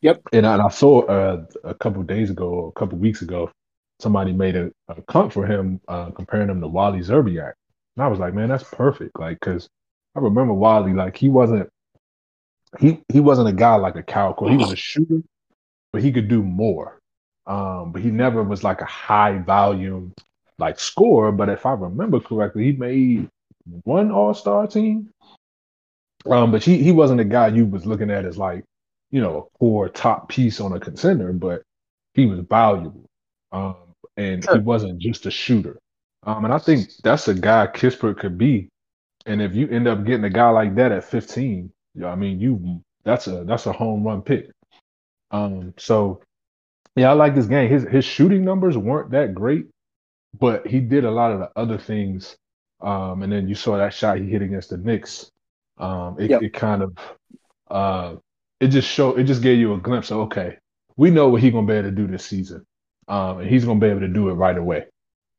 yep. 0.00 0.22
And 0.32 0.46
I, 0.46 0.54
and 0.54 0.62
I 0.62 0.68
saw 0.68 1.02
uh, 1.02 1.44
a 1.64 1.74
couple 1.74 2.02
days 2.02 2.30
ago, 2.30 2.72
a 2.74 2.78
couple 2.78 2.98
weeks 2.98 3.22
ago, 3.22 3.50
somebody 4.00 4.32
made 4.32 4.56
a, 4.56 4.70
a 4.88 5.00
comp 5.02 5.32
for 5.32 5.46
him, 5.46 5.80
uh, 5.88 6.10
comparing 6.10 6.48
him 6.48 6.60
to 6.60 6.68
Wally 6.68 7.00
Szczerbiak, 7.00 7.52
and 7.96 8.04
I 8.04 8.08
was 8.08 8.18
like, 8.18 8.34
man, 8.34 8.48
that's 8.48 8.64
perfect. 8.64 9.18
Like, 9.18 9.38
because 9.40 9.68
I 10.16 10.20
remember 10.20 10.54
Wally, 10.54 10.92
like 10.92 11.16
he 11.16 11.28
wasn't 11.28 11.68
he 12.78 13.02
he 13.12 13.20
wasn't 13.20 13.48
a 13.48 13.52
guy 13.52 13.74
like 13.76 13.96
a 13.96 14.02
Kyle 14.02 14.36
He 14.48 14.56
was 14.56 14.72
a 14.72 14.76
shooter, 14.76 15.22
but 15.92 16.02
he 16.02 16.12
could 16.12 16.28
do 16.28 16.42
more. 16.42 16.98
Um, 17.46 17.92
but 17.92 18.02
he 18.02 18.10
never 18.10 18.42
was 18.42 18.64
like 18.64 18.80
a 18.80 18.86
high 18.86 19.38
volume 19.38 20.12
like 20.58 20.78
scorer. 20.78 21.32
But 21.32 21.48
if 21.48 21.66
I 21.66 21.72
remember 21.72 22.20
correctly, 22.20 22.64
he 22.64 22.72
made 22.72 23.28
one 23.84 24.10
All 24.10 24.34
Star 24.34 24.66
team. 24.66 25.10
Um, 26.26 26.52
but 26.52 26.62
he 26.62 26.82
he 26.82 26.92
wasn't 26.92 27.20
a 27.20 27.24
guy 27.24 27.48
you 27.48 27.66
was 27.66 27.86
looking 27.86 28.10
at 28.10 28.24
as 28.24 28.38
like, 28.38 28.64
you 29.10 29.20
know, 29.20 29.38
a 29.38 29.58
core 29.58 29.88
top 29.88 30.28
piece 30.28 30.60
on 30.60 30.72
a 30.72 30.80
contender, 30.80 31.32
but 31.32 31.62
he 32.14 32.26
was 32.26 32.40
valuable. 32.40 33.06
Um, 33.50 33.76
and 34.16 34.44
sure. 34.44 34.54
he 34.54 34.60
wasn't 34.60 35.00
just 35.00 35.26
a 35.26 35.30
shooter. 35.30 35.78
Um, 36.24 36.44
and 36.44 36.54
I 36.54 36.58
think 36.58 36.90
that's 37.02 37.28
a 37.28 37.34
guy 37.34 37.66
Kispert 37.66 38.18
could 38.18 38.38
be. 38.38 38.68
And 39.26 39.42
if 39.42 39.54
you 39.54 39.68
end 39.68 39.88
up 39.88 40.04
getting 40.04 40.24
a 40.24 40.30
guy 40.30 40.50
like 40.50 40.74
that 40.76 40.92
at 40.92 41.04
15, 41.04 41.70
yeah, 41.94 42.08
I 42.08 42.14
mean, 42.14 42.40
you 42.40 42.82
that's 43.04 43.26
a 43.26 43.44
that's 43.44 43.66
a 43.66 43.72
home 43.72 44.04
run 44.04 44.22
pick. 44.22 44.50
Um, 45.30 45.74
so 45.76 46.22
yeah, 46.96 47.10
I 47.10 47.14
like 47.14 47.34
this 47.34 47.46
game. 47.46 47.68
His 47.68 47.84
his 47.84 48.04
shooting 48.04 48.44
numbers 48.44 48.76
weren't 48.76 49.10
that 49.10 49.34
great, 49.34 49.66
but 50.38 50.66
he 50.66 50.80
did 50.80 51.04
a 51.04 51.10
lot 51.10 51.32
of 51.32 51.40
the 51.40 51.50
other 51.56 51.78
things 51.78 52.36
um, 52.82 53.22
and 53.22 53.32
then 53.32 53.48
you 53.48 53.54
saw 53.54 53.76
that 53.76 53.94
shot 53.94 54.18
he 54.18 54.26
hit 54.26 54.42
against 54.42 54.70
the 54.70 54.76
Knicks. 54.76 55.30
Um, 55.78 56.16
it, 56.18 56.30
yep. 56.30 56.42
it 56.42 56.52
kind 56.52 56.82
of 56.82 56.98
uh, 57.70 58.16
it 58.60 58.68
just 58.68 58.88
showed 58.88 59.18
it 59.18 59.24
just 59.24 59.42
gave 59.42 59.58
you 59.58 59.74
a 59.74 59.78
glimpse 59.78 60.10
of 60.10 60.18
okay, 60.18 60.58
we 60.96 61.10
know 61.10 61.28
what 61.28 61.40
he's 61.40 61.52
gonna 61.52 61.66
be 61.66 61.74
able 61.74 61.88
to 61.88 61.94
do 61.94 62.06
this 62.06 62.24
season, 62.24 62.64
um, 63.08 63.38
and 63.38 63.48
he's 63.48 63.64
gonna 63.64 63.80
be 63.80 63.86
able 63.86 64.00
to 64.00 64.08
do 64.08 64.28
it 64.28 64.34
right 64.34 64.56
away. 64.56 64.86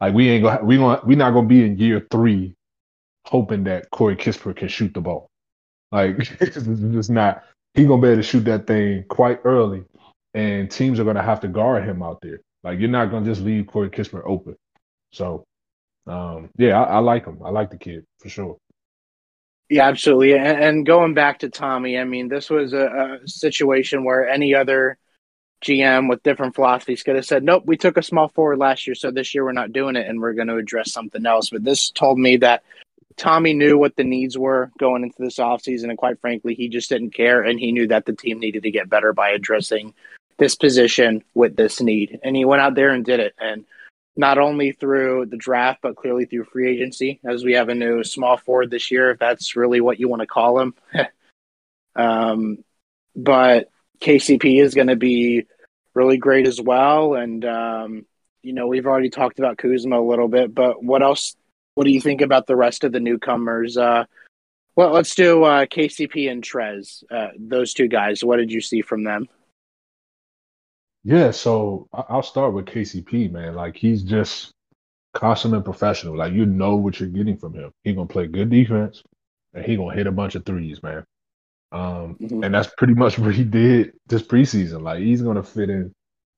Like 0.01 0.13
we 0.13 0.29
ain't 0.29 0.43
gonna 0.43 0.63
we 0.63 0.77
gonna 0.77 1.01
we 1.05 1.15
not 1.15 1.31
gonna 1.31 1.47
be 1.47 1.65
in 1.65 1.77
year 1.77 2.05
three 2.11 2.55
hoping 3.25 3.63
that 3.65 3.89
Corey 3.91 4.15
Kispert 4.15 4.57
can 4.57 4.67
shoot 4.67 4.93
the 4.93 5.01
ball. 5.01 5.29
Like 5.91 6.17
it's 6.41 6.55
just 6.55 7.09
not. 7.09 7.43
He's 7.73 7.87
gonna 7.87 8.01
be 8.01 8.09
able 8.09 8.17
to 8.17 8.23
shoot 8.23 8.45
that 8.45 8.67
thing 8.67 9.05
quite 9.09 9.39
early, 9.43 9.83
and 10.33 10.69
teams 10.69 10.99
are 10.99 11.03
gonna 11.03 11.23
have 11.23 11.39
to 11.41 11.47
guard 11.47 11.85
him 11.85 12.03
out 12.03 12.19
there. 12.21 12.41
Like 12.63 12.79
you're 12.79 12.89
not 12.89 13.11
gonna 13.11 13.25
just 13.25 13.41
leave 13.41 13.67
Corey 13.67 13.89
Kispert 13.89 14.23
open. 14.25 14.55
So, 15.11 15.45
um, 16.07 16.49
yeah, 16.57 16.81
I, 16.81 16.95
I 16.95 16.99
like 16.99 17.25
him. 17.25 17.39
I 17.43 17.49
like 17.49 17.71
the 17.71 17.77
kid 17.77 18.05
for 18.19 18.29
sure. 18.29 18.57
Yeah, 19.69 19.87
absolutely. 19.87 20.33
And, 20.33 20.61
and, 20.61 20.85
going 20.85 21.13
back 21.13 21.39
to 21.39 21.49
Tommy, 21.49 21.97
I 21.97 22.03
mean, 22.03 22.27
this 22.27 22.49
was 22.49 22.73
a, 22.73 23.19
a, 23.23 23.27
situation 23.27 24.03
where 24.03 24.27
any 24.27 24.53
other 24.53 24.97
GM 25.63 26.09
with 26.09 26.21
different 26.21 26.53
philosophies 26.53 27.01
could 27.01 27.15
have 27.15 27.25
said, 27.25 27.43
nope, 27.43 27.63
we 27.65 27.77
took 27.77 27.97
a 27.97 28.03
small 28.03 28.27
forward 28.27 28.59
last 28.59 28.85
year, 28.85 28.93
so 28.93 29.09
this 29.09 29.33
year 29.33 29.45
we're 29.45 29.53
not 29.53 29.71
doing 29.71 29.95
it 29.95 30.07
and 30.07 30.19
we're 30.19 30.33
going 30.33 30.49
to 30.49 30.57
address 30.57 30.91
something 30.91 31.25
else. 31.25 31.49
But 31.49 31.63
this 31.63 31.89
told 31.89 32.19
me 32.19 32.37
that 32.37 32.63
Tommy 33.15 33.53
knew 33.53 33.77
what 33.77 33.95
the 33.95 34.03
needs 34.03 34.37
were 34.37 34.71
going 34.77 35.03
into 35.03 35.21
this 35.21 35.37
offseason, 35.37 35.89
and 35.89 35.97
quite 35.97 36.19
frankly, 36.19 36.55
he 36.55 36.67
just 36.67 36.89
didn't 36.89 37.15
care. 37.15 37.41
And 37.41 37.59
he 37.59 37.71
knew 37.71 37.87
that 37.87 38.05
the 38.05 38.13
team 38.13 38.39
needed 38.39 38.63
to 38.63 38.71
get 38.71 38.89
better 38.89 39.13
by 39.13 39.29
addressing 39.29 39.93
this 40.37 40.55
position 40.55 41.23
with 41.33 41.55
this 41.55 41.79
need. 41.79 42.19
And 42.23 42.35
he 42.35 42.45
went 42.45 42.61
out 42.61 42.75
there 42.75 42.89
and 42.89 43.05
did 43.05 43.19
it. 43.19 43.33
And 43.39 43.65
not 44.15 44.37
only 44.37 44.71
through 44.71 45.25
the 45.25 45.37
draft, 45.37 45.79
but 45.81 45.95
clearly 45.95 46.25
through 46.25 46.45
free 46.45 46.69
agency, 46.69 47.19
as 47.25 47.43
we 47.43 47.53
have 47.53 47.69
a 47.69 47.75
new 47.75 48.03
small 48.03 48.37
forward 48.37 48.69
this 48.69 48.91
year, 48.91 49.11
if 49.11 49.19
that's 49.19 49.55
really 49.55 49.81
what 49.81 49.99
you 49.99 50.07
want 50.07 50.21
to 50.21 50.27
call 50.27 50.59
him. 50.59 50.75
um, 51.95 52.57
but 53.15 53.69
KCP 54.01 54.61
is 54.61 54.75
going 54.75 54.87
to 54.87 54.95
be 54.95 55.45
really 55.93 56.17
great 56.17 56.47
as 56.47 56.61
well. 56.61 57.15
And, 57.15 57.43
um, 57.45 58.05
you 58.43 58.53
know, 58.53 58.67
we've 58.67 58.85
already 58.85 59.09
talked 59.09 59.39
about 59.39 59.57
Kuzma 59.57 59.99
a 59.99 60.07
little 60.07 60.27
bit, 60.27 60.53
but 60.53 60.83
what 60.83 61.01
else? 61.01 61.35
What 61.75 61.85
do 61.85 61.91
you 61.91 62.01
think 62.01 62.21
about 62.21 62.45
the 62.45 62.55
rest 62.55 62.83
of 62.83 62.91
the 62.91 62.99
newcomers? 62.99 63.77
Uh, 63.77 64.05
well, 64.75 64.91
let's 64.91 65.15
do 65.15 65.43
uh, 65.43 65.65
KCP 65.65 66.29
and 66.29 66.43
Trez, 66.43 67.03
uh, 67.09 67.29
those 67.37 67.73
two 67.73 67.87
guys. 67.87 68.23
What 68.23 68.37
did 68.37 68.51
you 68.51 68.61
see 68.61 68.81
from 68.81 69.03
them? 69.03 69.27
Yeah, 71.03 71.31
so 71.31 71.87
I'll 71.93 72.23
start 72.23 72.53
with 72.53 72.65
KCP, 72.65 73.31
man. 73.31 73.55
Like 73.55 73.75
he's 73.75 74.03
just 74.03 74.53
consummate 75.13 75.65
professional. 75.65 76.17
Like 76.17 76.33
you 76.33 76.45
know 76.45 76.77
what 76.77 76.99
you're 76.99 77.09
getting 77.09 77.37
from 77.37 77.53
him. 77.53 77.71
He 77.83 77.93
gonna 77.93 78.07
play 78.07 78.27
good 78.27 78.49
defense, 78.49 79.03
and 79.53 79.65
he 79.65 79.75
gonna 79.75 79.95
hit 79.95 80.07
a 80.07 80.11
bunch 80.11 80.35
of 80.35 80.45
threes, 80.45 80.81
man. 80.81 81.03
Um, 81.73 82.15
mm-hmm. 82.21 82.43
and 82.43 82.53
that's 82.53 82.71
pretty 82.77 82.93
much 82.93 83.19
what 83.19 83.35
he 83.35 83.43
did 83.43 83.93
this 84.07 84.21
preseason. 84.21 84.81
Like 84.81 84.99
he's 84.99 85.21
gonna 85.21 85.43
fit 85.43 85.69
in. 85.69 85.93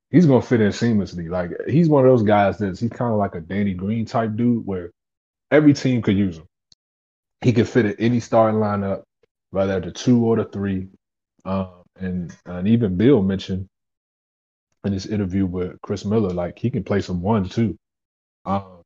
He's 0.10 0.26
gonna 0.26 0.42
fit 0.42 0.62
in 0.62 0.72
seamlessly. 0.72 1.30
Like 1.30 1.52
he's 1.68 1.90
one 1.90 2.06
of 2.06 2.12
those 2.12 2.24
guys 2.24 2.58
that's 2.58 2.80
he's 2.80 2.90
kind 2.90 3.12
of 3.12 3.20
like 3.20 3.36
a 3.36 3.42
Danny 3.42 3.74
Green 3.74 4.06
type 4.06 4.36
dude, 4.36 4.66
where 4.66 4.92
every 5.52 5.74
team 5.74 6.02
could 6.02 6.18
use 6.18 6.38
him. 6.38 6.48
He 7.42 7.54
could 7.54 7.70
fit 7.70 7.86
in 7.86 7.96
any 8.00 8.20
starting 8.20 8.60
lineup, 8.60 9.04
whether 9.52 9.80
the 9.80 9.92
two 9.92 10.26
or 10.26 10.38
the 10.38 10.46
three. 10.46 10.88
Um, 11.44 11.84
and 11.98 12.36
and 12.48 12.68
even 12.68 12.98
Beal 12.98 13.22
mentioned 13.22 13.68
in 14.86 14.94
this 14.94 15.06
interview 15.06 15.46
with 15.46 15.82
Chris 15.82 16.06
Miller, 16.06 16.32
like 16.32 16.58
he 16.58 16.70
can 16.70 16.84
play 16.84 17.02
some 17.02 17.22
one 17.22 17.50
too. 17.50 17.78
Um, 18.46 18.82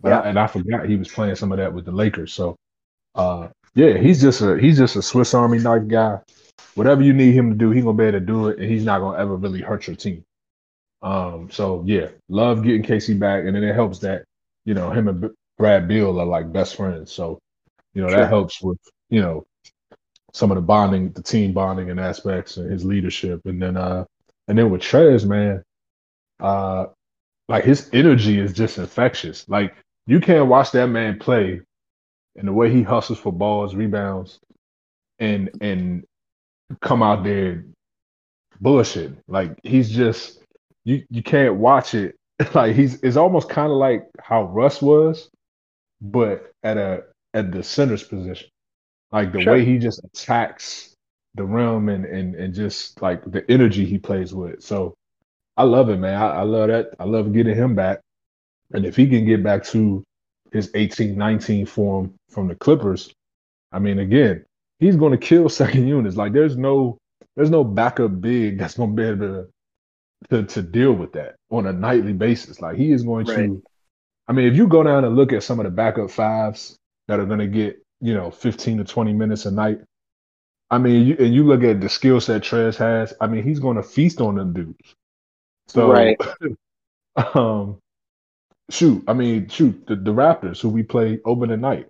but 0.00 0.10
yeah. 0.10 0.20
I, 0.20 0.28
and 0.28 0.38
I 0.38 0.46
forgot 0.46 0.88
he 0.88 0.96
was 0.96 1.08
playing 1.08 1.36
some 1.36 1.52
of 1.52 1.58
that 1.58 1.72
with 1.72 1.84
the 1.84 1.92
Lakers. 1.92 2.32
So, 2.32 2.56
uh, 3.14 3.48
yeah, 3.74 3.96
he's 3.96 4.20
just 4.20 4.40
a 4.42 4.58
he's 4.58 4.78
just 4.78 4.96
a 4.96 5.02
Swiss 5.02 5.34
Army 5.34 5.58
knife 5.58 5.86
guy. 5.86 6.18
Whatever 6.74 7.02
you 7.02 7.12
need 7.12 7.34
him 7.34 7.50
to 7.50 7.56
do, 7.56 7.70
he's 7.70 7.84
gonna 7.84 7.96
be 7.96 8.04
able 8.04 8.18
to 8.18 8.24
do 8.24 8.48
it, 8.48 8.58
and 8.58 8.70
he's 8.70 8.84
not 8.84 9.00
gonna 9.00 9.18
ever 9.18 9.36
really 9.36 9.62
hurt 9.62 9.86
your 9.86 9.96
team. 9.96 10.24
Um, 11.02 11.50
so 11.50 11.82
yeah, 11.86 12.08
love 12.28 12.62
getting 12.62 12.82
Casey 12.82 13.14
back, 13.14 13.44
and 13.44 13.54
then 13.54 13.62
it 13.64 13.74
helps 13.74 13.98
that 14.00 14.24
you 14.64 14.74
know 14.74 14.90
him 14.90 15.08
and 15.08 15.30
Brad 15.58 15.88
Beal 15.88 16.20
are 16.20 16.26
like 16.26 16.52
best 16.52 16.76
friends. 16.76 17.12
So, 17.12 17.38
you 17.94 18.02
know 18.02 18.08
sure. 18.08 18.18
that 18.18 18.28
helps 18.28 18.60
with 18.62 18.78
you 19.08 19.20
know 19.20 19.46
some 20.32 20.50
of 20.50 20.56
the 20.56 20.62
bonding, 20.62 21.12
the 21.12 21.22
team 21.22 21.52
bonding 21.52 21.90
and 21.90 22.00
aspects, 22.00 22.58
and 22.58 22.70
his 22.70 22.84
leadership, 22.84 23.40
and 23.46 23.60
then 23.60 23.76
uh 23.76 24.04
and 24.48 24.58
then 24.58 24.70
with 24.70 24.82
Trez, 24.82 25.24
man, 25.26 25.62
uh, 26.40 26.86
like 27.48 27.64
his 27.64 27.88
energy 27.92 28.38
is 28.38 28.52
just 28.52 28.78
infectious. 28.78 29.48
Like 29.48 29.74
you 30.06 30.20
can't 30.20 30.48
watch 30.48 30.72
that 30.72 30.88
man 30.88 31.18
play 31.18 31.60
and 32.36 32.48
the 32.48 32.52
way 32.52 32.70
he 32.70 32.82
hustles 32.82 33.18
for 33.18 33.32
balls, 33.32 33.74
rebounds, 33.74 34.38
and 35.18 35.50
and 35.60 36.04
come 36.80 37.02
out 37.02 37.24
there 37.24 37.64
bullshit. 38.60 39.12
Like 39.28 39.58
he's 39.62 39.90
just 39.90 40.40
you 40.84 41.04
you 41.10 41.22
can't 41.22 41.56
watch 41.56 41.94
it. 41.94 42.16
Like 42.54 42.76
he's 42.76 43.02
it's 43.02 43.16
almost 43.16 43.48
kind 43.48 43.72
of 43.72 43.78
like 43.78 44.06
how 44.20 44.44
Russ 44.44 44.82
was, 44.82 45.30
but 46.02 46.52
at 46.62 46.76
a 46.76 47.04
at 47.32 47.50
the 47.50 47.62
center's 47.62 48.02
position. 48.02 48.48
Like 49.10 49.32
the 49.32 49.40
sure. 49.40 49.54
way 49.54 49.64
he 49.64 49.78
just 49.78 50.04
attacks 50.04 50.95
the 51.36 51.44
rim 51.44 51.88
and 51.88 52.04
and 52.04 52.34
and 52.34 52.54
just 52.54 53.00
like 53.02 53.22
the 53.30 53.48
energy 53.50 53.84
he 53.84 53.98
plays 53.98 54.34
with. 54.34 54.62
So 54.62 54.94
I 55.56 55.64
love 55.64 55.88
it, 55.88 55.98
man. 55.98 56.20
I, 56.20 56.28
I 56.28 56.42
love 56.42 56.68
that. 56.68 56.90
I 56.98 57.04
love 57.04 57.32
getting 57.32 57.54
him 57.54 57.74
back. 57.74 58.00
And 58.72 58.84
if 58.84 58.96
he 58.96 59.08
can 59.08 59.24
get 59.24 59.42
back 59.42 59.64
to 59.66 60.02
his 60.52 60.70
18, 60.74 61.16
19 61.16 61.66
form 61.66 62.14
from 62.30 62.48
the 62.48 62.54
Clippers, 62.54 63.12
I 63.72 63.78
mean, 63.78 63.98
again, 63.98 64.44
he's 64.80 64.96
going 64.96 65.12
to 65.12 65.18
kill 65.18 65.48
second 65.50 65.86
units. 65.86 66.16
Like 66.16 66.32
there's 66.32 66.56
no 66.56 66.98
there's 67.36 67.50
no 67.50 67.64
backup 67.64 68.20
big 68.20 68.58
that's 68.58 68.76
going 68.76 68.96
to 68.96 69.02
be 69.02 69.08
able 69.08 69.18
to, 69.26 69.48
to 70.30 70.42
to 70.54 70.62
deal 70.62 70.92
with 70.92 71.12
that 71.12 71.36
on 71.50 71.66
a 71.66 71.72
nightly 71.72 72.12
basis. 72.12 72.60
Like 72.60 72.76
he 72.76 72.92
is 72.92 73.02
going 73.02 73.26
right. 73.26 73.36
to. 73.36 73.62
I 74.28 74.32
mean, 74.32 74.46
if 74.46 74.56
you 74.56 74.66
go 74.66 74.82
down 74.82 75.04
and 75.04 75.14
look 75.14 75.32
at 75.32 75.44
some 75.44 75.60
of 75.60 75.64
the 75.64 75.70
backup 75.70 76.10
fives 76.10 76.76
that 77.06 77.20
are 77.20 77.26
going 77.26 77.38
to 77.38 77.46
get 77.46 77.80
you 78.00 78.14
know 78.14 78.30
15 78.30 78.78
to 78.78 78.84
20 78.84 79.12
minutes 79.12 79.46
a 79.46 79.50
night, 79.50 79.78
I 80.70 80.78
mean, 80.78 81.06
you, 81.06 81.16
and 81.18 81.34
you 81.34 81.44
look 81.44 81.62
at 81.62 81.80
the 81.80 81.88
skill 81.88 82.20
set 82.20 82.42
Trez 82.42 82.76
has. 82.76 83.14
I 83.20 83.26
mean, 83.26 83.44
he's 83.44 83.60
going 83.60 83.76
to 83.76 83.82
feast 83.82 84.20
on 84.20 84.34
them 84.34 84.52
dudes. 84.52 84.94
So, 85.68 85.90
right. 85.90 86.20
um, 87.34 87.78
shoot, 88.70 89.04
I 89.06 89.12
mean, 89.12 89.48
shoot, 89.48 89.86
the, 89.86 89.96
the 89.96 90.12
Raptors 90.12 90.60
who 90.60 90.68
we 90.68 90.82
play 90.82 91.20
open 91.24 91.50
at 91.50 91.60
night. 91.60 91.86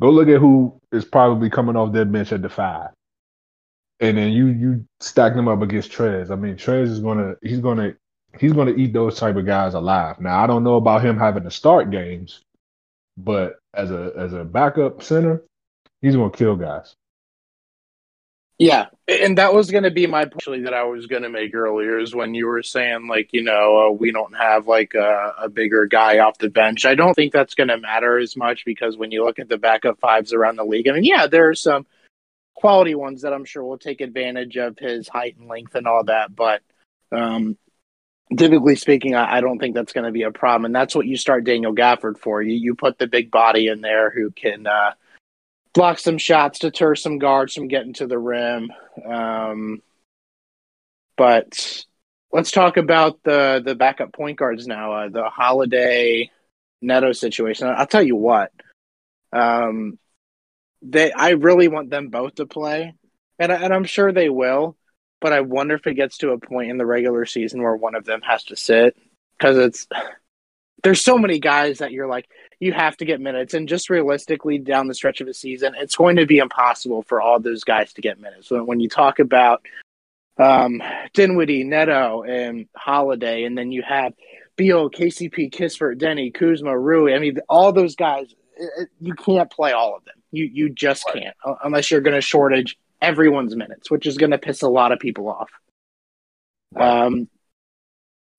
Go 0.00 0.10
look 0.10 0.28
at 0.28 0.40
who 0.40 0.80
is 0.90 1.04
probably 1.04 1.48
coming 1.48 1.76
off 1.76 1.92
their 1.92 2.04
bench 2.04 2.32
at 2.32 2.42
the 2.42 2.48
five, 2.48 2.90
and 4.00 4.18
then 4.18 4.32
you 4.32 4.46
you 4.46 4.84
stack 4.98 5.34
them 5.34 5.46
up 5.46 5.62
against 5.62 5.92
Trez. 5.92 6.30
I 6.30 6.34
mean, 6.34 6.56
Trez 6.56 6.88
is 6.88 6.98
gonna 6.98 7.36
he's 7.40 7.60
gonna 7.60 7.94
he's 8.36 8.52
gonna 8.52 8.72
eat 8.72 8.92
those 8.92 9.16
type 9.16 9.36
of 9.36 9.46
guys 9.46 9.74
alive. 9.74 10.18
Now, 10.18 10.42
I 10.42 10.48
don't 10.48 10.64
know 10.64 10.74
about 10.74 11.04
him 11.04 11.16
having 11.16 11.44
to 11.44 11.52
start 11.52 11.92
games, 11.92 12.40
but 13.16 13.60
as 13.74 13.92
a 13.92 14.12
as 14.16 14.32
a 14.32 14.44
backup 14.44 15.04
center, 15.04 15.44
he's 16.00 16.16
gonna 16.16 16.30
kill 16.30 16.56
guys. 16.56 16.94
Yeah, 18.62 18.86
and 19.08 19.38
that 19.38 19.54
was 19.54 19.72
going 19.72 19.82
to 19.82 19.90
be 19.90 20.06
my 20.06 20.24
point 20.24 20.66
that 20.66 20.72
I 20.72 20.84
was 20.84 21.08
going 21.08 21.24
to 21.24 21.28
make 21.28 21.52
earlier 21.52 21.98
is 21.98 22.14
when 22.14 22.32
you 22.32 22.46
were 22.46 22.62
saying 22.62 23.08
like 23.08 23.30
you 23.32 23.42
know 23.42 23.88
uh, 23.88 23.90
we 23.90 24.12
don't 24.12 24.36
have 24.36 24.68
like 24.68 24.94
a, 24.94 25.34
a, 25.36 25.48
bigger 25.48 25.86
guy 25.86 26.20
off 26.20 26.38
the 26.38 26.48
bench. 26.48 26.86
I 26.86 26.94
don't 26.94 27.12
think 27.14 27.32
that's 27.32 27.56
going 27.56 27.70
to 27.70 27.76
matter 27.76 28.20
as 28.20 28.36
much 28.36 28.64
because 28.64 28.96
when 28.96 29.10
you 29.10 29.24
look 29.24 29.40
at 29.40 29.48
the 29.48 29.58
backup 29.58 29.98
fives 29.98 30.32
around 30.32 30.58
the 30.58 30.64
league, 30.64 30.88
I 30.88 30.92
mean, 30.92 31.02
yeah, 31.02 31.26
there 31.26 31.48
are 31.48 31.56
some 31.56 31.86
quality 32.54 32.94
ones 32.94 33.22
that 33.22 33.32
I'm 33.32 33.44
sure 33.44 33.64
will 33.64 33.78
take 33.78 34.00
advantage 34.00 34.56
of 34.56 34.78
his 34.78 35.08
height 35.08 35.36
and 35.36 35.48
length 35.48 35.74
and 35.74 35.88
all 35.88 36.04
that, 36.04 36.32
but 36.32 36.62
um, 37.10 37.58
typically 38.36 38.76
speaking, 38.76 39.16
I, 39.16 39.38
I 39.38 39.40
don't 39.40 39.58
think 39.58 39.74
that's 39.74 39.92
going 39.92 40.06
to 40.06 40.12
be 40.12 40.22
a 40.22 40.30
problem, 40.30 40.66
and 40.66 40.74
that's 40.74 40.94
what 40.94 41.08
you 41.08 41.16
start 41.16 41.42
Daniel 41.42 41.74
Gafford 41.74 42.16
for. 42.16 42.40
You 42.40 42.54
you 42.54 42.76
put 42.76 42.96
the 42.96 43.08
big 43.08 43.32
body 43.32 43.66
in 43.66 43.80
there 43.80 44.10
who 44.10 44.30
can. 44.30 44.68
Uh, 44.68 44.92
block 45.74 45.98
some 45.98 46.18
shots, 46.18 46.60
to 46.60 46.70
deter 46.70 46.94
some 46.94 47.18
guards 47.18 47.54
from 47.54 47.68
getting 47.68 47.94
to 47.94 48.06
the 48.06 48.18
rim. 48.18 48.70
Um, 49.06 49.82
but 51.16 51.84
let's 52.32 52.50
talk 52.50 52.76
about 52.76 53.22
the 53.22 53.62
the 53.64 53.74
backup 53.74 54.12
point 54.12 54.38
guards 54.38 54.66
now. 54.66 54.92
Uh, 54.92 55.08
the 55.08 55.24
Holiday 55.24 56.30
Neto 56.80 57.12
situation. 57.12 57.68
I'll 57.68 57.86
tell 57.86 58.02
you 58.02 58.16
what. 58.16 58.52
Um, 59.32 59.98
they 60.82 61.12
I 61.12 61.30
really 61.30 61.68
want 61.68 61.90
them 61.90 62.08
both 62.08 62.36
to 62.36 62.46
play, 62.46 62.94
and 63.38 63.52
and 63.52 63.72
I'm 63.72 63.84
sure 63.84 64.12
they 64.12 64.28
will. 64.28 64.76
But 65.20 65.32
I 65.32 65.40
wonder 65.40 65.76
if 65.76 65.86
it 65.86 65.94
gets 65.94 66.18
to 66.18 66.32
a 66.32 66.38
point 66.38 66.70
in 66.70 66.78
the 66.78 66.86
regular 66.86 67.24
season 67.26 67.62
where 67.62 67.76
one 67.76 67.94
of 67.94 68.04
them 68.04 68.20
has 68.22 68.42
to 68.44 68.56
sit 68.56 68.96
because 69.38 69.56
it's 69.56 69.86
there's 70.82 71.00
so 71.00 71.16
many 71.16 71.38
guys 71.38 71.78
that 71.78 71.92
you're 71.92 72.08
like 72.08 72.28
you 72.62 72.72
have 72.72 72.96
to 72.96 73.04
get 73.04 73.20
minutes. 73.20 73.54
And 73.54 73.68
just 73.68 73.90
realistically, 73.90 74.56
down 74.56 74.86
the 74.86 74.94
stretch 74.94 75.20
of 75.20 75.26
a 75.26 75.34
season, 75.34 75.74
it's 75.76 75.96
going 75.96 76.14
to 76.14 76.26
be 76.26 76.38
impossible 76.38 77.02
for 77.02 77.20
all 77.20 77.40
those 77.40 77.64
guys 77.64 77.92
to 77.94 78.00
get 78.00 78.20
minutes. 78.20 78.46
So 78.46 78.62
when 78.62 78.78
you 78.78 78.88
talk 78.88 79.18
about 79.18 79.66
um, 80.38 80.80
Dinwiddie, 81.12 81.64
Neto, 81.64 82.22
and 82.22 82.68
Holiday, 82.76 83.42
and 83.42 83.58
then 83.58 83.72
you 83.72 83.82
have 83.82 84.12
Beal, 84.54 84.90
KCP, 84.90 85.52
Kispert, 85.52 85.98
Deni, 85.98 86.32
Kuzma, 86.32 86.78
Rui. 86.78 87.12
I 87.12 87.18
mean, 87.18 87.40
all 87.48 87.72
those 87.72 87.96
guys, 87.96 88.32
you 89.00 89.14
can't 89.14 89.50
play 89.50 89.72
all 89.72 89.96
of 89.96 90.04
them. 90.04 90.14
You 90.30 90.44
you 90.44 90.70
just 90.70 91.04
can't 91.12 91.34
unless 91.64 91.90
you're 91.90 92.00
going 92.00 92.14
to 92.14 92.20
shortage 92.20 92.78
everyone's 93.00 93.56
minutes, 93.56 93.90
which 93.90 94.06
is 94.06 94.16
going 94.16 94.30
to 94.30 94.38
piss 94.38 94.62
a 94.62 94.68
lot 94.68 94.92
of 94.92 95.00
people 95.00 95.28
off. 95.28 95.50
Um, 96.76 97.28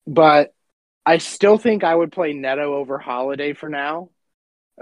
but 0.06 0.54
I 1.04 1.18
still 1.18 1.58
think 1.58 1.84
I 1.84 1.94
would 1.94 2.10
play 2.10 2.32
Neto 2.32 2.74
over 2.74 2.98
Holiday 2.98 3.52
for 3.52 3.68
now 3.68 4.08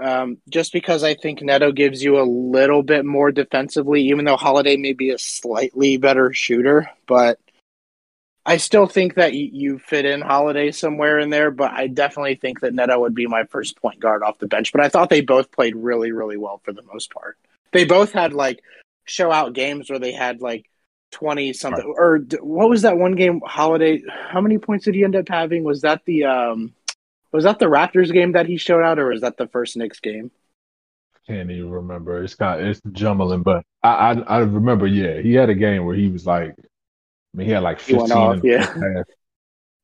Um, 0.01 0.39
just 0.49 0.73
because 0.73 1.05
I 1.05 1.15
think 1.15 1.43
Neto 1.43 1.71
gives 1.71 2.03
you 2.03 2.19
a 2.19 2.25
little 2.25 2.83
bit 2.83 3.05
more 3.05 3.31
defensively, 3.31 4.03
even 4.05 4.25
though 4.25 4.37
Holiday 4.37 4.77
may 4.77 4.95
be 4.95 5.11
a 5.11 5.19
slightly 5.19 5.99
better 5.99 6.33
shooter, 6.33 6.91
but 7.07 7.39
I 8.45 8.57
still 8.57 8.87
think 8.87 9.15
that 9.15 9.35
you, 9.35 9.51
you 9.53 9.79
fit 9.79 10.05
in 10.05 10.21
Holiday 10.21 10.73
somewhere 10.73 11.19
in 11.19 11.31
there. 11.31 11.51
But 11.51 11.73
I 11.73 11.87
definitely 11.87 12.37
think 12.37 12.61
that 12.61 12.75
Neto 12.75 12.99
would 13.01 13.15
be 13.15 13.27
my 13.27 13.45
first 13.45 13.77
point 13.77 14.01
guard 14.01 14.23
off 14.23 14.39
the 14.39 14.49
bench. 14.49 14.73
But 14.73 14.81
I 14.81 14.89
thought 14.89 15.11
they 15.11 15.21
both 15.21 15.53
played 15.53 15.77
really, 15.77 16.11
really 16.11 16.37
well 16.37 16.61
for 16.65 16.73
the 16.73 16.83
most 16.83 17.13
part. 17.13 17.37
They 17.73 17.85
both 17.85 18.13
had 18.13 18.33
like 18.33 18.63
show 19.05 19.31
out 19.31 19.53
games 19.53 19.91
where 19.91 19.99
they 19.99 20.13
had 20.13 20.41
like 20.41 20.69
20 21.13 21.53
something 21.53 21.85
or 21.85 22.21
what 22.41 22.71
was 22.71 22.83
that 22.83 22.97
one 22.97 23.13
game 23.13 23.41
holiday 23.45 24.03
how 24.31 24.41
many 24.41 24.57
points 24.57 24.87
did 24.87 24.95
he 24.95 25.05
end 25.05 25.15
up 25.15 25.29
having 25.29 25.63
was 25.63 25.83
that 25.83 26.01
the 26.07 26.25
um 26.25 26.73
was 27.33 27.45
that 27.45 27.59
the 27.59 27.67
raptors 27.67 28.13
game 28.13 28.33
that 28.33 28.47
he 28.47 28.57
showed 28.57 28.83
out 28.83 28.99
or 28.99 29.09
was 29.09 29.21
that 29.23 29.37
the 29.37 29.49
first 29.49 29.77
Knicks 29.77 30.01
game 30.01 30.31
can't 31.27 31.51
even 31.51 31.71
remember 31.71 32.23
it's 32.23 32.35
kind 32.35 32.61
of, 32.61 32.67
it's 32.67 32.81
jumbling 32.93 33.43
but 33.43 33.63
I, 33.83 33.89
I, 33.89 34.13
I 34.21 34.39
remember 34.39 34.87
yeah 34.87 35.21
he 35.21 35.35
had 35.35 35.51
a 35.51 35.55
game 35.55 35.85
where 35.85 35.95
he 35.95 36.09
was 36.09 36.27
like 36.27 36.55
I 36.59 37.37
mean 37.37 37.47
he 37.47 37.53
had 37.53 37.63
like 37.63 37.79
15 37.79 38.13
off, 38.13 38.41
yeah. 38.43 39.03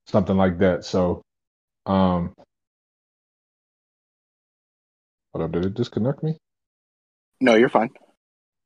something 0.07 0.37
like 0.37 0.59
that 0.59 0.85
so 0.85 1.23
um 1.87 2.35
hold 5.33 5.45
up 5.45 5.53
did 5.53 5.67
it 5.67 5.75
disconnect 5.75 6.25
me 6.25 6.37
no 7.41 7.55
you're 7.55 7.69
fine 7.69 7.91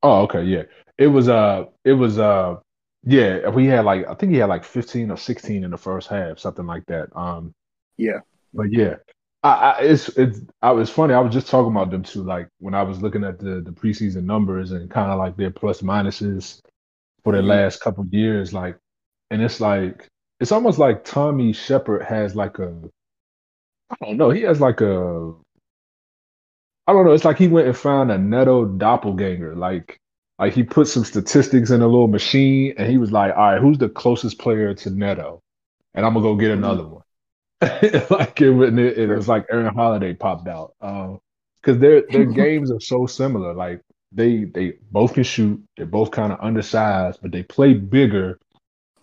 Oh, 0.03 0.23
okay, 0.23 0.43
yeah. 0.43 0.63
It 0.97 1.07
was 1.07 1.29
uh 1.29 1.65
it 1.85 1.93
was 1.93 2.19
uh 2.19 2.57
yeah, 3.05 3.49
we 3.49 3.67
had 3.67 3.85
like 3.85 4.05
I 4.07 4.13
think 4.15 4.33
he 4.33 4.37
had 4.37 4.49
like 4.49 4.65
15 4.65 5.11
or 5.11 5.17
16 5.17 5.63
in 5.63 5.71
the 5.71 5.77
first 5.77 6.09
half, 6.09 6.39
something 6.39 6.67
like 6.67 6.85
that. 6.87 7.07
Um 7.15 7.53
yeah. 7.97 8.19
But 8.53 8.71
yeah. 8.71 8.95
I, 9.43 9.49
I 9.49 9.79
it's 9.81 10.09
it's 10.09 10.39
I 10.61 10.71
was 10.71 10.89
funny. 10.89 11.13
I 11.13 11.19
was 11.19 11.33
just 11.33 11.47
talking 11.47 11.71
about 11.71 11.91
them 11.91 12.03
too, 12.03 12.23
like 12.23 12.47
when 12.59 12.73
I 12.73 12.83
was 12.83 13.01
looking 13.01 13.23
at 13.23 13.39
the 13.39 13.61
the 13.61 13.71
preseason 13.71 14.23
numbers 14.23 14.71
and 14.71 14.89
kind 14.89 15.11
of 15.11 15.19
like 15.19 15.35
their 15.35 15.51
plus 15.51 15.81
minuses 15.81 16.61
for 17.23 17.33
the 17.33 17.39
mm-hmm. 17.39 17.49
last 17.49 17.81
couple 17.81 18.05
years, 18.11 18.53
like 18.53 18.77
and 19.31 19.41
it's 19.41 19.59
like 19.59 20.07
it's 20.39 20.51
almost 20.51 20.79
like 20.79 21.03
Tommy 21.03 21.51
Sheppard 21.53 22.03
has 22.03 22.35
like 22.35 22.59
a 22.59 22.73
I 23.89 23.95
don't 24.05 24.17
know, 24.17 24.29
he 24.29 24.41
has 24.43 24.61
like 24.61 24.81
a 24.81 25.33
I 26.87 26.91
don't 26.93 27.05
know. 27.05 27.13
It's 27.13 27.25
like 27.25 27.37
he 27.37 27.47
went 27.47 27.67
and 27.67 27.77
found 27.77 28.11
a 28.11 28.17
Neto 28.17 28.65
doppelganger. 28.65 29.55
Like, 29.55 29.99
like 30.37 30.53
he 30.53 30.63
put 30.63 30.87
some 30.87 31.05
statistics 31.05 31.69
in 31.69 31.81
a 31.81 31.87
little 31.87 32.07
machine, 32.07 32.73
and 32.77 32.89
he 32.89 32.97
was 32.97 33.11
like, 33.11 33.33
"All 33.35 33.51
right, 33.51 33.61
who's 33.61 33.77
the 33.77 33.89
closest 33.89 34.39
player 34.39 34.73
to 34.73 34.89
Neto?" 34.89 35.41
And 35.93 36.05
I'm 36.05 36.13
gonna 36.13 36.23
go 36.23 36.35
get 36.35 36.51
mm-hmm. 36.51 36.63
another 36.63 36.87
one. 36.87 37.03
like 38.09 38.41
it, 38.41 38.79
it, 38.79 38.97
it, 38.97 39.15
was 39.15 39.27
like 39.27 39.45
Aaron 39.51 39.73
Holiday 39.73 40.13
popped 40.13 40.47
out 40.47 40.73
because 40.79 41.75
um, 41.75 41.79
their 41.79 42.01
their 42.09 42.25
games 42.43 42.71
are 42.71 42.79
so 42.79 43.05
similar. 43.05 43.53
Like 43.53 43.81
they 44.11 44.45
they 44.45 44.73
both 44.91 45.13
can 45.13 45.23
shoot. 45.23 45.63
They're 45.77 45.85
both 45.85 46.11
kind 46.11 46.33
of 46.33 46.39
undersized, 46.41 47.19
but 47.21 47.31
they 47.31 47.43
play 47.43 47.73
bigger 47.73 48.39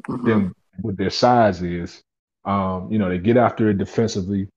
mm-hmm. 0.09 0.29
than 0.29 0.55
what 0.81 0.97
their 0.97 1.11
size 1.11 1.63
is. 1.63 2.03
Um, 2.45 2.91
you 2.91 2.99
know, 2.99 3.09
they 3.09 3.19
get 3.19 3.37
after 3.37 3.71
it 3.71 3.79
defensively. 3.79 4.49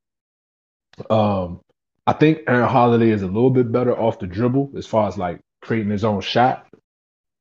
Um, 1.10 1.62
I 2.06 2.14
think 2.14 2.42
Aaron 2.48 2.70
Holiday 2.70 3.10
is 3.10 3.22
a 3.22 3.28
little 3.28 3.50
bit 3.50 3.72
better 3.72 3.98
off 3.98 4.20
the 4.20 4.28
dribble 4.28 4.74
as 4.78 4.86
far 4.86 5.08
as 5.08 5.18
like 5.18 5.40
creating 5.62 5.92
his 5.92 6.04
own 6.04 6.22
shot. 6.22 6.68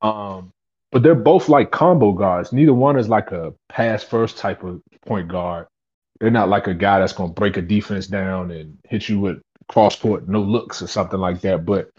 Um, 0.01 0.51
but 0.91 1.03
they're 1.03 1.15
both 1.15 1.49
like 1.49 1.71
combo 1.71 2.11
guards. 2.11 2.53
Neither 2.53 2.73
one 2.73 2.97
is 2.97 3.09
like 3.09 3.31
a 3.31 3.53
pass 3.69 4.03
first 4.03 4.37
type 4.37 4.63
of 4.63 4.81
point 5.05 5.27
guard. 5.27 5.67
They're 6.23 6.31
not 6.31 6.47
like 6.47 6.67
a 6.67 6.73
guy 6.73 6.99
that's 6.99 7.13
going 7.13 7.29
to 7.29 7.33
break 7.33 7.57
a 7.57 7.61
defense 7.61 8.07
down 8.07 8.51
and 8.51 8.77
hit 8.87 9.09
you 9.09 9.19
with 9.19 9.41
cross 9.67 9.95
court 9.95 10.27
no 10.27 10.41
looks 10.41 10.81
or 10.81 10.87
something 10.87 11.19
like 11.19 11.41
that. 11.41 11.65
But 11.65 11.89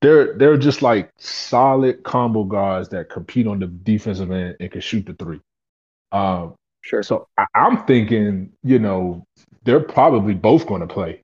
they're 0.00 0.36
they're 0.38 0.56
just 0.56 0.80
like 0.80 1.10
solid 1.18 2.02
combo 2.02 2.44
guards 2.44 2.88
that 2.88 3.10
compete 3.10 3.46
on 3.46 3.58
the 3.58 3.66
defensive 3.66 4.30
end 4.30 4.56
and 4.58 4.70
can 4.70 4.80
shoot 4.80 5.04
the 5.04 5.12
three. 5.12 5.40
Um, 6.12 6.54
sure. 6.80 7.02
So 7.02 7.28
I, 7.36 7.44
I'm 7.54 7.84
thinking, 7.84 8.52
you 8.62 8.78
know, 8.78 9.24
they're 9.64 9.80
probably 9.80 10.34
both 10.34 10.66
going 10.66 10.80
to 10.80 10.86
play 10.86 11.20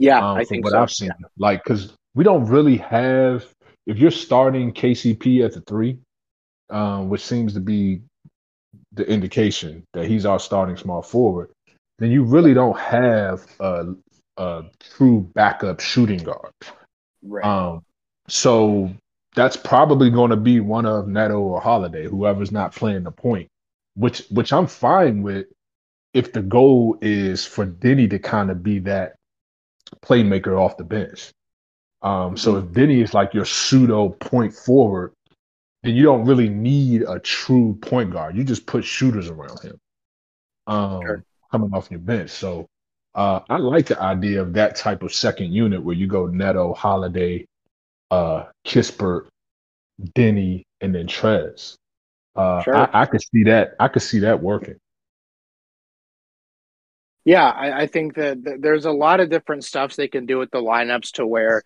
yeah, 0.00 0.30
um, 0.30 0.38
I 0.38 0.44
think 0.44 0.64
what 0.64 0.72
so. 0.72 0.80
I've 0.80 0.90
seen. 0.90 1.08
Yeah. 1.08 1.26
Like, 1.38 1.62
because 1.62 1.92
we 2.14 2.24
don't 2.24 2.46
really 2.46 2.78
have. 2.78 3.46
If 3.86 3.98
you're 3.98 4.10
starting 4.10 4.72
KCP 4.72 5.44
at 5.44 5.52
the 5.52 5.60
three, 5.60 5.98
um, 6.70 7.10
which 7.10 7.24
seems 7.24 7.52
to 7.54 7.60
be 7.60 8.00
the 8.92 9.06
indication 9.06 9.84
that 9.92 10.06
he's 10.06 10.24
our 10.24 10.40
starting 10.40 10.76
small 10.76 11.02
forward, 11.02 11.50
then 12.00 12.10
you 12.10 12.24
really 12.24 12.54
don't 12.54 12.78
have 12.78 13.46
a, 13.60 13.94
a 14.38 14.64
true 14.80 15.30
backup 15.34 15.80
shooting 15.80 16.24
guard. 16.24 16.52
Right. 17.22 17.44
Um, 17.44 17.82
so 18.28 18.90
that's 19.36 19.56
probably 19.56 20.10
going 20.10 20.30
to 20.30 20.36
be 20.36 20.60
one 20.60 20.86
of 20.86 21.06
Neto 21.06 21.38
or 21.38 21.60
Holiday, 21.60 22.08
whoever's 22.08 22.52
not 22.52 22.74
playing 22.74 23.04
the 23.04 23.12
point, 23.12 23.48
which 23.94 24.24
which 24.30 24.52
I'm 24.52 24.66
fine 24.66 25.22
with 25.22 25.46
if 26.14 26.32
the 26.32 26.42
goal 26.42 26.98
is 27.02 27.46
for 27.46 27.66
Deni 27.66 28.10
to 28.10 28.18
kind 28.18 28.50
of 28.50 28.64
be 28.64 28.80
that 28.80 29.14
playmaker 30.02 30.58
off 30.58 30.76
the 30.76 30.84
bench. 30.84 31.30
Um, 32.02 32.36
so 32.36 32.56
if 32.56 32.64
Deni 32.66 33.04
is 33.04 33.14
like 33.14 33.34
your 33.34 33.44
pseudo 33.44 34.08
point 34.08 34.54
forward, 34.54 35.12
then 35.84 35.94
you 35.94 36.02
don't 36.02 36.24
really 36.24 36.48
need 36.48 37.02
a 37.02 37.20
true 37.20 37.78
point 37.82 38.12
guard. 38.12 38.36
You 38.36 38.44
just 38.44 38.66
put 38.66 38.84
shooters 38.84 39.28
around 39.28 39.60
him 39.60 39.78
um, 40.70 41.02
sure. 41.02 41.24
Coming 41.50 41.72
off 41.72 41.90
your 41.90 42.00
bench. 42.00 42.30
So 42.30 42.66
uh, 43.14 43.40
I 43.48 43.58
like 43.58 43.86
the 43.86 44.00
idea 44.00 44.42
of 44.42 44.52
that 44.54 44.76
type 44.76 45.02
of 45.02 45.12
second 45.12 45.52
unit 45.52 45.82
where 45.82 45.96
you 45.96 46.06
go 46.06 46.26
Neto, 46.26 46.74
Holiday, 46.74 47.46
uh, 48.10 48.44
Kispert, 48.64 49.26
Deni, 50.16 50.64
and 50.80 50.94
then 50.94 51.06
Trez. 51.06 51.76
Uh, 52.36 52.62
sure. 52.62 52.76
I, 52.76 53.02
I 53.02 53.06
could 53.06 53.22
see 53.22 53.44
that. 53.44 53.74
I 53.80 53.88
could 53.88 54.02
see 54.02 54.20
that 54.20 54.42
working. 54.42 54.76
Yeah, 57.24 57.48
I, 57.48 57.82
I 57.82 57.86
think 57.86 58.14
that, 58.14 58.42
that, 58.44 58.62
there's 58.62 58.86
a 58.86 58.92
lot 58.92 59.20
of 59.20 59.28
different 59.28 59.64
stuffs 59.64 59.96
they 59.96 60.08
can 60.08 60.24
do 60.24 60.38
with 60.38 60.50
the 60.50 60.62
lineups 60.62 61.12
to 61.12 61.26
where 61.26 61.62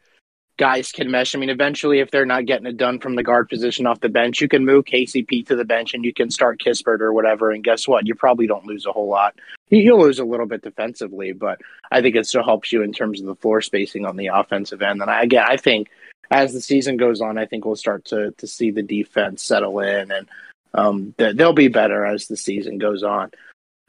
guys 0.57 0.93
can 0.93 1.11
mesh. 1.11 1.35
I 1.35 1.39
mean, 1.39 1.51
eventually, 1.51 2.01
if 2.01 2.11
they're 2.11 2.27
not 2.27 2.47
getting 2.47 2.67
it 2.67 2.77
done 2.77 3.01
from 3.01 3.17
the 3.17 3.23
guard 3.23 3.49
position 3.49 3.87
off 3.87 4.01
the 4.01 4.09
bench, 4.09 4.41
you 4.41 4.49
can 4.49 4.65
move 4.65 4.85
KCP 4.85 5.47
to 5.47 5.57
the 5.57 5.65
bench 5.65 5.95
and 5.95 6.05
you 6.05 6.13
can 6.13 6.31
start 6.31 6.61
Kispert 6.61 7.01
or 7.01 7.13
whatever. 7.13 7.51
And 7.51 7.65
guess 7.65 7.89
what? 7.89 8.07
You 8.07 8.15
probably 8.15 8.47
don't 8.47 8.67
lose 8.67 8.87
a 8.87 8.93
whole 8.93 9.09
lot. 9.09 9.35
You'll 9.71 10.03
lose 10.03 10.19
a 10.19 10.25
little 10.25 10.47
bit 10.47 10.63
defensively, 10.63 11.33
but 11.33 11.61
I 11.91 12.01
think 12.01 12.17
it 12.17 12.27
still 12.27 12.45
helps 12.45 12.73
you 12.73 12.83
in 12.83 12.93
terms 12.93 13.21
of 13.21 13.27
the 13.27 13.35
floor 13.35 13.61
spacing 13.61 14.05
on 14.05 14.17
the 14.17 14.29
offensive 14.29 14.83
end. 14.83 15.03
And 15.03 15.11
I, 15.11 15.23
again, 15.23 15.45
I 15.49 15.57
think 15.57 15.89
as 16.31 16.53
the 16.53 16.61
season 16.61 16.97
goes 16.97 17.21
on, 17.21 17.39
I 17.39 17.47
think 17.47 17.65
we'll 17.65 17.77
start 17.77 18.05
to 18.07 18.33
to 18.33 18.47
see 18.47 18.71
the 18.71 18.83
defense 18.83 19.43
settle 19.43 19.81
in 19.81 20.11
and 20.11 20.29
um, 20.75 21.15
they'll 21.17 21.53
be 21.53 21.69
better 21.69 22.05
as 22.05 22.27
the 22.27 22.37
season 22.37 22.79
goes 22.79 23.03
on. 23.03 23.31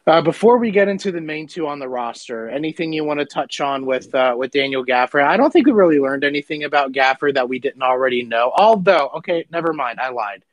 Uh, 0.07 0.21
before 0.21 0.59
we 0.59 0.69
get 0.69 0.87
into 0.87 1.11
the 1.11 1.21
main 1.21 1.47
two 1.47 1.67
on 1.67 1.79
the 1.79 1.89
roster, 1.89 2.47
anything 2.47 2.93
you 2.93 3.03
want 3.03 3.19
to 3.19 3.25
touch 3.25 3.59
on 3.59 3.87
with 3.87 4.13
uh, 4.13 4.35
with 4.37 4.51
Daniel 4.51 4.85
Gafford? 4.85 5.23
I 5.23 5.35
don't 5.35 5.51
think 5.51 5.65
we 5.65 5.71
really 5.71 5.99
learned 5.99 6.23
anything 6.23 6.63
about 6.63 6.91
Gafford 6.91 7.33
that 7.33 7.49
we 7.49 7.57
didn't 7.57 7.81
already 7.81 8.23
know. 8.23 8.51
Although, 8.55 9.09
okay, 9.15 9.45
never 9.49 9.73
mind, 9.73 9.99
I 9.99 10.09
lied. 10.09 10.43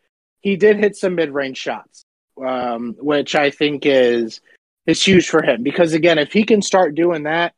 He 0.40 0.56
did 0.56 0.78
hit 0.78 0.96
some 0.96 1.16
mid 1.16 1.30
range 1.30 1.58
shots, 1.58 2.06
um, 2.42 2.96
which 2.98 3.34
I 3.34 3.50
think 3.50 3.84
is 3.84 4.40
is 4.86 5.04
huge 5.04 5.28
for 5.28 5.42
him 5.42 5.62
because 5.62 5.92
again, 5.92 6.18
if 6.18 6.32
he 6.32 6.44
can 6.44 6.62
start 6.62 6.94
doing 6.94 7.24
that 7.24 7.54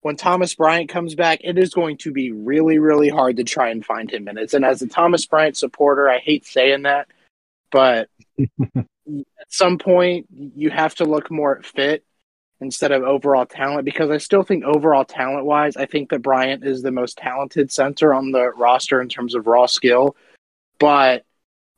when 0.00 0.16
Thomas 0.16 0.54
Bryant 0.54 0.88
comes 0.88 1.14
back, 1.14 1.40
it 1.44 1.58
is 1.58 1.72
going 1.72 1.98
to 1.98 2.10
be 2.10 2.32
really 2.32 2.80
really 2.80 3.08
hard 3.08 3.36
to 3.36 3.44
try 3.44 3.70
and 3.70 3.86
find 3.86 4.10
him 4.10 4.24
minutes. 4.24 4.52
And 4.52 4.64
as 4.64 4.82
a 4.82 4.88
Thomas 4.88 5.24
Bryant 5.26 5.56
supporter, 5.56 6.08
I 6.08 6.18
hate 6.18 6.44
saying 6.44 6.82
that, 6.82 7.06
but 7.70 8.08
at 9.08 9.52
some 9.52 9.78
point 9.78 10.26
you 10.30 10.70
have 10.70 10.94
to 10.96 11.04
look 11.04 11.30
more 11.30 11.58
at 11.58 11.66
fit 11.66 12.04
instead 12.60 12.92
of 12.92 13.02
overall 13.02 13.46
talent 13.46 13.84
because 13.84 14.10
I 14.10 14.18
still 14.18 14.42
think 14.42 14.64
overall 14.64 15.04
talent 15.04 15.44
wise, 15.44 15.76
I 15.76 15.86
think 15.86 16.10
that 16.10 16.22
Bryant 16.22 16.64
is 16.64 16.82
the 16.82 16.90
most 16.90 17.18
talented 17.18 17.70
center 17.70 18.14
on 18.14 18.32
the 18.32 18.50
roster 18.52 19.00
in 19.00 19.08
terms 19.08 19.34
of 19.34 19.46
raw 19.46 19.66
skill. 19.66 20.16
But 20.78 21.24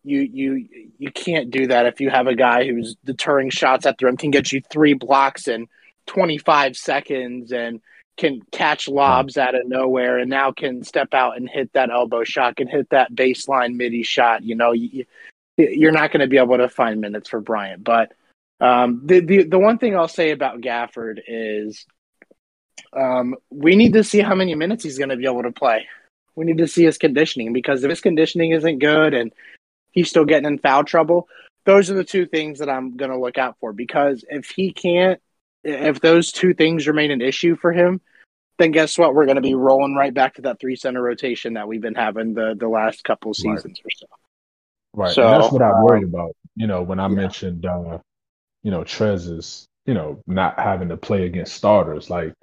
you 0.05 0.21
you 0.21 0.69
you 0.99 1.11
can't 1.11 1.51
do 1.51 1.67
that 1.67 1.87
if 1.87 2.01
you 2.01 2.11
have 2.11 2.27
a 2.27 2.35
guy 2.35 2.67
who's 2.67 2.97
deterring 3.05 3.51
shots 3.51 3.87
at 3.87 3.99
the 3.99 4.07
rim 4.07 4.17
can 4.17 4.31
get 4.31 4.53
you 4.53 4.62
three 4.71 4.95
blocks 4.95 5.49
in 5.49 5.67
25 6.07 6.77
seconds 6.77 7.53
and 7.53 7.81
can 8.17 8.41
catch 8.51 8.88
lobs 8.88 9.37
out 9.37 9.55
of 9.55 9.67
nowhere 9.67 10.19
and 10.19 10.31
now 10.31 10.51
can 10.51 10.83
step 10.83 11.14
out 11.14 11.37
and 11.37 11.49
hit 11.49 11.73
that 11.73 11.91
elbow 11.91 12.25
shot 12.25 12.57
can 12.57 12.69
hit 12.69 12.88
that 12.91 13.12
baseline 13.12 13.75
midi 13.75 14.03
shot 14.03 14.43
you 14.43 14.55
know 14.55 14.73
you, 14.73 15.05
you're 15.59 15.92
not 15.92 16.12
going 16.12 16.21
to 16.21 16.27
be 16.29 16.38
able 16.38 16.57
to 16.57 16.68
find 16.68 17.01
minutes 17.01 17.29
for 17.29 17.40
Bryant. 17.40 17.85
But 17.85 18.12
um, 18.61 19.03
the, 19.05 19.21
the 19.21 19.42
the 19.44 19.59
one 19.59 19.79
thing 19.79 19.97
I'll 19.97 20.09
say 20.09 20.31
about 20.31 20.61
Gafford 20.61 21.21
is 21.27 21.85
um, 22.97 23.35
we 23.51 23.77
need 23.77 23.92
to 23.94 24.05
see 24.05 24.21
how 24.21 24.35
many 24.35 24.55
minutes 24.55 24.85
he's 24.85 24.99
going 24.99 25.11
to 25.11 25.16
be 25.16 25.27
able 25.27 25.42
to 25.42 25.53
play. 25.53 25.87
We 26.35 26.44
need 26.44 26.59
to 26.59 26.68
see 26.68 26.85
his 26.85 26.99
conditioning 26.99 27.53
because 27.53 27.83
if 27.83 27.90
his 27.90 28.01
conditioning 28.01 28.53
isn't 28.53 28.79
good 28.79 29.14
and 29.14 29.33
he's 29.90 30.09
still 30.09 30.25
getting 30.25 30.47
in 30.47 30.59
foul 30.59 30.85
trouble, 30.85 31.29
those 31.64 31.90
are 31.90 31.94
the 31.94 32.05
two 32.05 32.27
things 32.27 32.61
that 32.61 32.71
I'm 32.71 32.97
going 32.97 33.11
to 33.11 33.18
look 33.18 33.38
out 33.38 33.57
for. 33.61 33.73
Because 33.73 34.25
if 34.29 34.51
he 34.51 34.73
can't, 34.73 35.21
if 35.64 36.01
those 36.01 36.31
two 36.31 36.55
things 36.55 36.87
remain 36.87 37.11
an 37.11 37.21
issue 37.21 37.57
for 37.57 37.73
him, 37.73 38.01
then 38.59 38.71
guess 38.71 38.99
what? 38.99 39.14
We're 39.14 39.27
going 39.27 39.37
to 39.37 39.42
be 39.42 39.55
rolling 39.55 39.94
right 39.94 40.14
back 40.14 40.35
to 40.35 40.42
that 40.42 40.61
three 40.61 40.77
center 40.77 41.03
rotation 41.03 41.55
that 41.55 41.68
we've 41.68 41.81
been 41.81 41.94
having 41.94 42.35
the 42.35 42.55
the 42.59 42.68
last 42.68 43.05
couple 43.05 43.35
seasons 43.35 43.64
right. 43.64 43.85
or 43.85 43.90
so. 43.90 44.07
Right. 44.99 45.15
So, 45.15 45.23
and 45.23 45.41
that's 45.41 45.53
what 45.53 45.63
I 45.63 45.81
worry 45.81 46.03
um, 46.03 46.13
about. 46.13 46.33
You 46.57 46.67
know, 46.67 46.83
when 46.83 46.99
I 46.99 47.05
yeah. 47.05 47.15
mentioned, 47.15 47.65
uh, 47.65 47.99
you 48.65 48.73
know, 48.73 48.83
Trez 48.83 49.31
is, 49.31 49.65
you 49.87 49.95
know, 49.95 50.21
not 50.27 50.59
having 50.59 50.89
to 50.89 50.97
play 50.97 51.25
against 51.25 51.55
starters. 51.55 52.11
Like, 52.11 52.35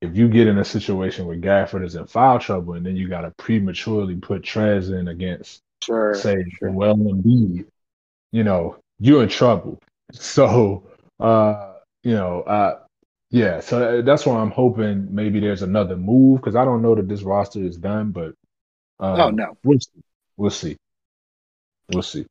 if 0.00 0.16
you 0.16 0.26
get 0.28 0.46
in 0.46 0.56
a 0.56 0.64
situation 0.64 1.26
where 1.26 1.36
Gafford 1.36 1.84
is 1.84 1.96
in 1.96 2.06
foul 2.06 2.38
trouble 2.38 2.74
and 2.74 2.86
then 2.86 2.96
you 2.96 3.08
got 3.08 3.22
to 3.22 3.32
prematurely 3.32 4.14
put 4.14 4.40
Trez 4.40 4.90
in 4.90 5.08
against, 5.08 5.60
sure, 5.84 6.14
say, 6.14 6.42
sure. 6.58 6.70
Well 6.70 6.96
Embiid, 6.96 7.66
you 8.32 8.42
know, 8.42 8.78
you're 8.98 9.22
in 9.22 9.28
trouble. 9.28 9.78
So, 10.14 10.84
uh, 11.20 11.74
you 12.02 12.14
know, 12.14 12.40
uh, 12.40 12.78
yeah, 13.30 13.60
so 13.60 13.98
uh, 13.98 14.00
that's 14.00 14.24
why 14.24 14.36
I'm 14.38 14.50
hoping 14.50 15.14
maybe 15.14 15.38
there's 15.38 15.60
another 15.60 15.98
move 15.98 16.40
because 16.40 16.56
I 16.56 16.64
don't 16.64 16.80
know 16.80 16.94
that 16.94 17.08
this 17.08 17.20
roster 17.20 17.62
is 17.62 17.76
done, 17.76 18.10
but 18.10 18.32
um, 19.00 19.20
oh 19.20 19.28
no, 19.28 19.58
we'll 19.62 19.80
see. 19.80 20.00
We'll 20.38 20.48
see. 20.48 20.78
We'll 21.92 22.02
see. 22.02 22.26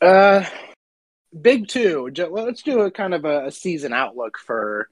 Uh, 0.00 0.44
big 1.38 1.68
two. 1.68 2.10
Let's 2.30 2.62
do 2.62 2.80
a 2.80 2.90
kind 2.90 3.14
of 3.14 3.24
a, 3.24 3.50
season 3.50 3.92
outlook 3.92 4.38
for 4.38 4.88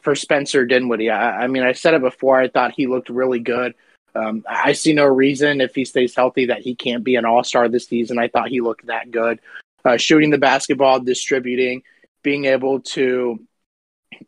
for 0.00 0.14
Spencer 0.14 0.66
Dinwiddie. 0.66 1.10
I, 1.10 1.44
I, 1.44 1.46
mean, 1.46 1.62
I 1.62 1.72
said 1.72 1.94
it 1.94 2.02
before. 2.02 2.40
I 2.40 2.48
thought 2.48 2.72
he 2.76 2.88
looked 2.88 3.08
really 3.08 3.38
good. 3.38 3.74
Um, 4.14 4.44
I 4.48 4.72
see 4.72 4.92
no 4.92 5.04
reason 5.04 5.60
if 5.60 5.74
he 5.74 5.84
stays 5.84 6.14
healthy 6.14 6.46
that 6.46 6.60
he 6.60 6.74
can't 6.74 7.04
be 7.04 7.14
an 7.14 7.24
All 7.24 7.44
Star 7.44 7.68
this 7.68 7.86
season. 7.86 8.18
I 8.18 8.28
thought 8.28 8.48
he 8.48 8.60
looked 8.60 8.86
that 8.86 9.10
good, 9.10 9.40
uh, 9.84 9.96
shooting 9.96 10.30
the 10.30 10.38
basketball, 10.38 11.00
distributing, 11.00 11.82
being 12.22 12.44
able 12.44 12.80
to 12.80 13.40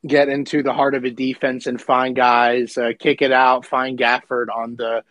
get 0.06 0.28
into 0.28 0.62
the 0.62 0.72
heart 0.72 0.94
of 0.94 1.04
a 1.04 1.10
defense 1.10 1.66
and 1.66 1.80
find 1.80 2.16
guys, 2.16 2.78
uh, 2.78 2.92
kick 2.98 3.20
it 3.20 3.32
out, 3.32 3.66
find 3.66 3.98
Gafford 3.98 4.46
on 4.54 4.76
the 4.76 5.04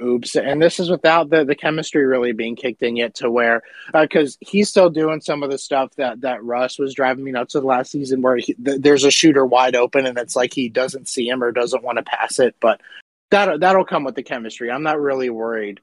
oops. 0.00 0.36
And 0.36 0.60
this 0.62 0.78
is 0.80 0.90
without 0.90 1.30
the, 1.30 1.44
the 1.44 1.54
chemistry 1.54 2.06
really 2.06 2.32
being 2.32 2.56
kicked 2.56 2.82
in 2.82 2.96
yet 2.96 3.14
to 3.16 3.30
where, 3.30 3.62
because 3.92 4.34
uh, 4.34 4.46
he's 4.48 4.68
still 4.68 4.90
doing 4.90 5.20
some 5.20 5.42
of 5.42 5.50
the 5.50 5.58
stuff 5.58 5.94
that, 5.96 6.20
that 6.20 6.42
Russ 6.44 6.78
was 6.78 6.94
driving 6.94 7.24
me 7.24 7.32
nuts 7.32 7.54
with 7.54 7.64
last 7.64 7.90
season 7.90 8.22
where 8.22 8.36
he, 8.36 8.54
th- 8.54 8.80
there's 8.80 9.04
a 9.04 9.10
shooter 9.10 9.44
wide 9.44 9.76
open 9.76 10.06
and 10.06 10.18
it's 10.18 10.36
like 10.36 10.54
he 10.54 10.68
doesn't 10.68 11.08
see 11.08 11.28
him 11.28 11.42
or 11.42 11.52
doesn't 11.52 11.82
want 11.82 11.98
to 11.98 12.04
pass 12.04 12.38
it. 12.38 12.56
But 12.60 12.80
that, 13.30 13.60
that'll 13.60 13.84
come 13.84 14.04
with 14.04 14.14
the 14.14 14.22
chemistry. 14.22 14.70
I'm 14.70 14.82
not 14.82 15.00
really 15.00 15.30
worried 15.30 15.80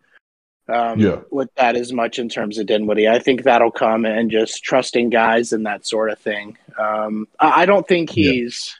um, 0.68 1.00
yeah. 1.00 1.20
with 1.32 1.54
that 1.56 1.76
as 1.76 1.94
much 1.94 2.18
in 2.18 2.30
terms 2.30 2.58
of 2.58 2.66
Dinwiddie. 2.68 3.08
I 3.08 3.20
think 3.20 3.44
that'll 3.44 3.72
come 3.72 4.06
and 4.06 4.32
just 4.32 4.64
trusting 4.64 5.10
guys 5.10 5.54
and 5.54 5.66
that 5.66 5.86
sort 5.86 6.10
of 6.10 6.20
thing. 6.20 6.58
Um, 6.80 7.28
I 7.40 7.66
don't 7.66 7.88
think 7.88 8.10
he's, 8.10 8.76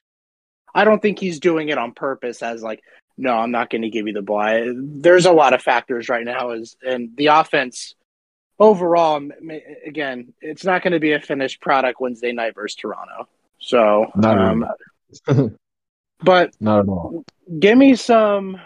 yeah. 0.76 0.82
I 0.82 0.84
don't 0.84 1.02
think 1.02 1.20
he's 1.20 1.40
doing 1.40 1.70
it 1.70 1.78
on 1.78 1.92
purpose 1.92 2.42
as 2.42 2.64
like, 2.64 2.82
no, 3.18 3.34
I'm 3.34 3.52
not 3.52 3.70
going 3.70 3.84
to 3.84 3.90
give 3.90 4.08
you 4.08 4.14
the 4.14 4.22
ball. 4.22 4.40
I, 4.40 4.72
there's 4.76 5.26
a 5.26 5.32
lot 5.32 5.54
of 5.54 5.62
factors 5.62 6.10
right 6.10 6.26
now, 6.26 6.52
is 6.52 6.76
and 6.86 7.16
the 7.16 7.28
offense 7.28 7.96
overall. 8.60 9.22
Again, 9.86 10.34
it's 10.42 10.66
not 10.66 10.84
going 10.84 10.94
to 10.94 11.00
be 11.00 11.14
a 11.14 11.20
finished 11.20 11.62
product 11.62 12.02
Wednesday 12.02 12.32
night 12.32 12.56
versus 12.56 12.76
Toronto. 12.76 13.28
So, 13.60 14.12
um, 14.24 14.66
but 16.20 16.54
not 16.60 16.80
at 16.80 16.88
all. 16.88 17.24
Give 17.60 17.78
me 17.78 17.96
some 17.96 18.60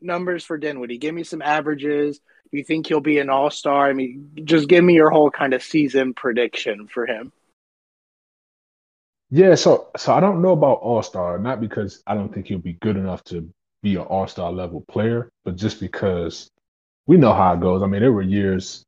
numbers 0.00 0.44
for 0.44 0.58
Dinwiddie. 0.58 0.98
Give 0.98 1.14
me 1.14 1.24
some 1.24 1.42
averages 1.42 2.20
you 2.54 2.64
think 2.64 2.86
he'll 2.86 3.00
be 3.00 3.18
an 3.18 3.28
all 3.28 3.50
star? 3.50 3.88
I 3.88 3.92
mean, 3.92 4.30
just 4.44 4.68
give 4.68 4.84
me 4.84 4.94
your 4.94 5.10
whole 5.10 5.30
kind 5.30 5.52
of 5.54 5.62
season 5.62 6.14
prediction 6.14 6.86
for 6.86 7.06
him. 7.06 7.32
Yeah, 9.30 9.56
so 9.56 9.88
so 9.96 10.12
I 10.12 10.20
don't 10.20 10.42
know 10.42 10.52
about 10.52 10.78
all 10.80 11.02
star, 11.02 11.38
not 11.38 11.60
because 11.60 12.02
I 12.06 12.14
don't 12.14 12.32
think 12.32 12.46
he'll 12.46 12.58
be 12.58 12.74
good 12.74 12.96
enough 12.96 13.24
to 13.24 13.52
be 13.84 13.94
an 13.96 14.02
all 14.02 14.26
star 14.26 14.50
level 14.50 14.84
player, 14.88 15.30
but 15.44 15.54
just 15.54 15.78
because 15.78 16.50
we 17.06 17.16
know 17.18 17.34
how 17.34 17.52
it 17.54 17.60
goes. 17.60 17.82
I 17.82 17.86
mean, 17.86 18.00
there 18.00 18.12
were 18.12 18.22
years 18.22 18.82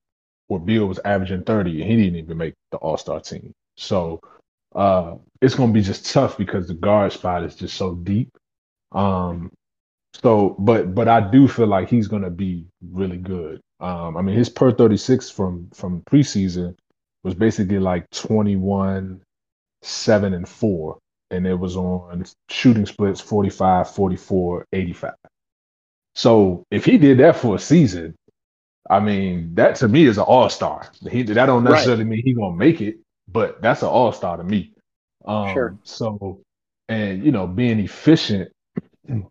where 0.48 0.58
Beal 0.58 0.86
was 0.86 0.98
averaging 1.04 1.44
30 1.44 1.82
and 1.82 1.90
he 1.90 1.96
didn't 1.96 2.18
even 2.18 2.38
make 2.38 2.54
the 2.72 2.78
all 2.78 2.96
star 2.96 3.20
team. 3.20 3.52
So 3.76 4.20
uh, 4.74 5.16
it's 5.42 5.54
going 5.54 5.70
to 5.70 5.74
be 5.74 5.82
just 5.82 6.10
tough 6.10 6.38
because 6.38 6.66
the 6.66 6.74
guard 6.74 7.12
spot 7.12 7.44
is 7.44 7.54
just 7.54 7.76
so 7.76 7.94
deep. 7.94 8.30
Um, 8.92 9.52
so, 10.14 10.56
but 10.58 10.94
but 10.94 11.08
I 11.08 11.20
do 11.30 11.46
feel 11.46 11.66
like 11.66 11.90
he's 11.90 12.08
going 12.08 12.22
to 12.22 12.30
be 12.30 12.66
really 12.90 13.18
good. 13.18 13.60
Um, 13.80 14.16
I 14.16 14.22
mean, 14.22 14.34
his 14.34 14.48
per 14.48 14.72
36 14.72 15.28
from 15.28 15.68
from 15.74 16.00
preseason 16.10 16.74
was 17.22 17.34
basically 17.34 17.78
like 17.78 18.08
21, 18.10 19.20
7 19.82 20.34
and 20.34 20.48
4 20.48 20.98
and 21.30 21.46
it 21.46 21.54
was 21.54 21.76
on 21.76 22.24
shooting 22.48 22.86
splits 22.86 23.20
45, 23.20 23.90
44, 23.90 24.66
85. 24.72 25.12
So, 26.14 26.64
if 26.70 26.84
he 26.84 26.98
did 26.98 27.18
that 27.18 27.36
for 27.36 27.56
a 27.56 27.58
season, 27.58 28.14
I 28.88 29.00
mean, 29.00 29.54
that 29.54 29.76
to 29.76 29.88
me 29.88 30.04
is 30.04 30.18
an 30.18 30.24
all-star. 30.24 30.90
He 31.10 31.22
that 31.24 31.46
don't 31.46 31.64
necessarily 31.64 32.04
right. 32.04 32.10
mean 32.10 32.22
he 32.24 32.32
going 32.32 32.52
to 32.52 32.58
make 32.58 32.80
it, 32.80 32.98
but 33.28 33.60
that's 33.60 33.82
an 33.82 33.88
all-star 33.88 34.36
to 34.36 34.44
me. 34.44 34.72
Um, 35.24 35.52
sure. 35.52 35.78
So, 35.82 36.40
and 36.88 37.24
you 37.24 37.32
know, 37.32 37.46
being 37.46 37.80
efficient 37.80 38.50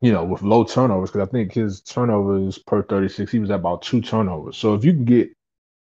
you 0.00 0.12
know, 0.12 0.24
with 0.24 0.42
low 0.42 0.64
turnovers, 0.64 1.10
because 1.10 1.28
I 1.28 1.30
think 1.30 1.52
his 1.52 1.82
turnovers 1.82 2.58
per 2.58 2.82
36, 2.82 3.30
he 3.30 3.38
was 3.38 3.50
at 3.50 3.56
about 3.56 3.82
two 3.82 4.00
turnovers. 4.00 4.56
So 4.56 4.74
if 4.74 4.84
you 4.84 4.92
can 4.92 5.04
get 5.04 5.30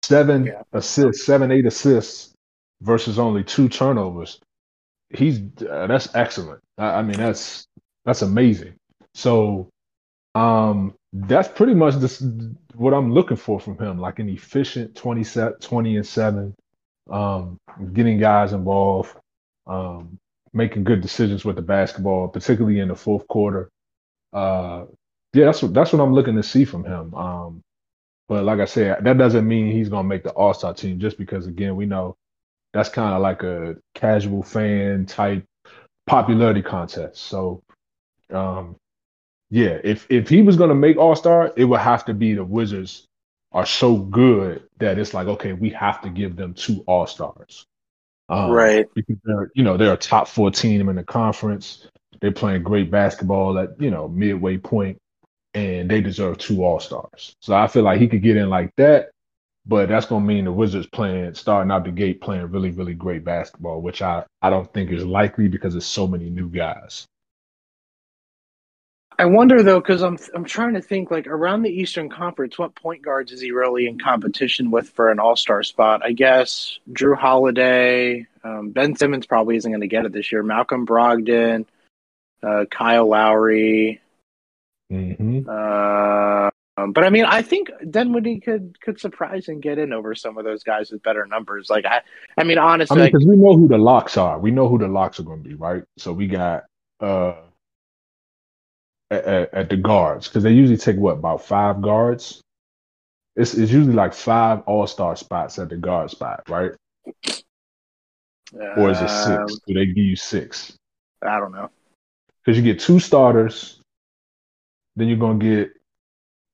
seven 0.03 0.45
yeah. 0.45 0.62
assists, 0.71 1.25
seven, 1.25 1.51
eight 1.51 1.65
assists 1.65 2.33
versus 2.81 3.19
only 3.19 3.43
two 3.43 3.67
turnovers, 3.67 4.39
he's 5.10 5.39
uh, 5.70 5.88
that's 5.88 6.13
excellent. 6.15 6.62
I, 6.78 6.88
I, 6.88 7.02
mean, 7.04 7.17
that's 7.17 7.67
that's 8.06 8.22
amazing. 8.22 8.76
So 9.13 9.70
um 10.36 10.93
that's 11.13 11.48
pretty 11.48 11.74
much 11.74 11.96
this 11.96 12.24
what 12.76 12.93
I'm 12.93 13.13
looking 13.13 13.38
for 13.38 13.60
from 13.60 13.78
him, 13.78 14.00
like 14.00 14.20
an 14.20 14.30
efficient 14.30 14.96
20 14.96 15.24
set 15.24 15.62
20 15.62 15.98
and 15.98 16.08
7, 16.08 16.56
um, 17.10 17.58
getting 17.93 18.20
guys 18.20 18.54
involved, 18.54 19.15
um, 19.67 20.17
making 20.54 20.84
good 20.84 21.02
decisions 21.02 21.46
with 21.46 21.56
the 21.56 21.62
basketball, 21.63 22.28
particularly 22.28 22.80
in 22.80 22.89
the 22.89 22.96
fourth 22.96 23.28
quarter 23.28 23.70
uh, 24.34 24.86
yeah, 25.34 25.46
that's 25.46 25.63
what 25.63 25.74
that's 25.74 25.93
what 25.93 26.02
I'm 26.02 26.13
looking 26.13 26.36
to 26.36 26.43
see 26.43 26.65
from 26.65 26.86
him. 26.86 27.13
Um, 27.15 27.63
but 28.28 28.43
like 28.46 28.60
I 28.60 28.65
said, 28.65 29.04
that 29.04 29.17
doesn't 29.17 29.48
mean 29.48 29.72
he's 29.72 29.89
gonna 29.89 30.08
make 30.08 30.24
the 30.24 30.32
All 30.32 30.54
Star 30.54 30.74
team 30.74 31.00
just 31.00 31.17
because 31.17 31.48
again 31.48 31.76
we 31.76 31.86
know 31.86 32.15
that's 32.77 32.89
kind 32.89 33.15
of 33.15 33.21
like 33.21 33.41
a 33.41 33.75
casual 33.95 34.43
fan 34.43 35.07
type 35.07 35.43
popularity 36.05 36.61
contest. 36.61 37.17
So, 37.17 37.63
um, 38.31 38.75
yeah, 39.49 39.79
if 39.83 40.05
if 40.11 40.29
he 40.29 40.43
was 40.43 40.57
gonna 40.57 40.75
make 40.75 40.97
All 40.97 41.15
Star, 41.15 41.51
it 41.55 41.65
would 41.65 41.79
have 41.79 42.05
to 42.05 42.13
be 42.13 42.35
the 42.35 42.43
Wizards 42.43 43.05
are 43.51 43.65
so 43.65 43.97
good 43.97 44.61
that 44.77 44.99
it's 44.99 45.15
like 45.15 45.25
okay, 45.25 45.53
we 45.53 45.71
have 45.71 46.01
to 46.01 46.09
give 46.09 46.35
them 46.35 46.53
two 46.53 46.83
All 46.85 47.07
Stars. 47.07 47.65
Um, 48.29 48.51
right. 48.51 48.85
Because 48.93 49.15
they're, 49.23 49.49
you 49.55 49.63
know, 49.63 49.77
they're 49.77 49.93
a 49.93 49.97
top 49.97 50.27
four 50.27 50.51
team 50.51 50.87
in 50.89 50.97
the 50.97 51.03
conference. 51.03 51.87
They're 52.21 52.31
playing 52.31 52.61
great 52.61 52.91
basketball 52.91 53.57
at 53.57 53.81
you 53.81 53.89
know 53.89 54.07
midway 54.07 54.57
point, 54.57 54.99
and 55.55 55.89
they 55.89 56.01
deserve 56.01 56.37
two 56.37 56.63
All 56.63 56.79
Stars. 56.79 57.35
So 57.41 57.55
I 57.55 57.65
feel 57.65 57.83
like 57.83 57.99
he 57.99 58.07
could 58.07 58.21
get 58.21 58.37
in 58.37 58.51
like 58.51 58.69
that, 58.77 59.09
but 59.67 59.89
that's 59.89 60.06
gonna 60.06 60.25
mean 60.25 60.45
the 60.45 60.51
Wizards 60.51 60.88
playing 60.88 61.34
starting 61.36 61.71
out 61.71 61.84
the 61.84 61.91
gate 61.91 62.21
playing 62.21 62.49
really 62.51 62.71
really 62.71 62.93
great 62.93 63.23
basketball, 63.23 63.82
which 63.82 64.01
I 64.01 64.23
I 64.41 64.49
don't 64.49 64.71
think 64.73 64.91
is 64.91 65.06
likely 65.06 65.47
because 65.47 65.73
there's 65.73 65.86
so 65.86 66.08
many 66.08 66.30
new 66.30 66.49
guys. 66.49 67.06
I 69.19 69.25
wonder 69.25 69.63
though, 69.63 69.80
because 69.80 70.03
I'm 70.03 70.17
I'm 70.36 70.45
trying 70.45 70.75
to 70.75 70.82
think 70.82 71.10
like 71.10 71.25
around 71.25 71.63
the 71.63 71.71
Eastern 71.71 72.08
Conference, 72.08 72.60
what 72.60 72.75
point 72.75 73.01
guards 73.01 73.32
is 73.32 73.41
he 73.41 73.51
really 73.51 73.88
in 73.88 73.99
competition 73.99 74.69
with 74.69 74.89
for 74.91 75.10
an 75.10 75.19
All 75.19 75.36
Star 75.36 75.63
spot? 75.63 76.01
I 76.06 76.12
guess 76.12 76.80
Jrue 76.91 77.17
Holiday, 77.17 78.27
um, 78.43 78.69
Ben 78.69 78.95
Simmons 78.95 79.25
probably 79.25 79.58
isn't 79.58 79.71
going 79.71 79.82
to 79.82 79.88
get 79.88 80.06
it 80.06 80.13
this 80.13 80.32
year. 80.32 80.43
Malcolm 80.43 80.86
Brogdon, 80.86 81.65
uh, 82.43 82.65
Kyle 82.69 83.08
Lowry. 83.08 84.01
Mm-hmm. 84.91 85.49
Uh, 85.49 86.51
um, 86.77 86.91
but 86.91 87.03
I 87.03 87.09
mean, 87.09 87.25
I 87.25 87.41
think 87.41 87.69
Dinwiddie 87.89 88.39
could 88.39 88.79
could 88.81 88.99
surprise 88.99 89.47
and 89.47 89.61
get 89.61 89.78
in 89.78 89.93
over 89.93 90.15
some 90.15 90.38
of 90.38 90.45
those 90.45 90.63
guys 90.63 90.91
with 90.91 91.03
better 91.03 91.25
numbers. 91.25 91.69
Like 91.69 91.86
I, 91.86 92.01
I 92.38 92.43
mean, 92.43 92.57
honestly, 92.57 92.95
because 92.95 93.23
I 93.23 93.30
mean, 93.30 93.39
like, 93.39 93.39
we 93.39 93.43
know 93.43 93.57
who 93.57 93.67
the 93.67 93.78
locks 93.78 94.17
are. 94.17 94.39
We 94.39 94.51
know 94.51 94.67
who 94.67 94.78
the 94.78 94.88
locks 94.88 95.19
are 95.19 95.23
going 95.23 95.43
to 95.43 95.49
be, 95.49 95.55
right? 95.55 95.84
So 95.97 96.13
we 96.13 96.28
got 96.28 96.65
uh 96.99 97.34
at, 99.09 99.53
at 99.53 99.69
the 99.69 99.78
guards 99.78 100.28
because 100.28 100.43
they 100.43 100.51
usually 100.51 100.78
take 100.78 100.97
what 100.97 101.17
about 101.17 101.43
five 101.43 101.82
guards. 101.82 102.41
It's 103.36 103.53
it's 103.53 103.71
usually 103.71 103.95
like 103.95 104.13
five 104.13 104.61
All 104.67 104.88
Star 104.88 105.15
spots 105.15 105.59
at 105.59 105.69
the 105.69 105.78
guard 105.78 106.11
spot, 106.11 106.43
right? 106.49 106.71
or 108.78 108.89
is 108.91 109.01
it 109.01 109.09
six? 109.09 109.38
Um, 109.38 109.47
Do 109.67 109.73
they 109.73 109.86
give 109.88 109.97
you 109.97 110.15
six? 110.15 110.73
I 111.21 111.39
don't 111.39 111.51
know 111.51 111.69
because 112.47 112.57
you 112.57 112.63
get 112.63 112.80
two 112.80 112.97
starters, 112.97 113.82
then 114.95 115.09
you're 115.09 115.17
gonna 115.17 115.38
get, 115.38 115.71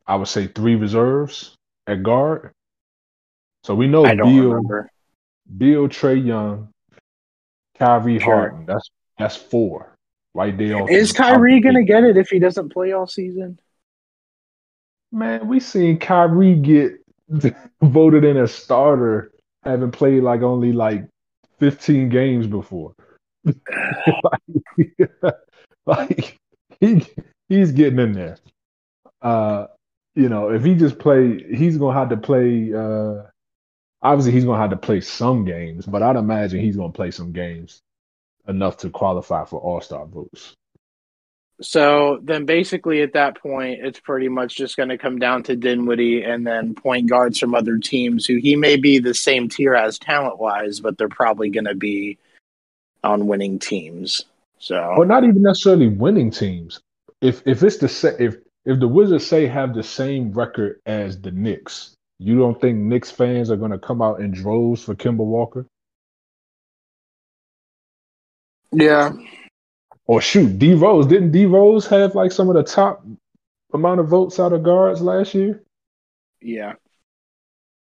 I 0.06 0.16
would 0.16 0.28
say, 0.28 0.48
three 0.48 0.76
reserves 0.76 1.56
at 1.88 2.04
guard. 2.04 2.52
So 3.64 3.76
we 3.76 3.88
know 3.88 4.04
Bill, 4.04 4.62
Beal, 5.58 5.88
Trae 5.88 6.26
Young, 6.26 6.70
Kyrie 7.78 8.20
sure. 8.20 8.36
Harden. 8.36 8.66
That's 8.66 8.90
that's 9.18 9.36
four. 9.36 9.96
right 10.34 10.58
there. 10.58 10.90
Is 10.90 11.12
Kyrie 11.12 11.60
going 11.60 11.76
to 11.76 11.84
get 11.84 12.04
it 12.04 12.18
if 12.18 12.30
he 12.30 12.40
doesn't 12.40 12.70
play 12.70 12.92
all 12.92 13.08
season? 13.08 13.60
Man, 15.12 15.48
we 15.48 15.60
seen 15.60 16.00
Kyrie 16.00 16.56
get 16.56 16.94
voted 17.82 18.24
in 18.24 18.38
a 18.38 18.48
starter, 18.48 19.32
having 19.64 19.92
played 19.92 20.24
like 20.24 20.42
only 20.42 20.72
like 20.72 21.08
15 21.60 22.10
games 22.10 22.48
before. 22.48 22.94
like, 23.46 24.98
like 25.86 26.38
he 26.80 27.06
he's 27.50 27.72
getting 27.72 28.00
in 28.00 28.14
there. 28.14 28.38
Uh, 29.22 29.68
you 30.16 30.30
know, 30.30 30.50
if 30.50 30.64
he 30.64 30.76
just 30.76 31.00
play, 31.00 31.44
he's 31.44 31.78
gonna 31.78 31.98
have 31.98 32.10
to 32.10 32.18
play. 32.18 32.74
Uh, 32.74 33.24
obviously, 34.02 34.32
he's 34.32 34.46
gonna 34.46 34.62
have 34.62 34.72
to 34.72 34.78
play 34.78 35.02
some 35.02 35.46
games, 35.46 35.86
but 35.86 36.04
I'd 36.04 36.16
imagine 36.16 36.60
he's 36.60 36.78
gonna 36.78 36.92
play 36.92 37.12
some 37.12 37.32
games 37.32 37.82
enough 38.48 38.78
to 38.78 38.90
qualify 38.90 39.46
for 39.46 39.60
All 39.60 39.82
Star 39.82 40.06
votes. 40.06 40.56
So 41.62 42.20
then, 42.24 42.46
basically, 42.46 43.02
at 43.02 43.14
that 43.14 43.40
point, 43.40 43.80
it's 43.84 44.00
pretty 44.00 44.28
much 44.28 44.56
just 44.56 44.76
going 44.76 44.90
to 44.90 44.98
come 44.98 45.20
down 45.20 45.44
to 45.44 45.56
Dinwiddie 45.56 46.24
and 46.24 46.46
then 46.46 46.74
point 46.74 47.10
guards 47.10 47.40
from 47.40 47.54
other 47.54 47.78
teams 47.78 48.26
who 48.26 48.38
he 48.38 48.56
may 48.56 48.76
be 48.76 49.00
the 49.00 49.14
same 49.14 49.48
tier 49.48 49.76
as 49.76 50.00
talent 50.00 50.40
wise, 50.40 50.80
but 50.80 50.98
they're 50.98 51.08
probably 51.08 51.50
going 51.50 51.66
to 51.66 51.76
be 51.76 52.18
on 53.04 53.28
winning 53.28 53.60
teams. 53.60 54.26
So, 54.58 54.78
or 54.98 55.06
not 55.06 55.24
even 55.24 55.42
necessarily 55.42 55.90
winning 55.90 56.32
teams. 56.32 56.82
If 57.22 57.42
if 57.46 57.64
it's 57.64 57.78
the 57.78 57.90
same, 57.90 58.16
if 58.20 58.38
if 58.66 58.80
the 58.80 58.88
Wizards 58.88 59.26
say 59.28 59.48
have 59.48 59.74
the 59.74 59.84
same 59.84 60.32
record 60.32 60.80
as 60.86 61.20
the 61.20 61.32
Knicks, 61.32 61.96
you 62.20 62.38
don't 62.38 62.60
think 62.60 62.78
Knicks 62.78 63.12
fans 63.12 63.52
are 63.52 63.58
going 63.58 63.72
to 63.72 63.80
come 63.80 64.02
out 64.02 64.22
in 64.22 64.32
droves 64.32 64.84
for 64.84 64.96
Kemba 64.96 65.18
Walker? 65.18 65.66
Yeah. 68.72 69.12
Or 70.06 70.22
shoot, 70.22 70.58
D 70.60 70.74
Rose 70.74 71.08
didn't 71.08 71.32
D 71.32 71.46
Rose 71.46 71.88
have 71.88 72.16
like 72.16 72.32
some 72.32 72.50
of 72.50 72.56
the 72.56 72.64
top 72.64 73.06
amount 73.74 74.00
of 74.00 74.08
votes 74.08 74.40
out 74.40 74.54
of 74.54 74.64
guards 74.64 75.02
last 75.02 75.34
year? 75.34 75.64
Yeah. 76.42 76.74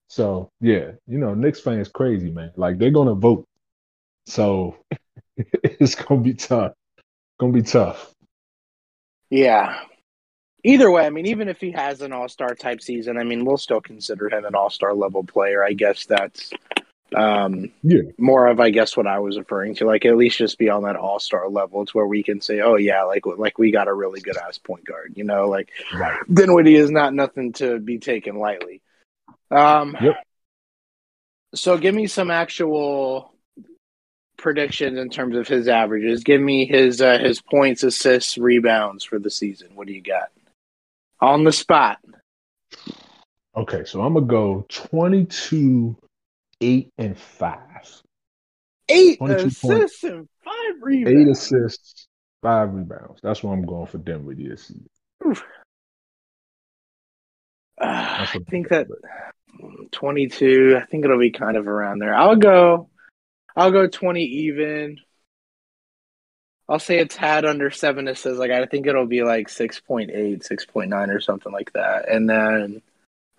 So 0.08 0.50
yeah, 0.60 0.92
you 1.06 1.18
know, 1.18 1.34
Knicks 1.34 1.60
fans 1.60 1.88
crazy, 1.88 2.30
man. 2.30 2.52
Like 2.56 2.78
they're 2.78 2.90
gonna 2.90 3.14
vote. 3.14 3.44
So 4.26 4.76
it's 5.36 5.94
gonna 5.94 6.20
be 6.20 6.34
tough. 6.34 6.72
Gonna 7.38 7.52
be 7.52 7.62
tough. 7.62 8.12
Yeah. 9.30 9.80
Either 10.64 10.90
way, 10.90 11.06
I 11.06 11.10
mean, 11.10 11.26
even 11.26 11.48
if 11.48 11.60
he 11.60 11.70
has 11.72 12.02
an 12.02 12.12
all 12.12 12.28
star 12.28 12.54
type 12.54 12.80
season, 12.80 13.16
I 13.16 13.24
mean, 13.24 13.44
we'll 13.44 13.58
still 13.58 13.80
consider 13.80 14.28
him 14.28 14.44
an 14.44 14.54
all 14.54 14.70
star 14.70 14.94
level 14.94 15.24
player. 15.24 15.62
I 15.62 15.72
guess 15.72 16.06
that's 16.06 16.52
um 17.16 17.70
yeah. 17.82 18.02
more 18.18 18.48
of 18.48 18.60
i 18.60 18.68
guess 18.68 18.94
what 18.94 19.06
i 19.06 19.18
was 19.18 19.38
referring 19.38 19.74
to. 19.74 19.86
Like 19.86 20.04
at 20.04 20.16
least 20.16 20.38
just 20.38 20.58
be 20.58 20.68
on 20.68 20.82
that 20.82 20.96
all-star 20.96 21.48
level. 21.48 21.82
It's 21.82 21.94
where 21.94 22.06
we 22.06 22.22
can 22.22 22.40
say 22.40 22.60
oh 22.60 22.76
yeah 22.76 23.04
like 23.04 23.24
like 23.24 23.58
we 23.58 23.70
got 23.70 23.88
a 23.88 23.94
really 23.94 24.20
good 24.20 24.36
ass 24.36 24.58
point 24.58 24.84
guard 24.84 25.14
you 25.16 25.24
know? 25.24 25.48
Like 25.48 25.70
right. 25.94 26.18
dinwiddie 26.32 26.76
is 26.76 26.90
not 26.90 27.14
nothing 27.14 27.54
to 27.54 27.78
be 27.78 27.98
taken 27.98 28.36
lightly. 28.36 28.82
Um 29.50 29.96
yep. 30.00 30.16
so 31.54 31.78
give 31.78 31.94
me 31.94 32.08
some 32.08 32.30
actual 32.30 33.32
predictions 34.36 34.98
in 34.98 35.08
terms 35.08 35.36
of 35.36 35.48
his 35.48 35.66
averages. 35.66 36.24
Give 36.24 36.40
me 36.40 36.66
his 36.66 37.00
uh, 37.00 37.18
his 37.18 37.40
points 37.40 37.82
assists 37.84 38.36
rebounds 38.36 39.02
for 39.02 39.18
the 39.18 39.30
season. 39.30 39.70
What 39.74 39.86
do 39.86 39.94
you 39.94 40.02
got 40.02 40.28
on 41.20 41.44
the 41.44 41.52
spot 41.52 41.98
okay 43.56 43.84
so 43.84 44.00
i'm 44.02 44.14
gonna 44.14 44.26
go 44.26 44.64
22 44.68 45.96
eight 46.60 46.92
and 46.98 47.18
five. 47.18 48.02
Eight 48.88 49.20
assists 49.20 49.60
points, 49.60 50.04
and 50.04 50.28
five 50.44 50.74
rebounds. 50.80 51.20
Eight 51.20 51.28
assists, 51.28 52.08
five 52.42 52.72
rebounds. 52.72 53.20
That's 53.22 53.42
what 53.42 53.52
I'm 53.52 53.66
going 53.66 53.86
for 53.86 53.98
Denver 53.98 54.34
this 54.34 54.66
season. 54.66 54.88
Uh, 57.80 58.26
I 58.34 58.38
think 58.50 58.70
that 58.70 58.88
22. 59.92 60.76
I 60.82 60.84
think 60.86 61.04
it'll 61.04 61.16
be 61.16 61.30
kind 61.30 61.56
of 61.56 61.68
around 61.68 62.00
there. 62.00 62.12
I'll 62.12 62.34
go. 62.34 62.90
I'll 63.54 63.70
go 63.70 63.86
20 63.86 64.20
even. 64.20 64.96
I'll 66.68 66.78
say 66.78 66.98
a 66.98 67.06
tad 67.06 67.44
under 67.44 67.70
seven 67.70 68.08
assists. 68.08 68.38
Like 68.38 68.50
I 68.50 68.66
think 68.66 68.86
it'll 68.86 69.06
be 69.06 69.22
like 69.22 69.48
6.8, 69.48 70.10
6.9 70.12 71.14
or 71.14 71.20
something 71.20 71.52
like 71.52 71.72
that. 71.72 72.08
And 72.10 72.28
then 72.28 72.82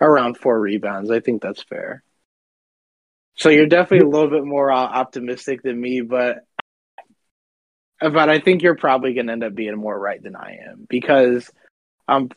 around 0.02 0.38
four 0.38 0.60
rebounds. 0.60 1.12
I 1.12 1.20
think 1.20 1.42
that's 1.42 1.64
fair. 1.64 2.04
So 3.36 3.50
you're 3.50 3.68
definitely 3.68 4.08
a 4.08 4.10
little 4.10 4.30
bit 4.30 4.46
more 4.46 4.72
uh, 4.72 4.78
optimistic 4.78 5.62
than 5.64 5.80
me, 5.80 6.02
but 6.02 6.46
but 8.02 8.30
I 8.30 8.40
think 8.40 8.62
you're 8.62 8.76
probably 8.76 9.14
going 9.14 9.28
to 9.28 9.34
end 9.34 9.44
up 9.44 9.56
being 9.56 9.76
more 9.76 9.98
right 9.98 10.22
than 10.22 10.36
I 10.36 10.60
am 10.70 10.88
because 10.90 11.50
um 12.08 12.30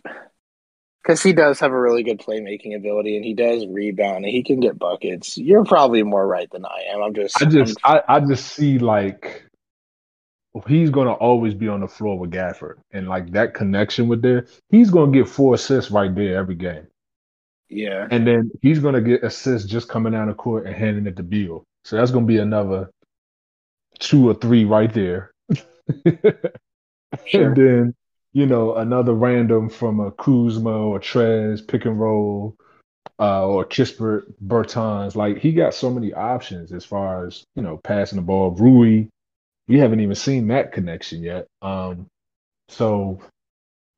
because 1.03 1.23
he 1.23 1.33
does 1.33 1.59
have 1.61 1.73
a 1.73 1.81
really 1.81 2.03
good 2.05 2.21
playmaking 2.21 2.77
ability 2.77 3.17
and 3.17 3.25
he 3.25 3.35
does 3.35 3.67
rebound 3.67 4.25
and 4.25 4.33
he 4.33 4.45
can 4.45 4.61
get 4.61 4.79
buckets. 4.79 5.37
You're 5.37 5.65
probably 5.65 6.03
more 6.05 6.27
right 6.27 6.49
than 6.51 6.65
I 6.65 6.93
am. 6.93 7.03
I'm 7.03 7.15
just 7.15 7.41
I 7.41 7.47
just 7.47 7.79
I, 7.85 8.03
I 8.09 8.21
just 8.21 8.53
see 8.53 8.79
like 8.79 9.45
he's 10.67 10.91
gonna 10.91 11.13
always 11.13 11.55
be 11.55 11.69
on 11.69 11.81
the 11.81 11.89
floor 11.89 12.19
with 12.19 12.31
Gafford 12.31 12.77
and 12.93 13.09
like 13.09 13.31
that 13.33 13.55
connection 13.55 14.09
with 14.09 14.23
there, 14.23 14.47
he's 14.71 14.91
gonna 14.91 15.13
get 15.13 15.29
four 15.29 15.55
assists 15.55 15.91
right 15.91 16.15
there 16.15 16.37
every 16.39 16.55
game. 16.55 16.87
Yeah. 17.73 18.07
And 18.11 18.27
then 18.27 18.51
he's 18.61 18.79
going 18.79 18.95
to 18.95 19.01
get 19.01 19.25
assists 19.25 19.69
just 19.69 19.89
coming 19.89 20.13
down 20.13 20.29
the 20.29 20.35
court 20.35 20.67
and 20.67 20.75
handing 20.75 21.07
it 21.07 21.17
to 21.17 21.23
Beal. 21.23 21.65
So 21.85 21.97
that's 21.97 22.11
going 22.11 22.27
to 22.27 22.33
be 22.33 22.39
another 22.39 22.91
two 23.99 24.29
or 24.29 24.35
three 24.35 24.65
right 24.65 24.93
there. 24.93 25.33
sure. 27.27 27.47
And 27.47 27.57
then, 27.57 27.95
you 28.33 28.47
know, 28.47 28.75
another 28.75 29.15
random 29.15 29.71
from 29.71 30.01
a 30.01 30.11
Kuzma 30.13 30.71
or 30.71 31.01
Trez 31.01 31.67
pick 31.67 31.87
and 31.87 31.99
roll 31.99 32.57
uh, 33.19 33.47
or 33.47 33.65
Kispert 33.65 34.25
Bertans. 34.47 35.17
Like 35.17 35.39
he 35.39 35.53
got 35.53 35.75
so 35.75 35.91
many 35.91 36.13
options 36.13 36.73
as 36.73 36.85
far 36.85 37.27
as, 37.27 37.45
you 37.57 37.63
know, 37.63 37.79
passing 37.79 38.17
the 38.17 38.23
ball. 38.23 38.51
Rui, 38.51 39.07
we 39.73 39.79
haven't 39.79 40.01
even 40.01 40.15
seen 40.15 40.49
that 40.49 40.71
connection 40.73 41.23
yet. 41.23 41.47
Um, 41.63 42.07
so 42.69 43.21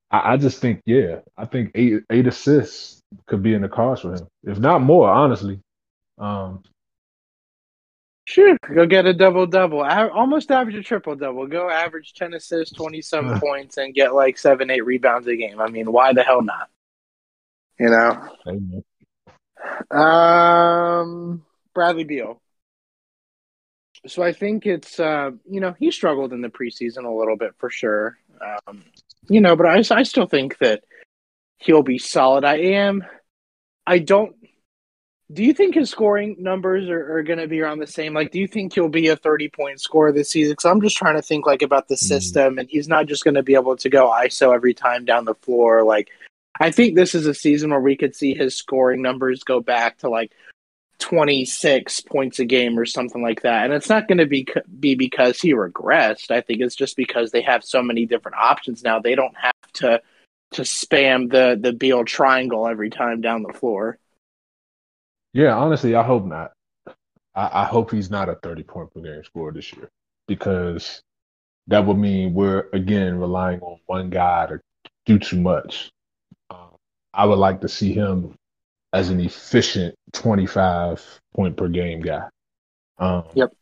I, 0.09 0.35
I 0.35 0.37
just 0.37 0.61
think, 0.61 0.81
yeah, 0.87 1.19
I 1.37 1.47
think 1.47 1.73
eight 1.75 2.05
eight 2.11 2.29
assists 2.29 3.01
could 3.27 3.43
be 3.43 3.55
in 3.55 3.63
the 3.63 3.69
cards 3.69 4.03
for 4.03 4.15
him, 4.15 4.29
if 4.45 4.57
not 4.61 4.83
more, 4.83 5.11
honestly. 5.11 5.59
Um, 6.17 6.63
Sure, 8.27 8.57
go 8.73 8.87
get 8.87 9.05
a 9.05 9.13
double 9.13 9.47
double. 9.47 9.83
almost 9.83 10.51
average 10.53 10.77
a 10.77 10.83
triple 10.83 11.17
double. 11.17 11.47
Go 11.49 11.69
average 11.69 12.15
ten 12.15 12.35
assists, 12.35 12.75
twenty 12.75 13.03
seven 13.03 13.41
points, 13.41 13.77
and 13.77 13.93
get 13.93 14.15
like 14.15 14.39
seven, 14.39 14.71
eight 14.71 14.85
rebounds 14.85 15.27
a 15.27 15.35
game. 15.35 15.61
I 15.61 15.69
mean, 15.69 15.91
why 15.91 16.13
the 16.13 16.23
hell 16.23 16.41
not? 16.41 16.71
You 17.81 17.91
know. 17.91 18.29
Amen. 18.47 18.85
Um, 19.91 21.45
Bradley 21.75 22.05
Beal. 22.05 22.41
So 24.07 24.23
I 24.23 24.33
think 24.33 24.67
it's 24.67 25.01
uh, 25.01 25.31
you 25.49 25.61
know 25.61 25.75
he 25.79 25.91
struggled 25.91 26.33
in 26.33 26.41
the 26.41 26.49
preseason 26.49 27.05
a 27.05 27.11
little 27.11 27.37
bit 27.37 27.55
for 27.59 27.71
sure. 27.71 28.19
Um, 28.41 28.85
you 29.29 29.41
know, 29.41 29.57
but 29.57 29.67
I 29.67 29.83
I 29.97 30.03
still 30.03 30.27
think 30.27 30.59
that 30.59 30.85
he'll 31.59 31.83
be 31.83 31.99
solid. 31.99 32.45
I 32.45 32.57
am. 32.57 33.05
I 33.87 33.99
don't. 33.99 34.35
Do 35.33 35.43
you 35.43 35.55
think 35.55 35.75
his 35.75 35.91
scoring 35.91 36.37
numbers 36.39 36.89
are, 36.91 37.17
are 37.17 37.23
going 37.23 37.39
to 37.39 37.49
be 37.49 37.61
around 37.61 37.79
the 37.79 37.87
same? 37.87 38.13
Like, 38.13 38.31
do 38.31 38.39
you 38.39 38.47
think 38.47 38.75
he'll 38.75 38.91
be 38.91 39.09
a 39.09 39.17
30 39.17 39.49
point 39.49 39.81
scorer 39.81 40.13
this 40.13 40.31
season? 40.31 40.53
Because 40.53 40.71
I'm 40.71 40.83
just 40.83 40.97
trying 40.97 41.17
to 41.17 41.23
think 41.23 41.47
like 41.47 41.63
about 41.63 41.89
the 41.89 41.95
mm. 41.95 41.99
system, 41.99 42.59
and 42.59 42.69
he's 42.69 42.89
not 42.89 43.07
just 43.07 43.25
going 43.25 43.35
to 43.35 43.43
be 43.43 43.55
able 43.55 43.77
to 43.77 43.89
go 43.89 44.11
ISO 44.11 44.55
every 44.55 44.75
time 44.75 45.05
down 45.05 45.25
the 45.25 45.35
floor. 45.35 45.83
Like, 45.83 46.11
I 46.61 46.71
think 46.71 46.95
this 46.95 47.15
is 47.15 47.27
a 47.27 47.35
season 47.35 47.71
where 47.71 47.81
we 47.81 47.97
could 47.97 48.15
see 48.15 48.35
his 48.35 48.55
scoring 48.55 49.01
numbers 49.01 49.43
go 49.43 49.61
back 49.61 49.99
to 49.99 50.11
like 50.11 50.33
26 51.05 52.01
points 52.01 52.39
a 52.39 52.47
game 52.47 52.79
or 52.79 52.87
something 52.87 53.23
like 53.23 53.43
that. 53.43 53.67
And 53.67 53.75
it's 53.75 53.91
not 53.91 54.09
going 54.09 54.17
to 54.17 54.27
be 54.27 54.47
be 54.81 54.95
because 54.95 55.39
he 55.39 55.53
regressed. 55.53 56.31
I 56.31 56.41
think 56.41 56.63
it's 56.63 56.75
just 56.75 56.97
because 56.97 57.31
they 57.31 57.43
have 57.43 57.63
so 57.63 57.83
many 57.83 58.07
different 58.07 58.39
options 58.39 58.83
now. 58.83 59.01
They 59.01 59.15
don't 59.15 59.37
have 59.37 59.73
to 59.75 60.01
to 60.53 60.63
spam 60.63 61.31
the 61.31 61.59
the 61.61 61.75
Beal 61.75 62.07
triangle 62.07 62.67
every 62.67 62.89
time 62.89 63.21
down 63.21 63.43
the 63.43 63.53
floor. 63.53 63.99
Yeah, 65.35 65.55
honestly, 65.55 65.95
I 65.95 66.03
hope 66.03 66.25
not. 66.25 66.53
I, 67.35 67.51
I 67.53 67.65
hope 67.67 67.91
he's 67.91 68.11
not 68.11 68.31
a 68.31 68.37
30 68.37 68.63
point 68.63 68.95
per 68.95 69.01
game 69.03 69.25
scorer 69.25 69.53
this 69.53 69.75
year 69.75 69.91
because 70.27 71.03
that 71.67 71.85
would 71.85 71.99
mean 71.99 72.33
we're 72.33 72.71
again 72.73 73.19
relying 73.19 73.61
on 73.61 73.79
one 73.85 74.09
guy 74.09 74.47
to 74.47 74.61
do 75.05 75.19
too 75.19 75.39
much. 75.39 75.91
Um, 76.49 76.77
I 77.13 77.27
would 77.27 77.39
like 77.39 77.61
to 77.61 77.69
see 77.69 77.93
him 77.93 78.35
as 78.95 79.11
an 79.11 79.21
efficient 79.21 79.95
25 80.13 81.21
point 81.35 81.57
per 81.57 81.69
game 81.69 82.01
guy. 82.01 82.23
Um, 82.99 83.25
yep. 83.35 83.53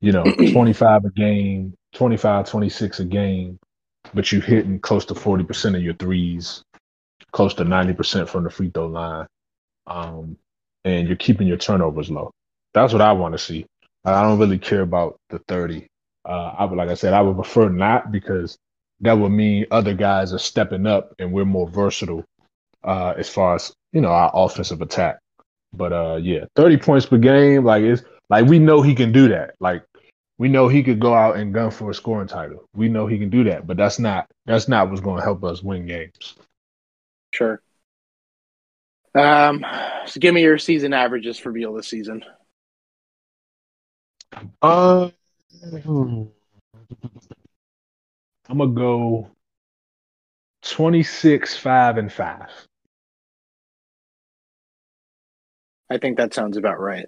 You 0.00 0.12
know, 0.12 0.22
25 0.52 1.04
a 1.04 1.10
game, 1.10 1.74
25, 1.94 2.48
26 2.48 3.00
a 3.00 3.04
game, 3.04 3.58
but 4.14 4.30
you're 4.30 4.40
hitting 4.40 4.78
close 4.78 5.04
to 5.06 5.14
40% 5.14 5.76
of 5.76 5.82
your 5.82 5.94
threes, 5.94 6.62
close 7.32 7.54
to 7.54 7.64
90% 7.64 8.28
from 8.28 8.44
the 8.44 8.50
free 8.50 8.70
throw 8.70 8.86
line. 8.86 9.26
Um, 9.88 10.36
and 10.84 11.08
you're 11.08 11.16
keeping 11.16 11.48
your 11.48 11.56
turnovers 11.56 12.08
low. 12.08 12.30
That's 12.72 12.92
what 12.92 13.02
I 13.02 13.12
want 13.12 13.34
to 13.34 13.38
see. 13.38 13.66
I 14.04 14.22
don't 14.22 14.38
really 14.38 14.58
care 14.58 14.82
about 14.82 15.16
the 15.28 15.40
30. 15.48 15.86
Uh, 16.24 16.54
I 16.56 16.64
would, 16.64 16.76
like 16.76 16.88
I 16.88 16.94
said, 16.94 17.14
I 17.14 17.20
would 17.20 17.36
prefer 17.36 17.68
not 17.68 18.12
because 18.12 18.56
that 19.00 19.14
would 19.14 19.30
mean 19.30 19.66
other 19.72 19.94
guys 19.94 20.32
are 20.32 20.38
stepping 20.38 20.86
up 20.86 21.14
and 21.18 21.32
we're 21.32 21.44
more 21.44 21.68
versatile 21.68 22.24
uh, 22.84 23.14
as 23.16 23.28
far 23.28 23.56
as 23.56 23.72
you 23.92 24.00
know 24.00 24.08
our 24.08 24.30
offensive 24.34 24.82
attack. 24.82 25.18
But 25.72 25.92
uh, 25.92 26.18
yeah, 26.20 26.44
thirty 26.56 26.76
points 26.76 27.06
per 27.06 27.18
game, 27.18 27.64
like 27.64 27.82
it's 27.82 28.02
like 28.28 28.46
we 28.46 28.58
know 28.58 28.82
he 28.82 28.94
can 28.94 29.12
do 29.12 29.28
that. 29.28 29.54
Like 29.60 29.84
we 30.38 30.48
know 30.48 30.68
he 30.68 30.82
could 30.82 31.00
go 31.00 31.14
out 31.14 31.36
and 31.36 31.54
gun 31.54 31.70
for 31.70 31.90
a 31.90 31.94
scoring 31.94 32.28
title. 32.28 32.64
We 32.74 32.88
know 32.88 33.06
he 33.06 33.18
can 33.18 33.30
do 33.30 33.44
that, 33.44 33.66
but 33.66 33.76
that's 33.76 33.98
not 33.98 34.26
that's 34.46 34.68
not 34.68 34.88
what's 34.88 35.00
going 35.00 35.18
to 35.18 35.24
help 35.24 35.44
us 35.44 35.62
win 35.62 35.86
games. 35.86 36.34
Sure. 37.32 37.62
Um, 39.14 39.64
so 40.06 40.20
give 40.20 40.34
me 40.34 40.42
your 40.42 40.58
season 40.58 40.92
averages 40.94 41.38
for 41.38 41.52
Beal 41.52 41.74
this 41.74 41.88
season. 41.88 42.24
Uh, 44.62 45.10
I'm 45.62 46.30
gonna 48.48 48.66
go 48.68 49.30
26, 50.62 51.56
5, 51.56 51.98
and 51.98 52.12
5. 52.12 52.48
I 55.92 55.98
think 55.98 56.16
that 56.16 56.32
sounds 56.32 56.56
about 56.56 56.80
right. 56.80 57.06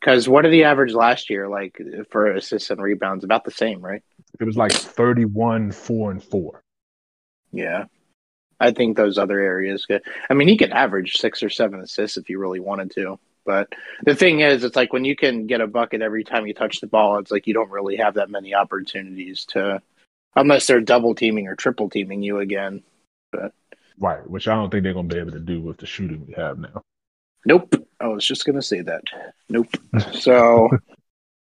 Because 0.00 0.28
what 0.28 0.46
are 0.46 0.50
the 0.50 0.64
average 0.64 0.92
last 0.92 1.28
year 1.28 1.48
like 1.48 1.76
for 2.10 2.32
assists 2.32 2.70
and 2.70 2.80
rebounds? 2.80 3.24
About 3.24 3.44
the 3.44 3.50
same, 3.50 3.80
right? 3.80 4.02
It 4.38 4.44
was 4.44 4.56
like 4.56 4.72
31, 4.72 5.72
4, 5.72 6.10
and 6.12 6.22
4. 6.22 6.60
Yeah. 7.50 7.84
I 8.60 8.70
think 8.70 8.96
those 8.96 9.18
other 9.18 9.40
areas 9.40 9.84
could. 9.86 10.02
I 10.30 10.34
mean, 10.34 10.46
he 10.46 10.56
could 10.56 10.70
average 10.70 11.16
six 11.16 11.42
or 11.42 11.50
seven 11.50 11.80
assists 11.80 12.16
if 12.16 12.28
he 12.28 12.36
really 12.36 12.60
wanted 12.60 12.92
to. 12.92 13.18
But 13.44 13.72
the 14.04 14.14
thing 14.14 14.40
is, 14.40 14.62
it's 14.62 14.76
like 14.76 14.92
when 14.92 15.04
you 15.04 15.16
can 15.16 15.46
get 15.46 15.60
a 15.60 15.66
bucket 15.66 16.02
every 16.02 16.22
time 16.22 16.46
you 16.46 16.54
touch 16.54 16.80
the 16.80 16.86
ball, 16.86 17.18
it's 17.18 17.30
like 17.30 17.46
you 17.46 17.54
don't 17.54 17.70
really 17.70 17.96
have 17.96 18.14
that 18.14 18.30
many 18.30 18.54
opportunities 18.54 19.44
to, 19.46 19.82
unless 20.36 20.66
they're 20.66 20.80
double 20.80 21.14
teaming 21.14 21.48
or 21.48 21.56
triple 21.56 21.88
teaming 21.90 22.22
you 22.22 22.38
again. 22.38 22.82
But 23.32 23.52
right, 23.98 24.28
which 24.28 24.48
I 24.48 24.54
don't 24.54 24.70
think 24.70 24.84
they're 24.84 24.94
going 24.94 25.08
to 25.08 25.14
be 25.14 25.20
able 25.20 25.32
to 25.32 25.40
do 25.40 25.60
with 25.60 25.78
the 25.78 25.86
shooting 25.86 26.24
we 26.26 26.34
have 26.34 26.58
now. 26.58 26.82
Nope. 27.44 27.85
I 28.00 28.08
was 28.08 28.26
just 28.26 28.44
going 28.44 28.56
to 28.56 28.62
say 28.62 28.82
that. 28.82 29.02
Nope. 29.48 29.68
so, 30.12 30.68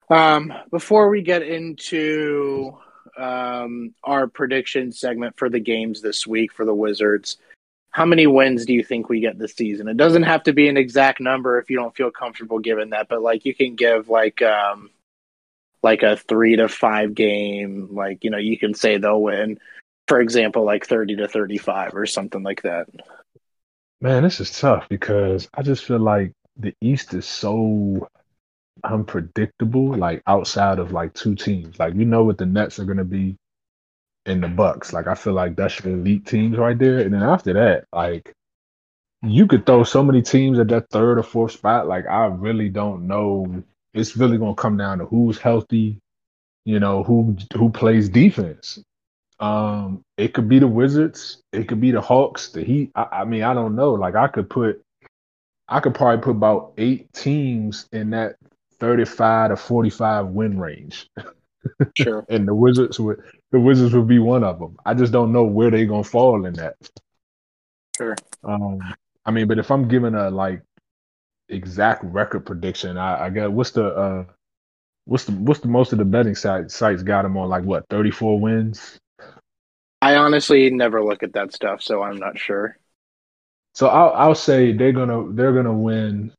um, 0.09 0.53
before 0.71 1.09
we 1.09 1.21
get 1.21 1.41
into 1.41 2.77
um, 3.17 3.93
our 4.03 4.27
prediction 4.27 4.91
segment 4.91 5.37
for 5.37 5.49
the 5.49 5.59
games 5.59 6.01
this 6.01 6.27
week 6.27 6.53
for 6.53 6.65
the 6.65 6.73
Wizards, 6.73 7.37
how 7.91 8.05
many 8.05 8.25
wins 8.25 8.65
do 8.65 8.73
you 8.73 8.83
think 8.83 9.07
we 9.07 9.19
get 9.19 9.37
this 9.37 9.53
season? 9.53 9.87
It 9.87 9.97
doesn't 9.97 10.23
have 10.23 10.43
to 10.43 10.53
be 10.53 10.67
an 10.67 10.77
exact 10.77 11.19
number 11.19 11.59
if 11.59 11.69
you 11.69 11.77
don't 11.77 11.95
feel 11.95 12.09
comfortable 12.09 12.59
giving 12.59 12.89
that, 12.89 13.07
but 13.07 13.21
like 13.21 13.45
you 13.45 13.53
can 13.53 13.75
give 13.75 14.09
like 14.09 14.41
um, 14.41 14.89
like 15.83 16.01
a 16.01 16.17
three 16.17 16.55
to 16.55 16.67
five 16.67 17.13
game, 17.13 17.89
like 17.91 18.23
you 18.23 18.31
know, 18.31 18.39
you 18.39 18.57
can 18.57 18.73
say 18.73 18.97
they'll 18.97 19.21
win, 19.21 19.59
for 20.07 20.19
example, 20.21 20.63
like 20.63 20.87
thirty 20.87 21.15
to 21.17 21.27
thirty-five 21.27 21.93
or 21.93 22.07
something 22.07 22.41
like 22.41 22.63
that. 22.63 22.87
Man, 24.03 24.23
this 24.23 24.41
is 24.41 24.59
tough 24.59 24.89
because 24.89 25.47
I 25.53 25.61
just 25.61 25.85
feel 25.85 25.97
like 25.97 26.33
the 26.57 26.75
East 26.81 27.13
is 27.13 27.25
so 27.25 28.09
unpredictable, 28.83 29.95
like 29.95 30.21
outside 30.27 30.79
of 30.79 30.91
like 30.91 31.13
two 31.13 31.35
teams. 31.35 31.79
Like 31.79 31.95
you 31.95 32.03
know 32.03 32.25
what 32.25 32.37
the 32.37 32.45
Nets 32.45 32.79
are 32.79 32.83
gonna 32.83 33.05
be 33.05 33.37
in 34.25 34.41
the 34.41 34.49
Bucks. 34.49 34.91
Like 34.91 35.07
I 35.07 35.15
feel 35.15 35.31
like 35.31 35.55
that's 35.55 35.79
your 35.79 35.93
elite 35.93 36.25
teams 36.25 36.57
right 36.57 36.77
there. 36.77 36.99
And 36.99 37.13
then 37.13 37.23
after 37.23 37.53
that, 37.53 37.85
like 37.93 38.33
you 39.21 39.47
could 39.47 39.65
throw 39.65 39.85
so 39.85 40.03
many 40.03 40.21
teams 40.21 40.59
at 40.59 40.67
that 40.67 40.89
third 40.89 41.17
or 41.17 41.23
fourth 41.23 41.53
spot. 41.53 41.87
Like 41.87 42.05
I 42.05 42.25
really 42.25 42.67
don't 42.67 43.07
know. 43.07 43.63
It's 43.93 44.17
really 44.17 44.37
gonna 44.37 44.55
come 44.55 44.75
down 44.75 44.97
to 44.97 45.05
who's 45.05 45.37
healthy, 45.37 45.97
you 46.65 46.81
know, 46.81 47.03
who 47.03 47.37
who 47.55 47.69
plays 47.69 48.09
defense. 48.09 48.83
Um, 49.43 50.05
it 50.15 50.33
could 50.33 50.47
be 50.47 50.59
the 50.59 50.69
Wizards, 50.69 51.41
it 51.51 51.67
could 51.67 51.81
be 51.81 51.91
the 51.91 51.99
Hawks, 51.99 52.51
the 52.51 52.63
Heat. 52.63 52.91
I, 52.95 53.07
I 53.11 53.25
mean, 53.25 53.43
I 53.43 53.53
don't 53.53 53.75
know. 53.75 53.91
Like 53.91 54.15
I 54.15 54.29
could 54.29 54.49
put, 54.49 54.81
I 55.67 55.81
could 55.81 55.93
probably 55.93 56.23
put 56.23 56.31
about 56.31 56.71
eight 56.77 57.11
teams 57.11 57.89
in 57.91 58.11
that 58.11 58.37
thirty-five 58.79 59.49
to 59.49 59.57
forty-five 59.57 60.27
win 60.27 60.59
range. 60.59 61.09
Sure. 61.97 62.25
and 62.27 62.45
the 62.45 62.53
Wizards 62.53 62.99
would, 62.99 63.21
the 63.53 63.59
Wizards 63.59 63.93
would 63.93 64.07
be 64.07 64.19
one 64.19 64.43
of 64.43 64.59
them. 64.59 64.75
I 64.85 64.93
just 64.93 65.13
don't 65.13 65.31
know 65.31 65.45
where 65.45 65.71
they're 65.71 65.85
gonna 65.85 66.03
fall 66.03 66.45
in 66.45 66.51
that. 66.55 66.75
Sure. 67.95 68.17
Um, 68.43 68.81
I 69.25 69.31
mean, 69.31 69.47
but 69.47 69.59
if 69.59 69.71
I'm 69.71 69.87
giving 69.87 70.13
a 70.13 70.29
like 70.29 70.61
exact 71.47 72.03
record 72.03 72.45
prediction, 72.45 72.97
I, 72.97 73.27
I 73.27 73.29
guess 73.29 73.47
what's 73.47 73.71
the 73.71 73.85
uh, 73.85 74.25
what's 75.05 75.23
the 75.23 75.31
what's 75.31 75.61
the 75.61 75.69
most 75.69 75.93
of 75.93 75.99
the 75.99 76.05
betting 76.05 76.35
sites 76.35 76.75
sites 76.75 77.01
got 77.01 77.21
them 77.21 77.37
on 77.37 77.47
like 77.47 77.63
what 77.63 77.85
34 77.89 78.41
wins 78.41 78.99
I 80.03 80.17
honestly 80.17 80.69
never 80.69 81.01
look 81.01 81.23
at 81.23 81.31
that 81.31 81.53
stuff, 81.53 81.81
so 81.81 82.03
I'm 82.03 82.17
not 82.17 82.37
sure. 82.37 82.77
So 83.73 83.87
I'll 83.87 84.09
I'll 84.09 84.35
say 84.35 84.73
they're 84.73 84.91
gonna 84.91 85.31
they're 85.31 85.53
gonna 85.53 85.71
win. 85.71 86.33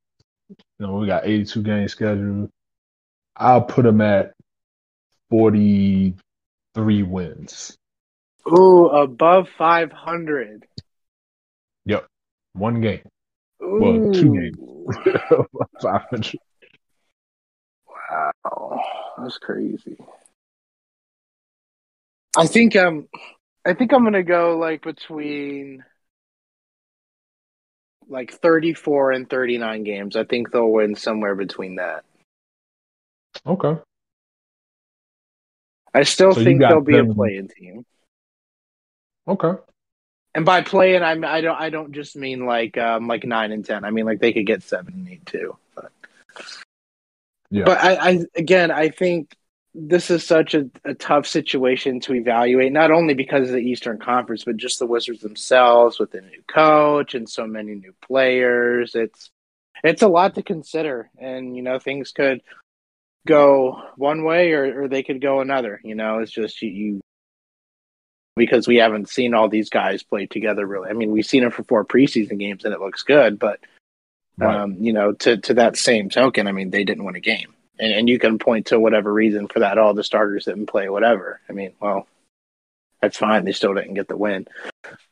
You 0.50 0.86
know, 0.86 0.96
we 0.96 1.06
got 1.06 1.26
82 1.26 1.62
game 1.62 1.88
schedule. 1.88 2.50
I'll 3.34 3.62
put 3.62 3.84
them 3.84 4.02
at 4.02 4.34
43 5.30 7.02
wins. 7.04 7.74
Ooh, 8.52 8.88
above 8.88 9.48
500. 9.56 10.66
Yep, 11.86 12.06
one 12.52 12.82
game. 12.82 13.00
Ooh. 13.62 13.78
Well, 13.80 14.12
two 14.12 14.34
games. 14.34 14.58
500. 15.80 16.38
Wow, 17.88 18.82
that's 19.16 19.38
crazy. 19.38 19.96
I 22.36 22.46
think 22.46 22.76
um 22.76 23.08
I 23.66 23.74
think 23.74 23.92
I'm 23.92 24.04
gonna 24.04 24.22
go 24.22 24.58
like 24.58 24.82
between 24.82 25.84
like 28.08 28.32
34 28.32 29.12
and 29.12 29.28
39 29.30 29.84
games. 29.84 30.16
I 30.16 30.24
think 30.24 30.50
they'll 30.50 30.70
win 30.70 30.94
somewhere 30.94 31.34
between 31.34 31.76
that. 31.76 32.04
Okay. 33.46 33.80
I 35.94 36.02
still 36.02 36.34
So 36.34 36.44
think 36.44 36.60
they'll 36.60 36.80
be 36.80 36.94
a 36.98 37.04
them- 37.04 37.14
play-in 37.14 37.48
team. 37.48 37.86
Okay. 39.26 39.52
And 40.34 40.44
by 40.44 40.62
play-in, 40.62 41.02
I'm 41.02 41.24
I 41.24 41.40
don't 41.40 41.58
I 41.58 41.70
don't 41.70 41.92
just 41.92 42.16
mean 42.16 42.44
like 42.44 42.76
um 42.76 43.06
like 43.06 43.24
nine 43.24 43.52
and 43.52 43.64
ten. 43.64 43.84
I 43.84 43.90
mean 43.90 44.04
like 44.04 44.18
they 44.18 44.32
could 44.32 44.46
get 44.46 44.62
seven 44.64 44.92
and 44.94 45.08
eight 45.08 45.24
too. 45.24 45.56
But 45.76 45.90
Yeah. 47.50 47.64
but 47.64 47.78
I, 47.78 47.94
I 48.10 48.18
again 48.34 48.70
I 48.72 48.88
think 48.90 49.34
this 49.74 50.10
is 50.10 50.24
such 50.24 50.54
a, 50.54 50.70
a 50.84 50.94
tough 50.94 51.26
situation 51.26 51.98
to 52.00 52.14
evaluate, 52.14 52.72
not 52.72 52.92
only 52.92 53.14
because 53.14 53.48
of 53.48 53.54
the 53.54 53.60
Eastern 53.60 53.98
Conference, 53.98 54.44
but 54.44 54.56
just 54.56 54.78
the 54.78 54.86
Wizards 54.86 55.20
themselves 55.20 55.98
with 55.98 56.12
the 56.12 56.20
new 56.20 56.42
coach 56.46 57.14
and 57.14 57.28
so 57.28 57.46
many 57.46 57.74
new 57.74 57.92
players. 58.06 58.94
It's 58.94 59.30
it's 59.82 60.02
a 60.02 60.08
lot 60.08 60.36
to 60.36 60.42
consider, 60.42 61.10
and 61.18 61.56
you 61.56 61.62
know 61.62 61.78
things 61.78 62.12
could 62.12 62.42
go 63.26 63.82
one 63.96 64.22
way 64.22 64.52
or, 64.52 64.84
or 64.84 64.88
they 64.88 65.02
could 65.02 65.20
go 65.20 65.40
another. 65.40 65.80
You 65.82 65.96
know, 65.96 66.18
it's 66.20 66.32
just 66.32 66.62
you, 66.62 66.70
you 66.70 67.00
because 68.36 68.68
we 68.68 68.76
haven't 68.76 69.08
seen 69.08 69.34
all 69.34 69.48
these 69.48 69.70
guys 69.70 70.02
play 70.02 70.26
together 70.26 70.66
really. 70.66 70.90
I 70.90 70.92
mean, 70.92 71.10
we've 71.10 71.26
seen 71.26 71.42
them 71.42 71.50
for 71.50 71.64
four 71.64 71.84
preseason 71.84 72.38
games 72.38 72.64
and 72.64 72.74
it 72.74 72.80
looks 72.80 73.02
good, 73.02 73.38
but 73.38 73.60
Right. 74.36 74.56
um, 74.56 74.76
you 74.80 74.92
know, 74.92 75.12
to 75.12 75.36
to 75.36 75.54
that 75.54 75.76
same 75.76 76.10
token, 76.10 76.48
I 76.48 76.52
mean, 76.52 76.70
they 76.70 76.82
didn't 76.82 77.04
win 77.04 77.14
a 77.14 77.20
game 77.20 77.53
and, 77.78 77.92
and 77.92 78.08
you 78.08 78.18
can 78.18 78.38
point 78.38 78.66
to 78.66 78.80
whatever 78.80 79.12
reason 79.12 79.48
for 79.48 79.60
that. 79.60 79.78
All 79.78 79.94
the 79.94 80.04
starters 80.04 80.44
didn't 80.44 80.66
play, 80.66 80.88
whatever. 80.88 81.40
I 81.48 81.52
mean, 81.52 81.72
well, 81.80 82.06
that's 83.00 83.18
fine. 83.18 83.44
They 83.44 83.52
still 83.52 83.74
didn't 83.74 83.94
get 83.94 84.08
the 84.08 84.16
win. 84.16 84.46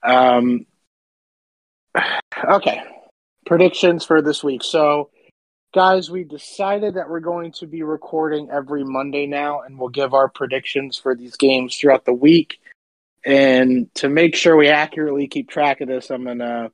Um, 0.03 0.67
okay, 2.45 2.83
predictions 3.47 4.05
for 4.05 4.23
this 4.23 4.43
week. 4.43 4.63
So, 4.65 5.11
guys, 5.75 6.11
we 6.11 6.25
decided 6.25 6.95
that 6.95 7.09
we're 7.09 7.21
going 7.21 7.53
to 7.53 7.67
be 7.67 7.83
recording 7.83 8.51
every 8.51 8.85
Monday 8.85 9.27
now, 9.27 9.61
and 9.61 9.79
we'll 9.79 9.89
give 9.89 10.15
our 10.15 10.29
predictions 10.29 10.99
for 10.99 11.15
these 11.15 11.37
games 11.37 11.77
throughout 11.77 12.05
the 12.05 12.15
week. 12.15 12.61
And 13.25 13.93
to 13.97 14.09
make 14.09 14.35
sure 14.35 14.57
we 14.57 14.69
accurately 14.69 15.29
keep 15.29 15.49
track 15.49 15.81
of 15.81 15.89
this, 15.89 16.11
I'm 16.11 16.25
gonna 16.25 16.73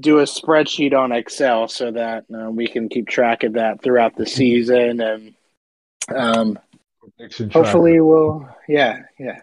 do 0.00 0.18
a 0.18 0.24
spreadsheet 0.24 0.94
on 0.94 1.12
Excel 1.12 1.68
so 1.68 1.90
that 1.90 2.24
uh, 2.34 2.50
we 2.50 2.66
can 2.66 2.88
keep 2.88 3.08
track 3.08 3.44
of 3.44 3.54
that 3.54 3.82
throughout 3.82 4.16
the 4.16 4.26
season, 4.26 5.00
and 5.00 5.34
um, 6.14 6.58
Prediction 7.00 7.50
tracker. 7.50 7.64
hopefully 7.64 8.00
we'll, 8.00 8.48
yeah, 8.68 9.00
yeah, 9.18 9.40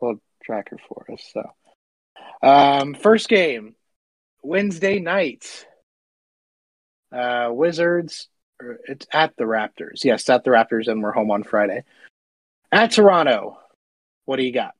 we'll 0.00 0.20
tracker 0.42 0.78
for 0.88 1.06
us. 1.12 1.30
So, 1.32 1.50
um, 2.42 2.94
first 2.94 3.28
game 3.28 3.74
Wednesday 4.42 4.98
night, 4.98 5.66
uh, 7.12 7.50
Wizards. 7.52 8.28
It's 8.88 9.06
at 9.12 9.36
the 9.36 9.44
Raptors. 9.44 10.02
Yes, 10.02 10.30
at 10.30 10.42
the 10.42 10.50
Raptors, 10.50 10.88
and 10.88 11.02
we're 11.02 11.12
home 11.12 11.30
on 11.30 11.42
Friday. 11.42 11.84
At 12.72 12.92
Toronto, 12.92 13.58
what 14.24 14.36
do 14.36 14.44
you 14.44 14.52
got? 14.52 14.74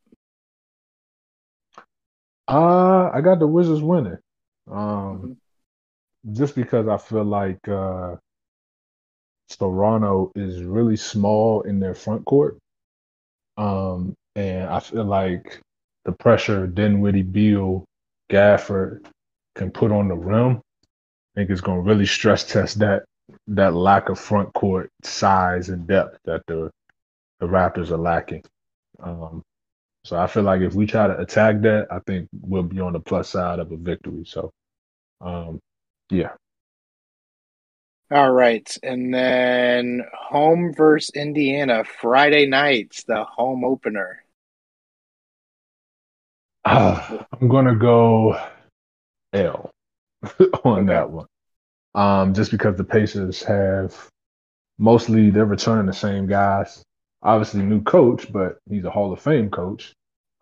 Uh, 2.48 3.10
I 3.12 3.20
got 3.20 3.38
the 3.38 3.46
Wizards 3.46 3.82
winning. 3.82 4.16
Um, 4.70 5.36
just 6.32 6.54
because 6.56 6.88
I 6.88 6.98
feel 6.98 7.24
like 7.24 7.66
uh, 7.68 8.16
Toronto 9.50 10.32
is 10.36 10.62
really 10.62 10.96
small 10.96 11.62
in 11.62 11.80
their 11.80 11.94
front 11.94 12.24
court, 12.24 12.58
Um, 13.56 14.14
and 14.36 14.68
I 14.68 14.80
feel 14.80 15.04
like 15.04 15.60
the 16.04 16.12
pressure 16.12 16.66
Dinwiddie, 16.66 17.22
Beal, 17.22 17.84
Gafford 18.30 19.06
can 19.56 19.70
put 19.70 19.92
on 19.92 20.08
the 20.08 20.14
rim, 20.16 20.60
I 21.34 21.40
think 21.40 21.50
it's 21.50 21.60
going 21.60 21.78
to 21.84 21.88
really 21.90 22.06
stress 22.06 22.44
test 22.44 22.78
that 22.80 23.04
that 23.48 23.74
lack 23.74 24.08
of 24.08 24.18
front 24.20 24.52
court 24.54 24.90
size 25.04 25.70
and 25.70 25.86
depth 25.86 26.18
that 26.26 26.42
the 26.46 26.70
the 27.40 27.46
Raptors 27.46 27.90
are 27.90 27.98
lacking. 27.98 28.44
Um, 29.00 29.42
so 30.06 30.16
I 30.16 30.28
feel 30.28 30.44
like 30.44 30.62
if 30.62 30.74
we 30.74 30.86
try 30.86 31.08
to 31.08 31.18
attack 31.18 31.62
that, 31.62 31.88
I 31.90 32.00
think 32.06 32.28
we'll 32.42 32.62
be 32.62 32.80
on 32.80 32.92
the 32.94 33.00
plus 33.00 33.30
side 33.30 33.58
of 33.58 33.72
a 33.72 33.76
victory. 33.76 34.24
So, 34.26 34.52
um, 35.20 35.60
yeah. 36.10 36.32
All 38.10 38.32
right, 38.32 38.68
and 38.82 39.14
then 39.14 40.02
home 40.12 40.72
versus 40.74 41.10
Indiana 41.14 41.84
Friday 41.84 42.46
nights, 42.46 43.04
the 43.04 43.24
home 43.24 43.64
opener. 43.64 44.24
Uh, 46.64 47.24
I'm 47.40 47.48
gonna 47.48 47.76
go 47.76 48.38
L 49.32 49.70
on 50.64 50.86
Okay. 50.86 50.86
that 50.86 51.10
one. 51.10 51.26
Um, 51.94 52.34
just 52.34 52.50
because 52.50 52.76
the 52.76 52.84
Pacers 52.84 53.42
have 53.44 54.10
mostly 54.78 55.30
they're 55.30 55.46
returning 55.46 55.86
the 55.86 55.94
same 55.94 56.26
guys. 56.26 56.82
Obviously, 57.26 57.62
new 57.62 57.82
coach, 57.82 58.32
but 58.32 58.58
he's 58.70 58.84
a 58.84 58.90
Hall 58.90 59.12
of 59.12 59.20
Fame 59.20 59.50
coach. 59.50 59.92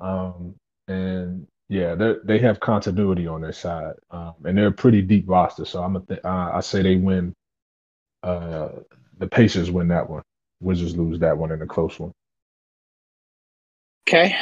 Um, 0.00 0.54
and 0.86 1.46
yeah, 1.70 1.94
they 1.94 2.14
they 2.24 2.38
have 2.40 2.60
continuity 2.60 3.26
on 3.26 3.40
their 3.40 3.52
side, 3.52 3.94
um, 4.10 4.34
and 4.44 4.56
they're 4.56 4.66
a 4.66 4.72
pretty 4.72 5.00
deep 5.00 5.24
roster. 5.26 5.64
So 5.64 5.82
I'm 5.82 5.96
a 5.96 6.00
th- 6.00 6.20
uh, 6.22 6.50
I 6.52 6.60
say 6.60 6.82
they 6.82 6.96
win. 6.96 7.32
Uh, 8.22 8.68
the 9.18 9.26
Pacers 9.26 9.70
win 9.70 9.88
that 9.88 10.08
one. 10.10 10.22
Wizards 10.60 10.96
lose 10.96 11.18
that 11.20 11.38
one 11.38 11.52
in 11.52 11.62
a 11.62 11.66
close 11.66 11.98
one. 11.98 12.12
Okay, 14.06 14.36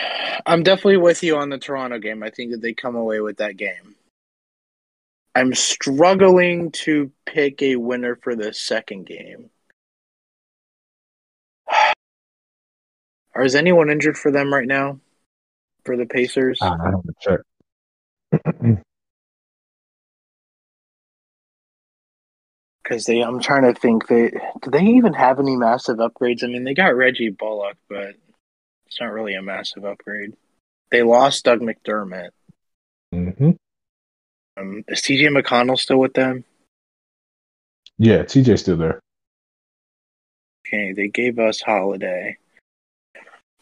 I'm 0.44 0.64
definitely 0.64 0.96
with 0.96 1.22
you 1.22 1.36
on 1.36 1.48
the 1.48 1.58
Toronto 1.58 2.00
game. 2.00 2.24
I 2.24 2.30
think 2.30 2.50
that 2.50 2.60
they 2.60 2.72
come 2.72 2.96
away 2.96 3.20
with 3.20 3.36
that 3.36 3.56
game. 3.56 3.94
I'm 5.34 5.54
struggling 5.54 6.72
to 6.72 7.12
pick 7.24 7.62
a 7.62 7.76
winner 7.76 8.16
for 8.16 8.34
the 8.34 8.52
second 8.52 9.06
game. 9.06 9.50
Or 13.34 13.42
is 13.42 13.54
anyone 13.54 13.90
injured 13.90 14.18
for 14.18 14.30
them 14.30 14.52
right 14.52 14.66
now? 14.66 15.00
For 15.84 15.96
the 15.96 16.06
Pacers? 16.06 16.58
I 16.62 16.90
don't 16.90 17.16
check. 17.20 17.40
Because 22.82 23.04
they, 23.04 23.20
I'm 23.20 23.38
trying 23.40 23.72
to 23.72 23.78
think. 23.78 24.08
They 24.08 24.30
do 24.60 24.70
they 24.70 24.82
even 24.84 25.12
have 25.12 25.38
any 25.38 25.54
massive 25.54 25.98
upgrades? 25.98 26.42
I 26.42 26.48
mean, 26.48 26.64
they 26.64 26.74
got 26.74 26.96
Reggie 26.96 27.30
Bullock, 27.30 27.76
but 27.88 28.14
it's 28.86 29.00
not 29.00 29.12
really 29.12 29.34
a 29.34 29.40
massive 29.42 29.84
upgrade. 29.84 30.34
They 30.90 31.02
lost 31.02 31.44
Doug 31.44 31.60
McDermott. 31.60 32.30
hmm 33.12 33.50
Um, 34.56 34.84
is 34.88 35.00
TJ 35.00 35.28
McConnell 35.28 35.78
still 35.78 35.98
with 35.98 36.14
them? 36.14 36.44
Yeah, 37.98 38.24
TJ's 38.24 38.60
still 38.62 38.76
there. 38.76 39.00
Okay, 40.66 40.92
they 40.92 41.08
gave 41.08 41.38
us 41.38 41.62
Holiday. 41.62 42.36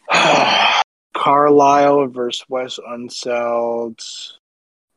Carlisle 1.13 2.07
versus 2.07 2.45
Wes 2.49 2.79
Unseld. 2.79 4.01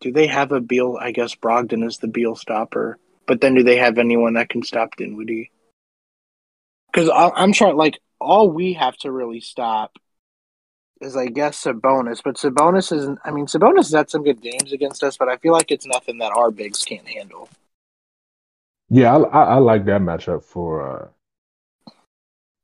Do 0.01 0.13
they 0.13 0.27
have 0.27 0.53
a 0.53 0.61
Beal? 0.61 0.99
I 1.01 1.13
guess 1.13 1.35
Brogdon 1.35 1.87
is 1.87 1.99
the 1.99 2.09
Beal 2.09 2.37
stopper. 2.37 2.99
But 3.27 3.41
then 3.41 3.55
do 3.55 3.63
they 3.63 3.77
have 3.77 3.99
anyone 3.99 4.35
that 4.35 4.49
can 4.49 4.63
stop 4.63 4.97
Dinwiddie? 4.97 5.51
Because 6.93 7.11
I'm 7.13 7.53
sure, 7.53 7.75
like, 7.75 7.99
all 8.21 8.51
we 8.51 8.75
have 8.75 8.97
to 8.99 9.11
really 9.11 9.41
stop 9.41 9.97
is, 11.01 11.17
I 11.17 11.27
guess, 11.27 11.63
Sabonis. 11.63 12.21
But 12.23 12.37
Sabonis 12.37 12.95
isn't. 12.97 13.19
I 13.25 13.31
mean, 13.31 13.47
Sabonis 13.47 13.77
has 13.77 13.93
had 13.93 14.11
some 14.11 14.23
good 14.23 14.41
games 14.41 14.73
against 14.73 15.03
us, 15.03 15.17
but 15.17 15.29
I 15.29 15.37
feel 15.39 15.53
like 15.53 15.71
it's 15.71 15.87
nothing 15.87 16.19
that 16.19 16.33
our 16.33 16.51
bigs 16.51 16.85
can't 16.85 17.09
handle. 17.09 17.49
Yeah, 18.91 19.17
I, 19.17 19.23
I, 19.23 19.45
I 19.45 19.59
like 19.59 19.87
that 19.87 20.03
matchup 20.03 20.45
for 20.45 20.87
uh 20.87 21.93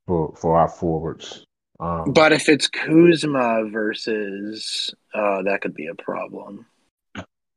for 0.07 0.35
for 0.37 0.59
our 0.59 0.69
forwards. 0.69 1.45
Um, 1.81 2.13
But 2.13 2.33
if 2.33 2.49
it's 2.49 2.69
Kuzma 2.69 3.65
versus, 3.71 4.95
uh, 5.15 5.43
that 5.43 5.63
could 5.63 5.75
be 5.75 5.87
a 5.87 5.95
problem. 5.95 6.67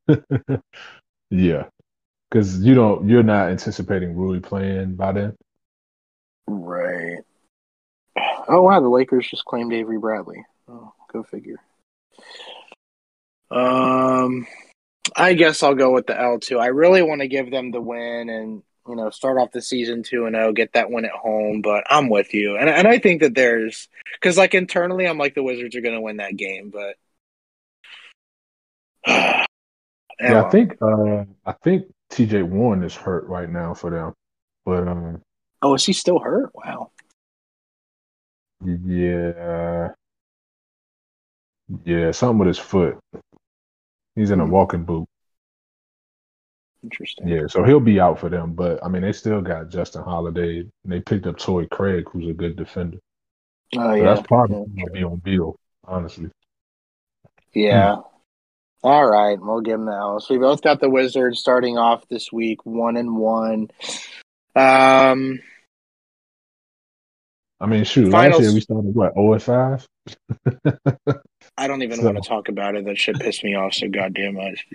yeah, 1.30 1.65
because 2.30 2.63
you 2.63 2.74
don't 2.74 3.07
you're 3.07 3.24
not 3.24 3.49
anticipating 3.49 4.15
Rui 4.15 4.39
playing 4.39 4.95
by 4.95 5.11
then. 5.11 5.36
Right. 6.47 7.19
Oh 8.47 8.61
wow, 8.61 8.80
the 8.80 8.89
Lakers 8.89 9.28
just 9.30 9.45
claimed 9.45 9.74
Avery 9.74 9.97
Bradley. 9.99 10.45
Oh, 10.67 10.93
go 11.11 11.24
figure. 11.24 11.59
Um, 13.51 14.47
I 15.15 15.34
guess 15.34 15.63
I'll 15.63 15.76
go 15.76 15.91
with 15.91 16.07
the 16.07 16.19
L 16.19 16.39
two. 16.39 16.59
I 16.59 16.67
really 16.67 17.01
want 17.01 17.21
to 17.21 17.28
give 17.28 17.51
them 17.51 17.71
the 17.71 17.82
win 17.82 18.30
and 18.30 18.63
you 18.88 18.95
know 18.95 19.09
start 19.09 19.38
off 19.38 19.51
the 19.51 19.61
season 19.61 20.03
two 20.03 20.25
and 20.25 20.36
zero, 20.36 20.51
get 20.51 20.73
that 20.73 20.91
win 20.91 21.05
at 21.05 21.11
home. 21.11 21.61
But 21.61 21.84
I'm 21.89 22.09
with 22.09 22.34
you, 22.34 22.57
and 22.57 22.69
and 22.69 22.88
I 22.88 22.99
think 22.99 23.21
that 23.21 23.36
there's 23.36 23.88
because 24.13 24.38
like 24.38 24.53
internally, 24.53 25.07
I'm 25.07 25.17
like 25.17 25.36
the 25.36 25.43
Wizards 25.43 25.75
are 25.75 25.81
going 25.81 25.95
to 25.95 26.01
win 26.01 26.17
that 26.17 26.36
game, 26.38 26.71
but 26.71 26.95
Yeah, 30.21 30.43
I 30.43 30.49
think 30.49 30.77
uh 30.81 31.25
I 31.45 31.51
think 31.63 31.86
TJ 32.11 32.43
Warren 32.43 32.84
is 32.84 32.95
hurt 32.95 33.25
right 33.25 33.49
now 33.49 33.73
for 33.73 33.89
them, 33.89 34.13
but 34.65 34.88
um 34.88 35.21
Oh, 35.61 35.73
is 35.75 35.86
he 35.86 35.93
still 35.93 36.19
hurt? 36.19 36.51
Wow. 36.53 36.91
yeah 38.65 39.89
yeah 41.86 42.11
something 42.11 42.38
with 42.39 42.47
his 42.47 42.59
foot. 42.59 42.97
He's 44.15 44.31
in 44.31 44.39
a 44.39 44.45
Hmm. 44.45 44.51
walking 44.51 44.84
boot. 44.84 45.07
Interesting. 46.84 47.27
Yeah, 47.27 47.47
so 47.47 47.63
he'll 47.63 47.79
be 47.79 47.99
out 47.99 48.19
for 48.19 48.29
them. 48.29 48.53
But 48.53 48.84
I 48.84 48.89
mean, 48.89 49.01
they 49.01 49.13
still 49.13 49.41
got 49.41 49.69
Justin 49.69 50.03
Holiday. 50.03 50.59
And 50.59 50.71
they 50.86 50.99
picked 50.99 51.25
up 51.25 51.38
Torrey 51.38 51.67
Craig, 51.67 52.05
who's 52.11 52.27
a 52.27 52.34
good 52.34 52.55
defender. 52.55 52.99
Oh 53.75 53.91
So 53.91 53.95
yeah. 53.95 54.03
that's 54.03 54.27
probably 54.27 54.65
Yeah, 54.73 54.84
gonna 54.84 54.91
be 54.91 55.03
on 55.03 55.17
Beal, 55.17 55.55
honestly. 55.86 56.29
Yeah. 57.53 57.97
All 58.84 59.09
right, 59.09 59.39
we'll 59.39 59.61
give 59.61 59.77
them 59.79 59.86
the 59.86 59.93
L. 59.93 60.19
So 60.19 60.34
we 60.34 60.39
both 60.41 60.61
got 60.61 60.81
the 60.81 60.89
Wizards 60.89 61.39
starting 61.39 61.77
off 61.77 62.05
this 62.09 62.34
week, 62.34 62.65
one 62.65 62.97
and 62.97 63.15
one. 63.15 63.69
Um, 64.57 65.39
I 67.64 67.66
mean, 67.66 67.84
shoot, 67.86 68.11
Finals- 68.11 68.41
last 68.41 68.43
year 68.43 68.53
we 68.53 68.59
started 68.59 68.93
what, 68.93 69.14
0 69.14 69.39
5? 69.39 69.88
I 71.57 71.68
don't 71.68 71.82
even 71.82 71.97
So- 71.99 72.03
want 72.05 72.22
to 72.22 72.28
talk 72.28 72.49
about 72.49 72.76
it. 72.76 72.84
That 72.86 72.97
shit 72.97 73.18
pissed 73.20 73.41
me 73.43 73.55
off 73.55 73.74
so 73.74 73.88
goddamn 73.88 74.34
much. 74.36 74.66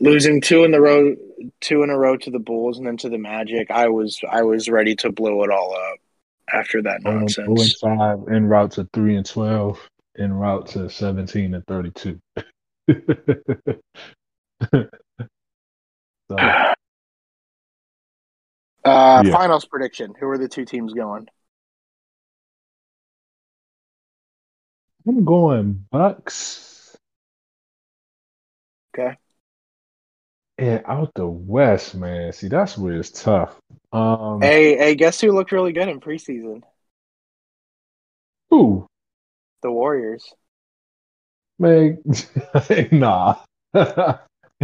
Losing 0.00 0.40
two 0.40 0.64
in 0.64 0.70
the 0.70 0.80
row, 0.80 1.14
two 1.60 1.82
in 1.82 1.90
a 1.90 1.98
row 1.98 2.16
to 2.16 2.30
the 2.30 2.38
Bulls 2.38 2.78
and 2.78 2.86
then 2.86 2.96
to 2.98 3.10
the 3.10 3.18
Magic, 3.18 3.70
I 3.70 3.88
was 3.88 4.18
I 4.30 4.42
was 4.42 4.70
ready 4.70 4.96
to 4.96 5.12
blow 5.12 5.42
it 5.44 5.50
all 5.50 5.74
up 5.74 5.98
after 6.50 6.80
that 6.82 7.02
0 7.02 7.12
and 7.12 7.20
nonsense. 7.20 7.78
5, 7.78 8.28
en 8.32 8.46
route 8.46 8.70
to 8.72 8.88
3 8.94 9.16
and 9.16 9.26
12, 9.26 9.78
en 10.18 10.32
route 10.32 10.66
to 10.68 10.88
17 10.88 11.52
and 11.54 11.66
32. 11.66 12.18
so, 16.30 16.36
Uh, 18.84 19.22
Yeah. 19.26 19.32
Finals 19.32 19.64
prediction: 19.64 20.14
Who 20.20 20.28
are 20.28 20.38
the 20.38 20.46
two 20.48 20.64
teams 20.64 20.92
going? 20.94 21.26
I'm 25.06 25.24
going 25.24 25.86
Bucks. 25.90 26.96
Okay. 28.94 29.16
And 30.58 30.82
out 30.86 31.12
the 31.14 31.26
West, 31.26 31.94
man. 31.94 32.32
See, 32.32 32.48
that's 32.48 32.78
where 32.78 32.94
it's 32.94 33.10
tough. 33.10 33.58
Um, 33.92 34.40
Hey, 34.40 34.76
hey, 34.76 34.94
guess 34.94 35.20
who 35.20 35.32
looked 35.32 35.52
really 35.52 35.72
good 35.72 35.88
in 35.88 36.00
preseason? 36.00 36.62
who? 38.50 38.86
The 39.62 39.70
Warriors. 39.70 40.34
Man, 41.58 42.02
nah. 42.92 43.36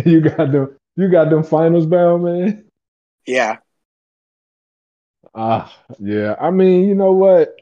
you 0.04 0.20
got 0.20 0.52
them. 0.52 0.76
You 0.96 1.10
got 1.10 1.30
them 1.30 1.42
finals 1.42 1.86
bound, 1.86 2.24
man. 2.24 2.64
Yeah, 3.26 3.58
Ah, 5.34 5.72
yeah. 5.98 6.34
I 6.40 6.50
mean, 6.50 6.88
you 6.88 6.94
know 6.94 7.12
what? 7.12 7.56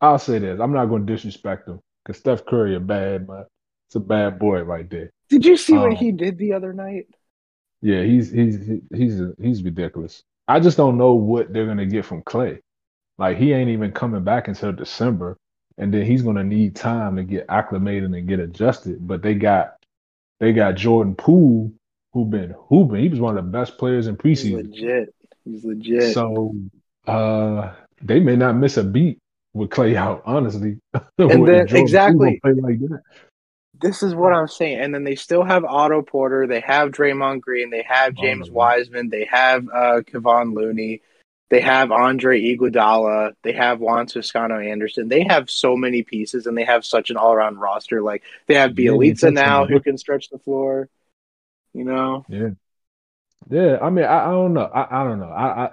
I'll 0.00 0.18
say 0.18 0.38
this. 0.38 0.60
I'm 0.60 0.72
not 0.72 0.86
going 0.86 1.06
to 1.06 1.12
disrespect 1.12 1.68
him 1.68 1.80
because 2.04 2.18
Steph 2.18 2.44
Curry 2.46 2.76
a 2.76 2.80
bad 2.80 3.28
man. 3.28 3.44
It's 3.88 3.96
a 3.96 4.00
bad 4.00 4.38
boy 4.38 4.62
right 4.62 4.88
there. 4.88 5.10
Did 5.28 5.44
you 5.44 5.56
see 5.56 5.78
what 5.78 5.92
Um, 5.92 5.96
he 5.96 6.12
did 6.12 6.38
the 6.38 6.52
other 6.54 6.72
night? 6.72 7.06
Yeah, 7.82 8.02
he's 8.02 8.30
he's 8.30 8.58
he's 8.94 9.20
he's 9.40 9.62
ridiculous. 9.62 10.22
I 10.48 10.60
just 10.60 10.76
don't 10.76 10.96
know 10.98 11.14
what 11.14 11.52
they're 11.52 11.66
gonna 11.66 11.86
get 11.86 12.04
from 12.04 12.22
Klay. 12.22 12.60
Like 13.18 13.36
he 13.38 13.52
ain't 13.52 13.70
even 13.70 13.92
coming 13.92 14.24
back 14.24 14.48
until 14.48 14.72
December, 14.72 15.36
and 15.78 15.92
then 15.92 16.04
he's 16.06 16.22
gonna 16.22 16.44
need 16.44 16.76
time 16.76 17.16
to 17.16 17.24
get 17.24 17.46
acclimated 17.48 18.12
and 18.12 18.28
get 18.28 18.40
adjusted. 18.40 19.06
But 19.06 19.22
they 19.22 19.34
got 19.34 19.76
they 20.40 20.52
got 20.52 20.76
Jordan 20.76 21.14
Poole 21.14 21.72
who 22.12 22.24
been 22.24 22.54
hooping. 22.68 23.00
He 23.02 23.08
was 23.08 23.20
one 23.20 23.36
of 23.36 23.44
the 23.44 23.50
best 23.50 23.78
players 23.78 24.06
in 24.06 24.16
He's 24.36 24.50
preseason. 24.52 24.52
legit. 24.52 25.14
He's 25.44 25.64
legit. 25.64 26.14
So 26.14 26.54
uh 27.06 27.74
they 28.02 28.20
may 28.20 28.36
not 28.36 28.56
miss 28.56 28.76
a 28.76 28.84
beat 28.84 29.18
with 29.54 29.70
Klay 29.70 29.94
out, 29.94 30.22
honestly. 30.26 30.78
And 31.18 31.48
then 31.48 31.74
exactly 31.74 32.40
like 32.42 32.78
This 33.80 34.02
is 34.02 34.14
what 34.14 34.34
I'm 34.34 34.48
saying. 34.48 34.80
And 34.80 34.94
then 34.94 35.04
they 35.04 35.14
still 35.14 35.44
have 35.44 35.64
Otto 35.64 36.02
Porter, 36.02 36.46
they 36.46 36.60
have 36.60 36.90
Draymond 36.90 37.40
Green, 37.40 37.70
they 37.70 37.82
have 37.88 38.14
James 38.14 38.50
oh, 38.50 38.52
Wiseman, 38.52 39.08
they 39.08 39.24
have 39.24 39.66
uh 39.68 40.02
Kevon 40.02 40.54
Looney, 40.54 41.00
they 41.48 41.60
have 41.60 41.92
Andre 41.92 42.40
Iguodala, 42.40 43.34
they 43.42 43.52
have 43.52 43.80
Juan 43.80 44.06
Toscano 44.06 44.58
Anderson. 44.58 45.08
They 45.08 45.24
have 45.28 45.48
so 45.48 45.76
many 45.76 46.02
pieces 46.02 46.46
and 46.46 46.58
they 46.58 46.64
have 46.64 46.84
such 46.84 47.10
an 47.10 47.16
all 47.16 47.32
around 47.32 47.58
roster. 47.58 48.02
Like 48.02 48.22
they 48.46 48.54
have 48.54 48.72
Bjelica 48.72 49.32
now 49.32 49.66
who 49.66 49.80
can 49.80 49.96
stretch 49.96 50.30
the 50.30 50.38
floor. 50.38 50.88
You 51.72 51.84
know? 51.84 52.24
Yeah. 52.28 52.50
Yeah. 53.48 53.78
I 53.80 53.90
mean, 53.90 54.04
I, 54.04 54.26
I 54.26 54.30
don't 54.30 54.54
know. 54.54 54.64
I, 54.64 55.00
I 55.00 55.04
don't 55.04 55.20
know. 55.20 55.30
I 55.30 55.70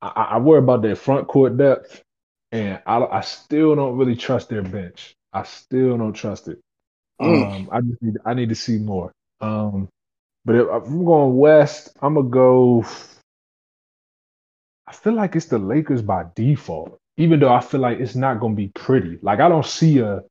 I, 0.00 0.08
I 0.08 0.38
worry 0.38 0.58
about 0.58 0.82
their 0.82 0.96
front 0.96 1.26
court 1.28 1.56
depth, 1.56 2.02
and 2.52 2.80
I, 2.86 2.98
I 2.98 3.20
still 3.20 3.74
don't 3.74 3.96
really 3.96 4.16
trust 4.16 4.48
their 4.48 4.62
bench. 4.62 5.14
I 5.32 5.42
still 5.44 5.98
don't 5.98 6.14
trust 6.14 6.48
it. 6.48 6.58
Mm. 7.20 7.52
Um, 7.52 7.68
I 7.72 7.80
just 7.80 8.02
need 8.02 8.16
I 8.24 8.34
need 8.34 8.48
to 8.48 8.54
see 8.54 8.78
more. 8.78 9.12
Um, 9.40 9.88
but 10.44 10.54
if, 10.56 10.68
I'm 10.68 11.04
going 11.04 11.36
west, 11.36 11.96
I'm 12.00 12.14
gonna 12.14 12.28
go. 12.28 12.84
I 14.86 14.92
feel 14.92 15.12
like 15.12 15.36
it's 15.36 15.46
the 15.46 15.58
Lakers 15.58 16.00
by 16.00 16.24
default, 16.34 16.98
even 17.16 17.40
though 17.40 17.52
I 17.52 17.60
feel 17.60 17.80
like 17.80 17.98
it's 17.98 18.14
not 18.14 18.40
gonna 18.40 18.54
be 18.54 18.68
pretty. 18.68 19.18
Like 19.20 19.40
I 19.40 19.48
don't 19.48 19.66
see 19.66 19.98
a. 19.98 20.22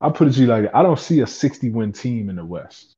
I 0.00 0.10
put 0.10 0.28
it 0.28 0.34
to 0.34 0.40
you 0.40 0.46
like 0.46 0.70
I 0.74 0.82
don't 0.82 0.98
see 0.98 1.20
a 1.20 1.26
60 1.26 1.70
win 1.70 1.92
team 1.92 2.28
in 2.28 2.36
the 2.36 2.44
West. 2.44 2.92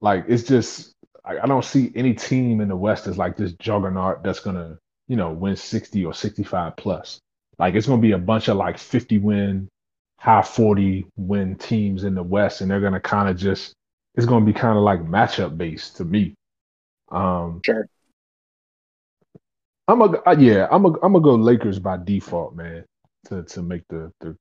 Like 0.00 0.26
it's 0.28 0.44
just 0.44 0.92
I, 1.24 1.38
I 1.40 1.46
don't 1.46 1.64
see 1.64 1.90
any 1.94 2.14
team 2.14 2.60
in 2.60 2.68
the 2.68 2.76
West 2.76 3.06
as 3.06 3.18
like 3.18 3.36
this 3.36 3.52
juggernaut 3.54 4.22
that's 4.22 4.40
gonna, 4.40 4.78
you 5.08 5.16
know, 5.16 5.32
win 5.32 5.56
60 5.56 6.04
or 6.04 6.14
65 6.14 6.76
plus. 6.76 7.20
Like 7.58 7.74
it's 7.74 7.86
gonna 7.86 8.02
be 8.02 8.12
a 8.12 8.18
bunch 8.18 8.48
of 8.48 8.56
like 8.56 8.78
50 8.78 9.18
win, 9.18 9.68
high 10.18 10.42
40 10.42 11.06
win 11.16 11.56
teams 11.56 12.04
in 12.04 12.14
the 12.14 12.22
West, 12.22 12.60
and 12.60 12.70
they're 12.70 12.80
gonna 12.80 13.00
kind 13.00 13.28
of 13.28 13.36
just 13.36 13.72
it's 14.14 14.26
gonna 14.26 14.44
be 14.44 14.52
kind 14.52 14.76
of 14.76 14.84
like 14.84 15.00
matchup 15.00 15.56
based 15.56 15.96
to 15.96 16.04
me. 16.04 16.34
Um 17.10 17.60
sure. 17.64 17.86
I'm 19.88 20.02
a 20.02 20.34
yeah, 20.36 20.66
I'm 20.70 20.84
a 20.84 20.88
I'm 21.02 21.12
gonna 21.12 21.20
go 21.20 21.34
Lakers 21.36 21.78
by 21.78 21.96
default, 21.96 22.56
man, 22.56 22.84
to 23.26 23.42
to 23.44 23.62
make 23.62 23.82
the 23.88 24.12
the 24.20 24.36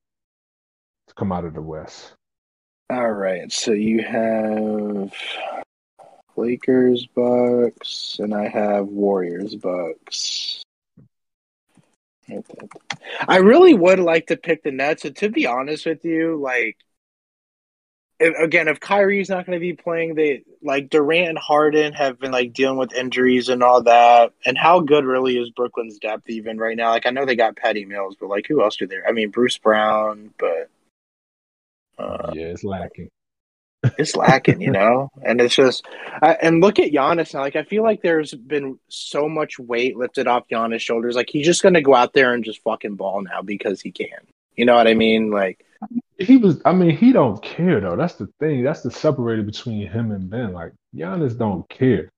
to 1.08 1.14
come 1.16 1.32
out 1.32 1.46
of 1.46 1.54
the 1.54 1.62
West. 1.62 2.14
All 2.90 3.12
right, 3.12 3.52
so 3.52 3.72
you 3.72 4.04
have 4.04 5.14
Lakers, 6.38 7.08
Bucks, 7.08 8.18
and 8.20 8.34
I 8.34 8.48
have 8.48 8.88
Warriors, 8.88 9.56
Bucks. 9.56 10.64
I 13.28 13.38
really 13.38 13.74
would 13.74 14.00
like 14.00 14.28
to 14.28 14.38
pick 14.38 14.64
the 14.64 14.72
Nets, 14.72 15.06
and 15.06 15.16
to 15.18 15.30
be 15.30 15.46
honest 15.46 15.86
with 15.86 16.04
you, 16.06 16.40
like 16.42 16.78
if, 18.20 18.38
again, 18.40 18.68
if 18.68 18.80
Kyrie's 18.80 19.30
not 19.30 19.46
going 19.46 19.58
to 19.58 19.62
be 19.62 19.74
playing, 19.74 20.16
they 20.16 20.44
like 20.62 20.90
Durant 20.90 21.30
and 21.30 21.38
Harden 21.38 21.94
have 21.94 22.20
been 22.20 22.32
like 22.32 22.54
dealing 22.54 22.78
with 22.78 22.94
injuries 22.94 23.50
and 23.50 23.62
all 23.62 23.84
that. 23.84 24.32
And 24.46 24.58
how 24.58 24.80
good 24.80 25.06
really 25.06 25.38
is 25.38 25.50
Brooklyn's 25.50 26.00
depth 26.00 26.30
even 26.30 26.58
right 26.58 26.78
now? 26.78 26.92
Like 26.92 27.06
I 27.06 27.10
know 27.10 27.26
they 27.26 27.36
got 27.36 27.58
Patty 27.58 27.86
Mills, 27.86 28.16
but 28.20 28.30
like 28.30 28.48
who 28.48 28.64
else 28.64 28.78
do 28.78 28.88
they? 28.88 28.98
I 29.08 29.12
mean 29.12 29.32
Bruce 29.32 29.58
Brown, 29.58 30.34
but 30.40 30.70
uh, 31.98 32.32
yeah, 32.34 32.48
it's 32.48 32.64
lacking 32.64 33.10
it's 33.98 34.16
lacking, 34.16 34.62
you 34.62 34.72
know. 34.72 35.10
And 35.24 35.42
it's 35.42 35.56
just, 35.56 35.86
I, 36.22 36.34
and 36.42 36.62
look 36.62 36.80
at 36.80 36.92
Giannis 36.92 37.34
now. 37.34 37.42
Like 37.42 37.56
I 37.56 37.64
feel 37.64 37.84
like 37.84 38.02
there's 38.02 38.34
been 38.34 38.80
so 38.90 39.28
much 39.30 39.60
weight 39.60 39.98
lifted 39.98 40.28
off 40.28 40.48
Giannis' 40.48 40.82
shoulders. 40.82 41.16
Like 41.16 41.30
he's 41.30 41.46
just 41.46 41.62
to 41.62 41.82
go 41.82 41.96
out 41.96 42.14
there 42.14 42.34
and 42.34 42.44
just 42.44 42.62
fucking 42.64 42.96
ball 42.96 43.22
now 43.22 43.42
because 43.42 43.82
he 43.82 43.92
can. 43.92 44.08
You 44.56 44.66
know 44.66 44.76
what 44.76 44.88
I 44.88 44.94
mean? 44.94 45.32
Like 45.32 45.66
he 46.18 46.38
was. 46.38 46.62
I 46.66 46.74
mean, 46.74 46.96
he 46.96 47.12
don't 47.12 47.42
care 47.42 47.80
though. 47.80 47.96
That's 47.96 48.16
the 48.16 48.28
thing. 48.40 48.64
That's 48.64 48.82
the 48.82 48.92
separator 48.92 49.44
between 49.44 49.88
him 49.88 50.12
and 50.12 50.30
Ben. 50.30 50.54
Like 50.54 50.74
Giannis 50.96 51.38
don't 51.38 51.68
care. 51.70 52.10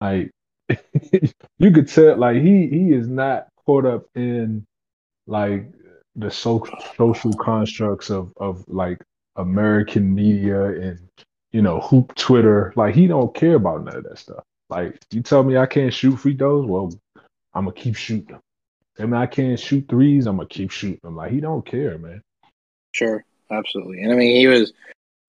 Like 0.00 0.30
you 1.58 1.70
could 1.72 1.88
tell. 1.88 2.16
Like 2.16 2.36
he 2.36 2.68
he 2.68 2.92
is 2.92 3.08
not 3.08 3.48
caught 3.66 3.84
up 3.84 4.04
in 4.14 4.64
like 5.26 5.72
the 6.14 6.30
so- 6.30 6.66
social 6.96 7.32
constructs 7.32 8.10
of 8.10 8.32
of 8.36 8.64
like 8.68 9.02
American 9.36 10.14
media 10.14 10.64
and 10.64 11.08
you 11.52 11.62
know 11.62 11.80
hoop 11.80 12.14
Twitter. 12.14 12.72
Like 12.76 12.94
he 12.94 13.06
don't 13.06 13.34
care 13.34 13.54
about 13.54 13.84
none 13.84 13.96
of 13.96 14.04
that 14.04 14.18
stuff. 14.18 14.42
Like 14.68 14.98
you 15.10 15.22
tell 15.22 15.42
me 15.42 15.56
I 15.56 15.66
can't 15.66 15.92
shoot 15.92 16.16
free 16.16 16.36
throws, 16.36 16.66
well, 16.66 16.92
I'm 17.54 17.64
gonna 17.64 17.72
keep 17.72 17.96
shooting 17.96 18.26
them. 18.26 18.40
I 18.98 19.02
mean 19.02 19.14
I 19.14 19.26
can't 19.26 19.58
shoot 19.58 19.86
threes, 19.88 20.26
I'm 20.26 20.36
gonna 20.36 20.48
keep 20.48 20.70
shooting 20.70 21.00
them. 21.02 21.16
Like 21.16 21.32
he 21.32 21.40
don't 21.40 21.64
care, 21.64 21.98
man. 21.98 22.22
Sure, 22.92 23.24
absolutely. 23.50 24.02
And 24.02 24.12
I 24.12 24.16
mean 24.16 24.36
he 24.36 24.46
was. 24.46 24.72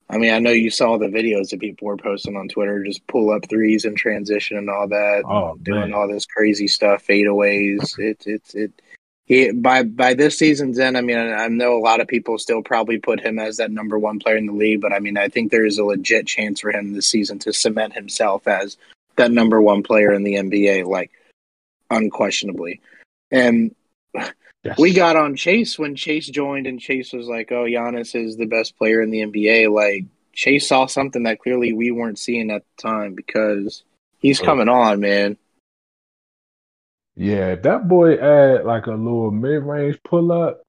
I 0.10 0.18
mean, 0.18 0.34
I 0.34 0.38
know 0.38 0.52
you 0.52 0.70
saw 0.70 0.98
the 0.98 1.08
videos 1.08 1.50
that 1.50 1.62
people 1.62 1.88
were 1.88 1.98
posting 1.98 2.36
on 2.36 2.48
Twitter, 2.48 2.84
just 2.84 3.08
pull 3.08 3.32
up 3.32 3.50
threes 3.50 3.86
and 3.86 3.98
transition 3.98 4.58
and 4.58 4.70
all 4.70 4.88
that, 4.90 5.24
oh, 5.26 5.58
doing 5.64 5.94
all 5.94 6.08
this 6.08 6.26
crazy 6.26 6.68
stuff, 6.68 7.08
fadeaways. 7.08 7.98
It, 7.98 8.22
it, 8.28 8.44
it, 8.54 8.82
he 9.26 9.52
by 9.52 9.84
by 9.84 10.14
this 10.14 10.38
season's 10.38 10.80
end, 10.80 10.98
I 10.98 11.02
mean, 11.02 11.18
I 11.18 11.48
know 11.48 11.78
a 11.78 11.80
lot 11.80 12.02
of 12.02 12.08
people 12.08 12.38
still 12.38 12.62
probably 12.62 12.98
put 12.98 13.22
him 13.22 13.40
as 13.40 13.58
that 13.58 13.72
number 13.72 13.98
one 13.98 14.20
player 14.20 14.38
in 14.38 14.48
the 14.48 14.54
league, 14.54 14.82
but 14.82 14.94
I 14.94 15.00
mean, 15.00 15.18
I 15.18 15.30
think 15.30 15.52
there 15.52 15.66
is 15.66 15.78
a 15.78 15.86
legit 15.86 16.28
chance 16.28 16.60
for 16.60 16.72
him 16.72 16.94
this 16.94 17.08
season 17.08 17.40
to 17.40 17.54
cement 17.54 17.94
himself 17.94 18.48
as 18.48 18.78
that 19.16 19.32
number 19.32 19.62
one 19.62 19.84
player 19.84 20.12
in 20.12 20.24
the 20.24 20.36
NBA, 20.36 20.86
like 20.86 21.12
unquestionably. 21.90 22.82
And 23.32 23.74
yes. 24.64 24.78
we 24.78 24.94
got 24.94 25.16
on 25.16 25.36
Chase 25.36 25.80
when 25.80 25.96
Chase 25.96 26.28
joined, 26.28 26.68
and 26.68 26.80
Chase 26.80 27.14
was 27.14 27.28
like, 27.28 27.52
"Oh, 27.52 27.64
Giannis 27.64 28.16
is 28.16 28.36
the 28.36 28.46
best 28.46 28.78
player 28.78 29.02
in 29.02 29.10
the 29.10 29.22
NBA." 29.22 29.74
Like 29.74 30.06
Chase 30.34 30.68
saw 30.68 30.86
something 30.86 31.24
that 31.24 31.40
clearly 31.40 31.72
we 31.72 31.92
weren't 31.92 32.20
seeing 32.20 32.52
at 32.52 32.64
the 32.76 32.82
time 32.82 33.14
because 33.14 33.84
he's 34.20 34.42
oh. 34.42 34.46
coming 34.46 34.70
on, 34.70 35.00
man. 35.00 35.38
Yeah, 37.16 37.54
if 37.54 37.62
that 37.64 37.88
boy 37.88 38.16
add 38.16 38.66
like 38.66 38.88
a 38.88 38.92
little 38.92 39.32
mid 39.32 39.64
range 39.64 40.00
pull 40.04 40.32
up, 40.32 40.64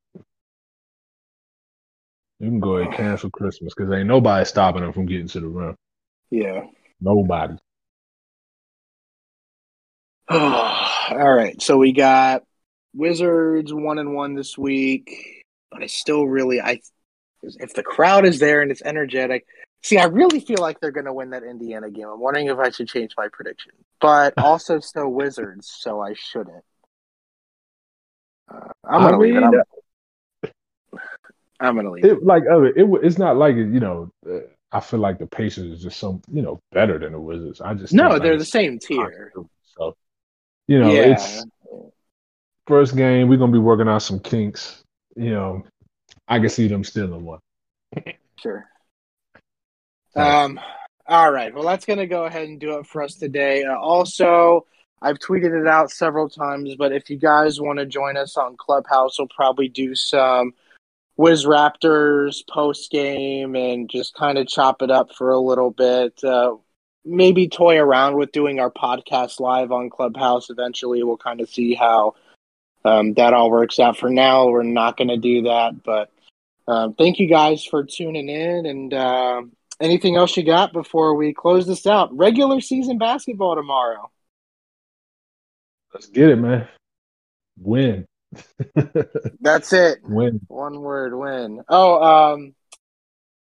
you 2.38 2.51
can 2.51 2.61
go 2.61 2.76
ahead 2.76 2.88
and 2.88 2.97
cancel 2.99 3.30
Christmas 3.30 3.72
because 3.74 3.92
ain't 3.92 4.09
nobody 4.09 4.45
stopping 4.45 4.82
him 4.82 4.92
from 4.92 5.07
getting 5.07 5.28
to 5.28 5.40
the 5.40 5.49
rim. 5.49 5.76
Yeah. 6.30 6.64
Nobody. 7.01 7.57
All 10.28 11.32
right. 11.32 11.61
So 11.62 11.78
we 11.78 11.92
got 11.92 12.42
Wizards 12.95 13.72
one 13.72 13.99
and 13.99 14.14
one 14.14 14.34
this 14.34 14.59
week. 14.59 15.45
But 15.70 15.82
I 15.82 15.86
still 15.86 16.26
really 16.26 16.61
I 16.61 16.80
if 17.42 17.74
the 17.74 17.82
crowd 17.82 18.24
is 18.24 18.38
there 18.38 18.62
and 18.62 18.70
it's 18.70 18.82
energetic, 18.82 19.45
See, 19.85 19.99
I 19.99 20.05
really 20.05 20.41
feel 20.41 20.57
like 20.61 20.80
they're 20.80 20.91
going 20.91 21.05
to 21.05 21.12
win 21.12 21.30
that 21.30 21.43
Indiana 21.43 21.91
game. 21.91 22.09
I'm 22.09 22.18
wondering 22.18 22.47
if 22.47 22.57
I 22.57 22.70
should 22.70 22.89
change 22.89 23.12
my 23.18 23.28
prediction, 23.30 23.72
but 24.01 24.32
also 24.39 24.80
still 24.80 25.09
Wizards, 25.11 25.70
so 25.78 26.01
I 26.01 26.14
shouldn't. 26.14 26.64
Uh, 28.51 28.68
I'm 28.82 29.03
going 29.03 29.12
to 29.12 29.18
leave 29.18 29.37
it. 29.37 30.53
I'm, 30.95 31.01
I'm 31.61 31.74
going 31.74 31.85
to 31.85 31.93
leave 31.93 32.05
it. 32.07 32.12
it. 32.12 32.24
Like, 32.24 32.45
it, 32.47 32.78
it, 32.78 33.01
it's 33.03 33.18
not 33.18 33.37
like 33.37 33.57
you 33.57 33.78
know. 33.78 34.11
Uh, 34.26 34.39
I 34.72 34.80
feel 34.80 35.01
like 35.01 35.18
the 35.18 35.26
Pacers 35.26 35.70
is 35.70 35.82
just 35.82 36.01
some 36.01 36.22
you 36.32 36.41
know 36.41 36.59
better 36.72 36.99
than 36.99 37.12
the 37.12 37.20
Wizards. 37.20 37.61
I 37.61 37.74
just 37.74 37.93
no, 37.93 38.18
they're 38.18 38.32
like 38.32 38.39
the 38.39 38.47
same 38.47 38.78
tier. 38.78 39.32
So, 39.76 39.95
you 40.66 40.80
know, 40.80 40.91
yeah. 40.91 41.12
it's 41.12 41.45
first 42.66 42.97
game. 42.97 43.28
We're 43.28 43.37
gonna 43.37 43.53
be 43.53 43.59
working 43.59 43.87
out 43.87 43.99
some 43.99 44.18
kinks. 44.18 44.82
You 45.14 45.30
know, 45.30 45.64
I 46.26 46.39
can 46.39 46.49
see 46.49 46.68
them 46.68 46.85
stealing 46.85 47.24
one. 47.24 47.41
Sure. 48.41 48.66
Um, 50.16 50.60
all 51.06 51.30
right. 51.30 51.54
Well, 51.54 51.64
that's 51.64 51.84
going 51.84 51.98
to 51.98 52.06
go 52.06 52.24
ahead 52.24 52.48
and 52.48 52.60
do 52.60 52.78
it 52.78 52.86
for 52.86 53.02
us 53.02 53.14
today. 53.14 53.64
Uh, 53.64 53.76
also, 53.76 54.66
I've 55.02 55.18
tweeted 55.18 55.60
it 55.60 55.66
out 55.66 55.90
several 55.90 56.28
times, 56.28 56.76
but 56.76 56.92
if 56.92 57.10
you 57.10 57.16
guys 57.16 57.60
want 57.60 57.78
to 57.78 57.86
join 57.86 58.16
us 58.16 58.36
on 58.36 58.56
Clubhouse, 58.56 59.18
we'll 59.18 59.28
probably 59.28 59.68
do 59.68 59.94
some 59.94 60.54
Wiz 61.16 61.44
Raptors 61.44 62.46
post 62.48 62.90
game 62.90 63.54
and 63.54 63.90
just 63.90 64.14
kind 64.14 64.38
of 64.38 64.48
chop 64.48 64.82
it 64.82 64.90
up 64.90 65.14
for 65.14 65.30
a 65.30 65.38
little 65.38 65.70
bit. 65.70 66.22
Uh, 66.24 66.54
maybe 67.04 67.48
toy 67.48 67.76
around 67.76 68.16
with 68.16 68.32
doing 68.32 68.58
our 68.58 68.70
podcast 68.70 69.40
live 69.40 69.72
on 69.72 69.90
Clubhouse 69.90 70.48
eventually. 70.48 71.02
We'll 71.02 71.18
kind 71.18 71.40
of 71.40 71.50
see 71.50 71.74
how 71.74 72.14
um, 72.84 73.12
that 73.14 73.34
all 73.34 73.50
works 73.50 73.78
out. 73.78 73.98
For 73.98 74.08
now, 74.08 74.48
we're 74.48 74.62
not 74.62 74.96
going 74.96 75.08
to 75.08 75.18
do 75.18 75.42
that, 75.42 75.82
but 75.82 76.10
um, 76.66 76.94
thank 76.94 77.18
you 77.18 77.26
guys 77.26 77.64
for 77.64 77.84
tuning 77.84 78.30
in 78.30 78.64
and. 78.64 78.94
Uh, 78.94 79.42
anything 79.80 80.16
else 80.16 80.36
you 80.36 80.44
got 80.44 80.72
before 80.72 81.14
we 81.14 81.32
close 81.32 81.66
this 81.66 81.86
out? 81.86 82.16
Regular 82.16 82.60
season 82.60 82.98
basketball 82.98 83.54
tomorrow. 83.54 84.10
Let's 85.92 86.06
get 86.06 86.30
it, 86.30 86.36
man. 86.36 86.68
Win. 87.58 88.06
That's 89.40 89.72
it. 89.72 89.98
Win. 90.02 90.40
One 90.48 90.80
word, 90.80 91.16
win. 91.16 91.62
Oh, 91.68 92.02
um, 92.32 92.54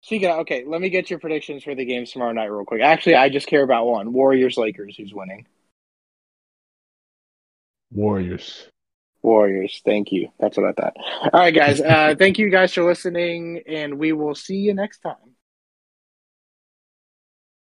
speaking 0.02 0.28
of, 0.30 0.40
okay, 0.40 0.64
let 0.66 0.80
me 0.80 0.90
get 0.90 1.08
your 1.08 1.18
predictions 1.18 1.64
for 1.64 1.74
the 1.74 1.84
games 1.84 2.12
tomorrow 2.12 2.32
night 2.32 2.52
real 2.52 2.64
quick. 2.64 2.82
Actually, 2.82 3.16
I 3.16 3.30
just 3.30 3.46
care 3.46 3.62
about 3.62 3.86
one. 3.86 4.12
Warriors 4.12 4.56
Lakers, 4.56 4.96
who's 4.96 5.14
winning? 5.14 5.46
Warriors. 7.90 8.68
Warriors. 9.22 9.80
Thank 9.84 10.12
you. 10.12 10.28
That's 10.38 10.56
what 10.56 10.66
I 10.66 10.72
thought. 10.72 10.96
All 11.32 11.40
right, 11.40 11.54
guys. 11.54 11.80
Uh, 11.92 12.14
thank 12.18 12.38
you 12.38 12.50
guys 12.50 12.72
for 12.72 12.84
listening, 12.84 13.62
and 13.66 13.98
we 13.98 14.12
will 14.12 14.34
see 14.34 14.56
you 14.56 14.74
next 14.74 14.98
time. 14.98 15.31